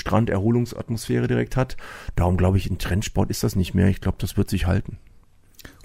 direkt 1.28 1.58
hat. 1.58 1.76
Darum 2.16 2.38
glaube 2.38 2.56
ich, 2.56 2.72
ein 2.72 2.78
Trendsport 2.78 3.30
ist 3.30 3.44
das 3.44 3.58
nicht 3.58 3.74
mehr. 3.74 3.90
Ich 3.90 4.00
glaube, 4.00 4.18
das 4.18 4.38
wird 4.38 4.50
sich 4.50 4.66
halten. 4.66 4.98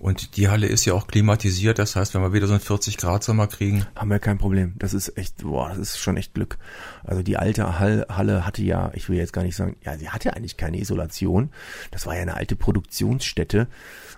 Und 0.01 0.37
die 0.37 0.49
Halle 0.49 0.67
ist 0.67 0.85
ja 0.85 0.93
auch 0.93 1.07
klimatisiert, 1.07 1.79
das 1.79 1.97
heißt, 1.97 2.15
wenn 2.15 2.21
wir 2.21 2.35
wieder 2.35 2.47
so 2.47 2.53
einen 2.53 2.61
40 2.61 2.99
Grad 2.99 3.25
Sommer 3.25 3.47
kriegen, 3.47 3.87
haben 3.95 4.11
wir 4.11 4.19
kein 4.19 4.37
Problem. 4.37 4.75
Das 4.79 4.93
ist 4.93 5.17
echt, 5.17 5.43
boah, 5.43 5.71
das 5.71 5.79
ist 5.79 5.99
schon 5.99 6.17
echt 6.19 6.35
Glück. 6.35 6.59
Also 7.03 7.23
die 7.23 7.39
alte 7.39 7.79
Hall, 7.79 8.05
Halle 8.11 8.45
hatte 8.45 8.63
ja, 8.63 8.91
ich 8.95 9.09
will 9.09 9.17
jetzt 9.17 9.33
gar 9.33 9.43
nicht 9.43 9.57
sagen, 9.57 9.77
ja, 9.85 9.97
sie 9.97 10.11
hatte 10.11 10.37
eigentlich 10.37 10.57
keine 10.57 10.79
Isolation. 10.79 11.51
Das 11.93 12.07
war 12.07 12.15
ja 12.15 12.23
eine 12.23 12.35
alte 12.35 12.57
Produktionsstätte. 12.57 13.69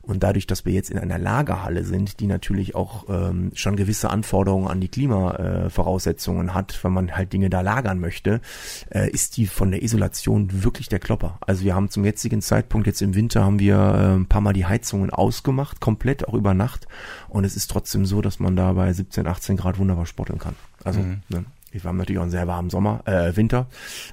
Und 0.09 0.23
dadurch, 0.23 0.47
dass 0.47 0.65
wir 0.65 0.73
jetzt 0.73 0.91
in 0.91 0.99
einer 0.99 1.19
Lagerhalle 1.19 1.85
sind, 1.85 2.21
die 2.21 2.27
natürlich 2.27 2.75
auch 2.75 3.05
ähm, 3.11 3.51
schon 3.53 3.77
gewisse 3.77 4.09
Anforderungen 4.09 4.67
an 4.67 4.81
die 4.81 4.89
Klimavoraussetzungen 4.89 6.49
äh, 6.49 6.53
hat, 6.53 6.83
wenn 6.83 6.93
man 6.93 7.15
halt 7.15 7.35
Dinge 7.35 7.51
da 7.51 7.61
lagern 7.61 8.01
möchte, 8.01 8.41
äh, 8.89 9.11
ist 9.11 9.37
die 9.37 9.47
von 9.47 9.71
der 9.71 9.83
Isolation 9.83 10.63
wirklich 10.65 10.89
der 10.89 10.99
Klopper. 10.99 11.37
Also 11.43 11.63
wir 11.63 11.75
haben 11.75 11.91
zum 11.91 12.07
jetzigen 12.07 12.41
Zeitpunkt, 12.41 12.87
jetzt 12.87 13.03
im 13.03 13.15
Winter, 13.15 13.45
haben 13.45 13.59
wir 13.59 13.77
äh, 13.77 14.15
ein 14.17 14.27
paar 14.27 14.41
Mal 14.41 14.55
die 14.55 14.65
Heizungen 14.65 15.11
ausgemacht, 15.11 15.68
komplett, 15.81 16.27
auch 16.29 16.35
über 16.35 16.55
Nacht. 16.55 16.87
Und 17.29 17.45
es 17.45 17.57
ist 17.57 17.71
trotzdem 17.71 18.07
so, 18.07 18.21
dass 18.23 18.39
man 18.41 18.57
da 18.57 18.73
bei 18.73 18.93
17, 18.93 19.27
18 19.27 19.57
Grad 19.57 19.79
wunderbar 19.79 20.07
sporteln 20.07 20.39
kann. 20.39 20.55
Also, 20.85 21.01
Mhm. 21.01 21.23
ne? 21.29 21.45
Wir 21.71 21.85
haben 21.85 21.99
natürlich 21.99 22.19
auch 22.19 22.23
einen 22.23 22.31
sehr 22.31 22.47
warmen 22.47 22.71
Sommer, 22.71 23.03
äh, 23.07 23.37
Winter. 23.37 23.67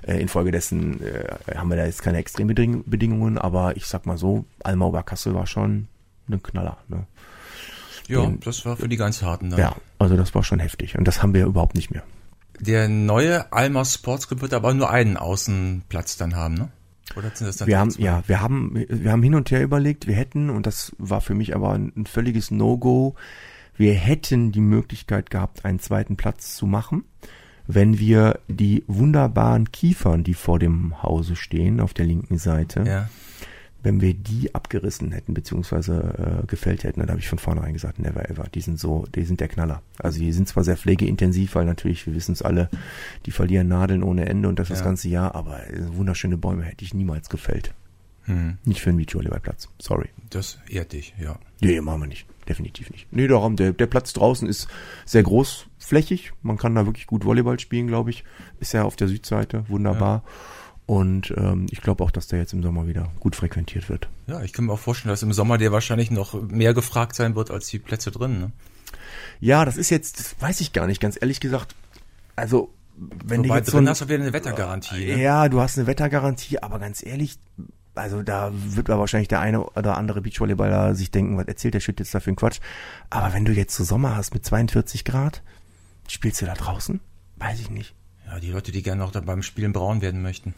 Äh, 0.06 0.20
infolgedessen 0.20 1.02
äh, 1.02 1.56
haben 1.56 1.70
wir 1.70 1.78
da 1.78 1.86
jetzt 1.86 2.04
keine 2.04 2.18
Extrembedingungen, 2.18 3.38
aber 3.38 3.78
ich 3.78 3.86
sag 3.86 4.06
mal 4.06 4.18
so, 4.18 4.44
Alma 4.62 4.86
Oberkassel 4.88 5.34
war 5.34 5.48
schon 5.48 5.88
ein 6.30 6.44
Knaller. 6.44 6.78
Ne? 6.90 7.06
Ja, 8.08 8.22
Den, 8.22 8.42
das 8.42 8.66
war 8.66 8.76
für 8.76 8.90
die 8.90 8.98
ganz 8.98 9.22
harten 9.24 9.52
dann. 9.52 9.60
Ja, 9.60 9.76
also 10.00 10.18
das 10.18 10.36
war 10.36 10.44
schon 10.44 10.60
heftig 10.60 10.98
und 10.98 11.08
das 11.08 11.24
haben 11.24 11.34
wir 11.34 11.46
überhaupt 11.46 11.76
nicht 11.76 11.92
mehr. 11.92 12.04
Der 12.60 12.90
neue 12.90 13.52
Alma 13.54 13.86
Sports 13.86 14.28
Club 14.28 14.42
wird 14.42 14.54
aber 14.54 14.74
nur 14.74 14.90
einen 14.90 15.16
Außenplatz 15.18 16.18
dann 16.18 16.36
haben, 16.36 16.56
ne? 16.56 16.70
Oder 17.16 17.32
sind 17.34 17.48
das 17.48 17.58
dann 17.58 17.68
wir 17.68 17.80
haben, 17.80 17.94
ja, 17.98 18.24
wir 18.28 18.42
haben, 18.42 18.86
wir 18.90 19.12
haben 19.12 19.24
hin 19.24 19.36
und 19.36 19.52
her 19.52 19.64
überlegt, 19.64 20.08
wir 20.08 20.16
hätten, 20.16 20.50
und 20.50 20.66
das 20.66 20.96
war 20.98 21.22
für 21.22 21.36
mich 21.36 21.56
aber 21.56 21.72
ein, 21.74 21.92
ein 21.96 22.06
völliges 22.06 22.52
No-Go, 22.52 23.16
wir 23.78 23.94
hätten 23.94 24.52
die 24.52 24.62
Möglichkeit 24.62 25.30
gehabt, 25.30 25.66
einen 25.66 25.80
zweiten 25.80 26.18
Platz 26.18 26.56
zu 26.56 26.66
machen 26.66 27.04
wenn 27.68 28.00
wir 28.00 28.40
die 28.48 28.84
wunderbaren 28.88 29.72
Kiefern, 29.72 30.24
die 30.24 30.34
vor 30.34 30.60
dem 30.60 31.02
Hause 31.02 31.36
stehen, 31.36 31.80
auf 31.80 31.94
der 31.94 32.06
linken 32.06 32.38
Seite, 32.38 32.84
ja. 32.86 33.10
Wenn 33.86 34.02
wir 34.02 34.16
die 34.16 34.54
abgerissen 34.56 35.12
hätten, 35.12 35.36
beziehungsweise 35.36 36.42
äh, 36.44 36.48
gefällt 36.48 36.84
hätten, 36.84 37.00
dann 37.00 37.10
habe 37.10 37.20
ich 37.20 37.30
von 37.30 37.38
vornherein 37.38 37.74
gesagt, 37.74 38.00
never 38.00 38.28
ever. 38.30 38.46
Die 38.54 38.62
sind 38.62 38.80
so, 38.80 39.06
die 39.14 39.24
sind 39.24 39.40
der 39.40 39.48
Knaller. 39.48 39.84
Also 40.00 40.20
die 40.20 40.34
sind 40.34 40.48
zwar 40.48 40.64
sehr 40.64 40.76
pflegeintensiv, 40.76 41.54
weil 41.54 41.66
natürlich, 41.66 42.06
wir 42.08 42.16
wissen 42.16 42.34
es 42.34 42.42
alle, 42.42 42.70
die 43.28 43.32
verlieren 43.32 43.68
Nadeln 43.68 44.02
ohne 44.02 44.26
Ende 44.26 44.50
und 44.50 44.58
das 44.58 44.70
ja. 44.70 44.76
das 44.76 44.84
ganze 44.84 45.08
Jahr, 45.08 45.36
aber 45.36 45.62
wunderschöne 45.94 46.36
Bäume 46.36 46.64
hätte 46.64 46.84
ich 46.84 46.96
niemals 46.96 47.30
gefällt. 47.30 47.74
Hm. 48.24 48.58
Nicht 48.66 48.82
für 48.82 48.90
einen 48.90 48.98
Beachvolleyballplatz. 48.98 49.70
Sorry. 49.80 50.10
Das 50.32 50.58
ehrt 50.68 50.94
dich, 50.94 51.14
ja. 51.20 51.38
Nee, 51.62 51.80
machen 51.80 52.02
wir 52.02 52.08
nicht. 52.08 52.26
Definitiv 52.50 52.90
nicht. 52.90 53.08
Nee, 53.12 53.28
darum, 53.28 53.56
der, 53.56 53.72
der 53.72 53.86
Platz 53.86 54.14
draußen 54.14 54.48
ist 54.48 54.68
sehr 55.06 55.22
großflächig. 55.22 56.34
Man 56.42 56.58
kann 56.58 56.74
da 56.74 56.88
wirklich 56.88 57.06
gut 57.06 57.24
Volleyball 57.24 57.60
spielen, 57.60 57.86
glaube 57.86 58.10
ich. 58.10 58.24
Ist 58.60 58.74
ja 58.74 58.84
auf 58.84 58.96
der 58.96 59.08
Südseite. 59.08 59.66
Wunderbar. 59.68 60.24
Ja. 60.26 60.32
Und 60.88 61.34
ähm, 61.36 61.66
ich 61.72 61.82
glaube 61.82 62.04
auch, 62.04 62.12
dass 62.12 62.28
der 62.28 62.40
jetzt 62.40 62.54
im 62.54 62.62
Sommer 62.62 62.88
wieder 62.88 63.12
gut 63.20 63.36
frequentiert 63.36 63.90
wird. 63.90 64.08
Ja, 64.28 64.44
ich 64.44 64.54
kann 64.54 64.66
mir 64.66 64.74
auch 64.74 64.80
vorstellen, 64.80 65.12
dass 65.12 65.24
im 65.24 65.34
Sommer 65.34 65.58
der 65.58 65.72
wahrscheinlich 65.72 66.12
noch 66.12 66.40
mehr 66.44 66.74
gefragt 66.74 67.16
sein 67.16 67.36
wird 67.36 67.50
als 67.50 67.68
die 67.68 67.80
Plätze 67.80 68.12
drin. 68.12 68.40
Ne? 68.40 68.52
Ja, 69.40 69.66
das 69.66 69.78
ist 69.78 69.90
jetzt, 69.90 70.20
das 70.20 70.36
weiß 70.40 70.62
ich 70.62 70.74
gar 70.74 70.86
nicht, 70.86 71.02
ganz 71.02 71.18
ehrlich 71.20 71.40
gesagt. 71.40 71.76
Also, 72.36 72.72
wenn 72.98 73.40
Wobei 73.40 73.48
du 73.48 73.56
jetzt 73.56 73.68
drin 73.68 73.72
so 73.72 73.78
ein, 73.78 73.90
hast 73.90 74.02
du 74.02 74.10
wieder 74.10 74.24
eine 74.24 74.34
Wettergarantie. 74.34 75.16
Ne? 75.16 75.22
Ja, 75.22 75.50
du 75.50 75.60
hast 75.60 75.78
eine 75.78 75.88
Wettergarantie, 75.88 76.60
aber 76.60 76.78
ganz 76.78 77.04
ehrlich, 77.04 77.40
also 77.96 78.22
da 78.22 78.52
wird 78.54 78.88
wahrscheinlich 78.88 79.28
der 79.28 79.40
eine 79.40 79.64
oder 79.64 79.98
andere 79.98 80.22
Beachvolleyballer 80.22 80.94
sich 80.94 81.10
denken, 81.10 81.38
was 81.38 81.48
erzählt 81.48 81.74
der 81.74 81.80
Shit 81.80 82.00
jetzt 82.00 82.14
da 82.14 82.20
für 82.20 82.30
einen 82.30 82.36
Quatsch. 82.36 82.60
Aber 83.10 83.34
wenn 83.34 83.46
du 83.46 83.54
jetzt 83.54 83.76
so 83.76 83.84
Sommer 83.84 84.16
hast 84.16 84.34
mit 84.34 84.46
42 84.46 85.04
Grad, 85.04 85.42
spielst 86.08 86.42
du 86.42 86.46
da 86.46 86.54
draußen? 86.54 87.00
Weiß 87.38 87.60
ich 87.60 87.72
nicht. 87.72 87.96
Ja, 88.28 88.40
die 88.40 88.52
Leute, 88.52 88.72
die 88.72 88.84
gerne 88.84 89.04
auch 89.04 89.12
dann 89.12 89.26
beim 89.26 89.42
Spielen 89.42 89.74
braun 89.74 90.02
werden 90.02 90.22
möchten. 90.22 90.54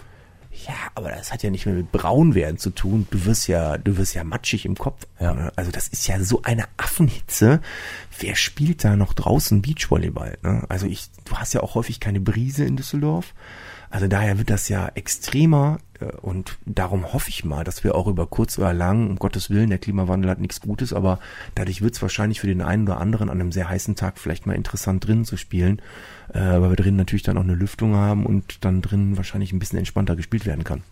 Ja, 0.65 0.74
aber 0.96 1.10
das 1.10 1.32
hat 1.32 1.43
ja 1.43 1.50
nicht 1.50 1.65
mehr 1.65 1.76
mit 1.76 1.91
braun 1.91 2.34
werden 2.34 2.58
zu 2.58 2.70
tun. 2.72 3.08
Du 3.12 3.26
wirst 3.26 3.48
ja, 3.48 3.78
du 3.78 3.98
wirst 3.98 4.15
ja 4.15 4.24
matschig 4.24 4.65
im 4.65 4.76
Kopf. 4.76 5.06
Ja. 5.20 5.52
Also 5.56 5.72
das 5.72 5.88
ist 5.88 6.08
ja 6.08 6.22
so 6.24 6.41
eine 6.43 6.65
Affenhitze. 6.78 7.62
Wer 8.20 8.36
spielt 8.36 8.84
da 8.84 8.96
noch 8.96 9.13
draußen 9.13 9.62
Beachvolleyball? 9.62 10.38
Ne? 10.41 10.65
Also 10.70 10.88
ich, 10.88 11.10
du 11.26 11.36
hast 11.36 11.54
ja 11.54 11.62
auch 11.62 11.76
häufig 11.76 12.00
keine 12.00 12.20
Brise 12.20 12.65
in 12.65 12.78
Düsseldorf. 12.78 13.34
Also 13.89 14.08
daher 14.08 14.38
wird 14.38 14.50
das 14.50 14.69
ja 14.69 14.89
extremer 14.95 15.80
äh, 16.00 16.06
und 16.06 16.58
darum 16.65 17.13
hoffe 17.13 17.30
ich 17.30 17.45
mal, 17.45 17.63
dass 17.63 17.84
wir 17.84 17.95
auch 17.95 18.08
über 18.08 18.28
kurz 18.28 18.58
oder 18.58 18.73
lang, 18.73 19.10
um 19.10 19.15
Gottes 19.17 19.50
Willen, 19.50 19.69
der 19.69 19.80
Klimawandel 19.80 20.30
hat 20.30 20.39
nichts 20.39 20.62
Gutes, 20.62 20.93
aber 20.93 21.19
dadurch 21.56 21.82
wird 21.82 21.95
es 21.95 22.02
wahrscheinlich 22.02 22.39
für 22.39 22.47
den 22.47 22.62
einen 22.62 22.84
oder 22.84 23.00
anderen 23.00 23.30
an 23.30 23.39
einem 23.39 23.52
sehr 23.52 23.69
heißen 23.69 23.95
Tag 23.95 24.17
vielleicht 24.19 24.45
mal 24.45 24.54
interessant 24.54 25.08
drinnen 25.08 25.26
zu 25.26 25.38
spielen, 25.38 25.82
äh, 26.34 26.39
weil 26.39 26.69
wir 26.69 26.76
drinnen 26.76 26.97
natürlich 26.97 27.23
dann 27.23 27.38
auch 27.38 27.43
eine 27.43 27.56
Lüftung 27.56 27.95
haben 27.95 28.26
und 28.26 28.65
dann 28.65 28.82
drinnen 28.82 29.17
wahrscheinlich 29.17 29.54
ein 29.54 29.60
bisschen 29.60 29.80
entspannter 29.80 30.15
gespielt 30.15 30.45
werden 30.45 30.63
kann. 30.63 30.84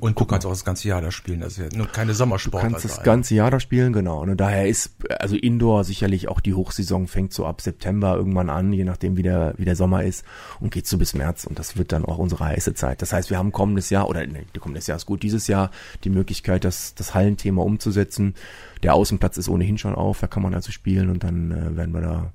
Und 0.00 0.20
du 0.20 0.24
kannst 0.24 0.46
auch 0.46 0.50
das 0.50 0.64
ganze 0.64 0.88
Jahr 0.88 1.00
da 1.00 1.10
spielen, 1.10 1.40
das 1.40 1.58
ist 1.58 1.72
ja 1.72 1.78
nur 1.78 1.86
keine 1.86 2.14
Sommersport. 2.14 2.62
Du 2.62 2.68
kannst 2.68 2.84
das 2.84 3.02
ganze 3.02 3.34
Jahr 3.34 3.50
da 3.50 3.60
spielen, 3.60 3.92
genau. 3.92 4.20
Und 4.20 4.36
daher 4.36 4.68
ist, 4.68 4.96
also 5.18 5.36
Indoor 5.36 5.84
sicherlich 5.84 6.28
auch 6.28 6.40
die 6.40 6.54
Hochsaison 6.54 7.06
fängt 7.06 7.32
so 7.32 7.46
ab 7.46 7.60
September 7.60 8.14
irgendwann 8.16 8.50
an, 8.50 8.72
je 8.72 8.84
nachdem 8.84 9.16
wie 9.16 9.22
der, 9.22 9.54
wie 9.56 9.64
der 9.64 9.76
Sommer 9.76 10.04
ist 10.04 10.24
und 10.60 10.72
geht 10.72 10.86
so 10.86 10.98
bis 10.98 11.14
März 11.14 11.44
und 11.44 11.58
das 11.58 11.76
wird 11.76 11.92
dann 11.92 12.04
auch 12.04 12.18
unsere 12.18 12.44
heiße 12.44 12.74
Zeit. 12.74 13.00
Das 13.02 13.12
heißt, 13.12 13.30
wir 13.30 13.38
haben 13.38 13.52
kommendes 13.52 13.90
Jahr, 13.90 14.08
oder 14.08 14.26
ne, 14.26 14.44
kommendes 14.58 14.86
Jahr 14.86 14.96
ist 14.96 15.06
gut, 15.06 15.22
dieses 15.22 15.46
Jahr 15.46 15.70
die 16.04 16.10
Möglichkeit, 16.10 16.64
das, 16.64 16.94
das 16.94 17.14
Hallenthema 17.14 17.62
umzusetzen. 17.62 18.34
Der 18.82 18.94
Außenplatz 18.94 19.38
ist 19.38 19.48
ohnehin 19.48 19.78
schon 19.78 19.94
auf, 19.94 20.20
da 20.20 20.26
kann 20.26 20.42
man 20.42 20.54
also 20.54 20.72
spielen 20.72 21.08
und 21.08 21.24
dann 21.24 21.50
äh, 21.50 21.76
werden 21.76 21.94
wir 21.94 22.00
da 22.02 22.32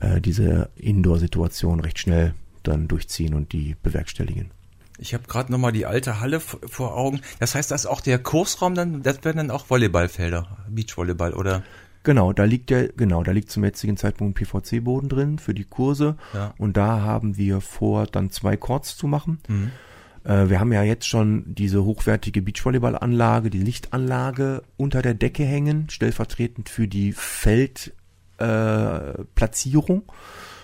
äh, 0.00 0.20
diese 0.20 0.70
Indoor-Situation 0.76 1.80
recht 1.80 1.98
schnell 1.98 2.34
dann 2.62 2.88
durchziehen 2.88 3.34
und 3.34 3.52
die 3.52 3.76
bewerkstelligen. 3.82 4.50
Ich 5.00 5.14
habe 5.14 5.24
gerade 5.26 5.50
nochmal 5.50 5.72
die 5.72 5.86
alte 5.86 6.20
Halle 6.20 6.40
vor 6.40 6.96
Augen. 6.96 7.22
Das 7.38 7.54
heißt, 7.54 7.70
das 7.70 7.82
ist 7.82 7.86
auch 7.86 8.02
der 8.02 8.18
Kursraum 8.18 8.74
dann, 8.74 9.02
das 9.02 9.24
werden 9.24 9.38
dann 9.38 9.50
auch 9.50 9.70
Volleyballfelder, 9.70 10.58
Beachvolleyball, 10.68 11.32
oder? 11.32 11.62
Genau, 12.02 12.32
da 12.32 12.44
liegt 12.44 12.70
der, 12.70 12.88
genau, 12.88 13.22
da 13.22 13.32
liegt 13.32 13.50
zum 13.50 13.62
jetzigen 13.64 13.96
Zeitpunkt 13.96 14.40
ein 14.40 14.44
PVC-Boden 14.44 15.08
drin 15.08 15.38
für 15.38 15.54
die 15.54 15.64
Kurse. 15.64 16.16
Ja. 16.32 16.54
Und 16.56 16.76
da 16.76 17.00
haben 17.00 17.36
wir 17.36 17.60
vor, 17.60 18.06
dann 18.06 18.30
zwei 18.30 18.56
Courts 18.56 18.96
zu 18.96 19.06
machen. 19.06 19.38
Mhm. 19.48 19.70
Äh, 20.24 20.48
wir 20.48 20.58
haben 20.60 20.72
ja 20.72 20.82
jetzt 20.82 21.06
schon 21.06 21.54
diese 21.54 21.84
hochwertige 21.84 22.40
Beachvolleyballanlage, 22.42 23.50
die 23.50 23.62
Lichtanlage 23.62 24.62
unter 24.76 25.02
der 25.02 25.14
Decke 25.14 25.44
hängen, 25.44 25.90
stellvertretend 25.90 26.70
für 26.70 26.88
die 26.88 27.12
Feldplatzierung. 27.12 29.98
Äh, 29.98 30.12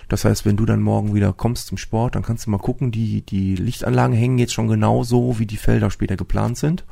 das 0.07 0.23
heißt, 0.23 0.45
wenn 0.45 0.57
du 0.57 0.65
dann 0.65 0.81
morgen 0.81 1.13
wieder 1.13 1.33
kommst 1.33 1.67
zum 1.67 1.77
Sport, 1.77 2.15
dann 2.15 2.23
kannst 2.23 2.45
du 2.45 2.49
mal 2.49 2.59
gucken, 2.59 2.91
die, 2.91 3.21
die 3.21 3.55
Lichtanlagen 3.55 4.15
hängen 4.15 4.37
jetzt 4.37 4.53
schon 4.53 4.67
genau 4.67 5.03
so, 5.03 5.39
wie 5.39 5.45
die 5.45 5.57
Felder 5.57 5.91
später 5.91 6.15
geplant 6.15 6.57
sind. 6.57 6.85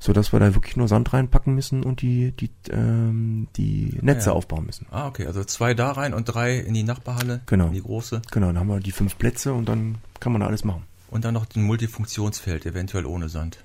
So 0.00 0.12
dass 0.12 0.32
wir 0.32 0.40
da 0.40 0.54
wirklich 0.54 0.76
nur 0.76 0.86
Sand 0.86 1.12
reinpacken 1.14 1.54
müssen 1.54 1.82
und 1.82 2.02
die, 2.02 2.32
die, 2.32 2.50
ähm, 2.70 3.46
die 3.56 3.98
Netze 4.02 4.30
ja. 4.30 4.36
aufbauen 4.36 4.66
müssen. 4.66 4.86
Ah, 4.90 5.06
okay. 5.06 5.26
Also 5.26 5.44
zwei 5.44 5.72
da 5.72 5.92
rein 5.92 6.12
und 6.12 6.24
drei 6.24 6.58
in 6.58 6.74
die 6.74 6.82
Nachbarhalle. 6.82 7.40
Genau. 7.46 7.68
In 7.68 7.72
die 7.72 7.82
große. 7.82 8.20
Genau, 8.30 8.48
dann 8.48 8.58
haben 8.58 8.68
wir 8.68 8.80
die 8.80 8.92
fünf 8.92 9.16
Plätze 9.16 9.54
und 9.54 9.66
dann 9.66 9.96
kann 10.20 10.32
man 10.32 10.40
da 10.40 10.48
alles 10.48 10.64
machen. 10.64 10.82
Und 11.08 11.24
dann 11.24 11.32
noch 11.32 11.46
ein 11.54 11.62
Multifunktionsfeld, 11.62 12.66
eventuell 12.66 13.06
ohne 13.06 13.28
Sand. 13.28 13.64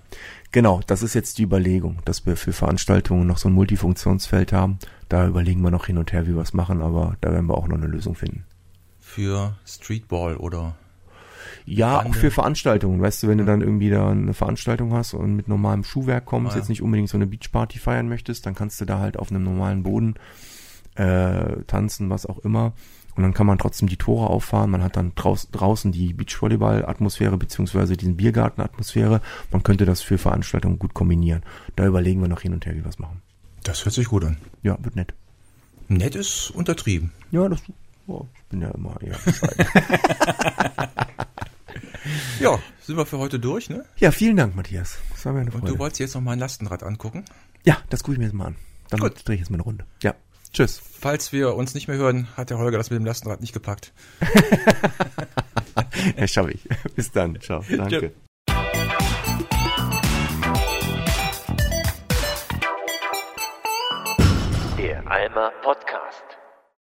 Genau, 0.51 0.81
das 0.85 1.01
ist 1.01 1.15
jetzt 1.15 1.39
die 1.39 1.43
Überlegung, 1.43 1.97
dass 2.05 2.25
wir 2.25 2.37
für 2.37 2.53
Veranstaltungen 2.53 3.27
noch 3.27 3.39
so 3.39 3.49
ein 3.49 3.53
Multifunktionsfeld 3.53 4.53
haben. 4.53 4.77
Da 5.09 5.27
überlegen 5.27 5.61
wir 5.61 5.71
noch 5.71 5.87
hin 5.87 5.97
und 5.97 6.13
her, 6.13 6.27
wie 6.27 6.35
wir 6.35 6.43
es 6.43 6.53
machen, 6.53 6.81
aber 6.81 7.17
da 7.21 7.33
werden 7.33 7.47
wir 7.47 7.57
auch 7.57 7.67
noch 7.67 7.77
eine 7.77 7.87
Lösung 7.87 8.15
finden 8.15 8.45
für 9.09 9.55
Streetball 9.65 10.37
oder 10.37 10.75
ja, 11.65 11.97
Bande. 11.97 12.09
auch 12.09 12.15
für 12.15 12.31
Veranstaltungen. 12.31 13.01
Weißt 13.01 13.23
du, 13.23 13.27
wenn 13.27 13.39
du 13.39 13.45
dann 13.45 13.61
irgendwie 13.61 13.89
da 13.89 14.09
eine 14.09 14.33
Veranstaltung 14.33 14.93
hast 14.93 15.13
und 15.13 15.35
mit 15.35 15.47
normalem 15.47 15.83
Schuhwerk 15.83 16.25
kommst, 16.25 16.51
ah, 16.51 16.55
ja. 16.55 16.59
jetzt 16.59 16.69
nicht 16.69 16.81
unbedingt 16.81 17.09
so 17.09 17.17
eine 17.17 17.27
Beachparty 17.27 17.79
feiern 17.79 18.07
möchtest, 18.07 18.45
dann 18.45 18.55
kannst 18.55 18.79
du 18.81 18.85
da 18.85 18.99
halt 18.99 19.17
auf 19.17 19.31
einem 19.31 19.43
normalen 19.43 19.83
Boden 19.83 20.15
äh, 20.95 21.63
tanzen, 21.67 22.09
was 22.09 22.25
auch 22.25 22.39
immer. 22.39 22.73
Und 23.15 23.23
dann 23.23 23.33
kann 23.33 23.47
man 23.47 23.57
trotzdem 23.57 23.89
die 23.89 23.97
Tore 23.97 24.29
auffahren. 24.29 24.71
Man 24.71 24.83
hat 24.83 24.95
dann 24.95 25.13
draus, 25.15 25.49
draußen 25.51 25.91
die 25.91 26.13
Beachvolleyball-Atmosphäre 26.13 27.37
beziehungsweise 27.37 27.97
diesen 27.97 28.15
Biergarten-Atmosphäre. 28.15 29.21
Man 29.51 29.63
könnte 29.63 29.85
das 29.85 30.01
für 30.01 30.17
Veranstaltungen 30.17 30.79
gut 30.79 30.93
kombinieren. 30.93 31.43
Da 31.75 31.85
überlegen 31.85 32.21
wir 32.21 32.29
noch 32.29 32.41
hin 32.41 32.53
und 32.53 32.65
her, 32.65 32.75
wie 32.75 32.83
wir 32.83 32.89
es 32.89 32.99
machen. 32.99 33.21
Das 33.63 33.83
hört 33.83 33.95
sich 33.95 34.07
gut 34.07 34.23
an. 34.23 34.37
Ja, 34.63 34.77
wird 34.81 34.95
nett. 34.95 35.13
Nett 35.89 36.15
ist 36.15 36.51
untertrieben. 36.51 37.11
Ja, 37.31 37.49
das 37.49 37.61
Oh, 38.09 38.25
ich 38.33 38.43
bin 38.45 38.59
ja 38.61 38.71
immer 38.71 38.99
eher 39.03 39.15
ja, 42.39 42.57
sind 42.81 42.97
wir 42.97 43.05
für 43.05 43.19
heute 43.19 43.37
durch, 43.37 43.69
ne? 43.69 43.85
Ja, 43.97 44.09
vielen 44.09 44.35
Dank, 44.35 44.55
Matthias. 44.55 44.97
Das 45.11 45.25
war 45.25 45.33
mir 45.33 45.41
eine 45.41 45.51
Freude. 45.51 45.67
Und 45.67 45.73
du 45.75 45.77
wolltest 45.77 45.99
jetzt 45.99 46.15
noch 46.15 46.21
mal 46.21 46.31
ein 46.31 46.39
Lastenrad 46.39 46.81
angucken? 46.81 47.23
Ja, 47.63 47.77
das 47.91 48.01
gucke 48.01 48.13
ich 48.13 48.17
mir 48.17 48.25
jetzt 48.25 48.33
mal 48.33 48.47
an. 48.47 48.55
Dann 48.89 48.99
Gut. 48.99 49.27
drehe 49.27 49.35
ich 49.35 49.41
jetzt 49.41 49.51
mal 49.51 49.57
eine 49.57 49.63
Runde. 49.63 49.85
Ja. 50.01 50.15
Tschüss. 50.51 50.81
Falls 50.99 51.31
wir 51.31 51.53
uns 51.53 51.75
nicht 51.75 51.87
mehr 51.87 51.97
hören, 51.97 52.27
hat 52.35 52.49
der 52.49 52.57
Holger 52.57 52.79
das 52.79 52.89
mit 52.89 52.97
dem 52.97 53.05
Lastenrad 53.05 53.41
nicht 53.41 53.53
gepackt. 53.53 53.93
ja, 56.17 56.27
schaffe 56.27 56.53
ich. 56.53 56.67
Bis 56.95 57.11
dann. 57.11 57.39
Ciao. 57.39 57.63
Danke. 57.69 58.11
Der 64.79 65.11
Alma 65.11 65.51
Podcast. 65.61 66.38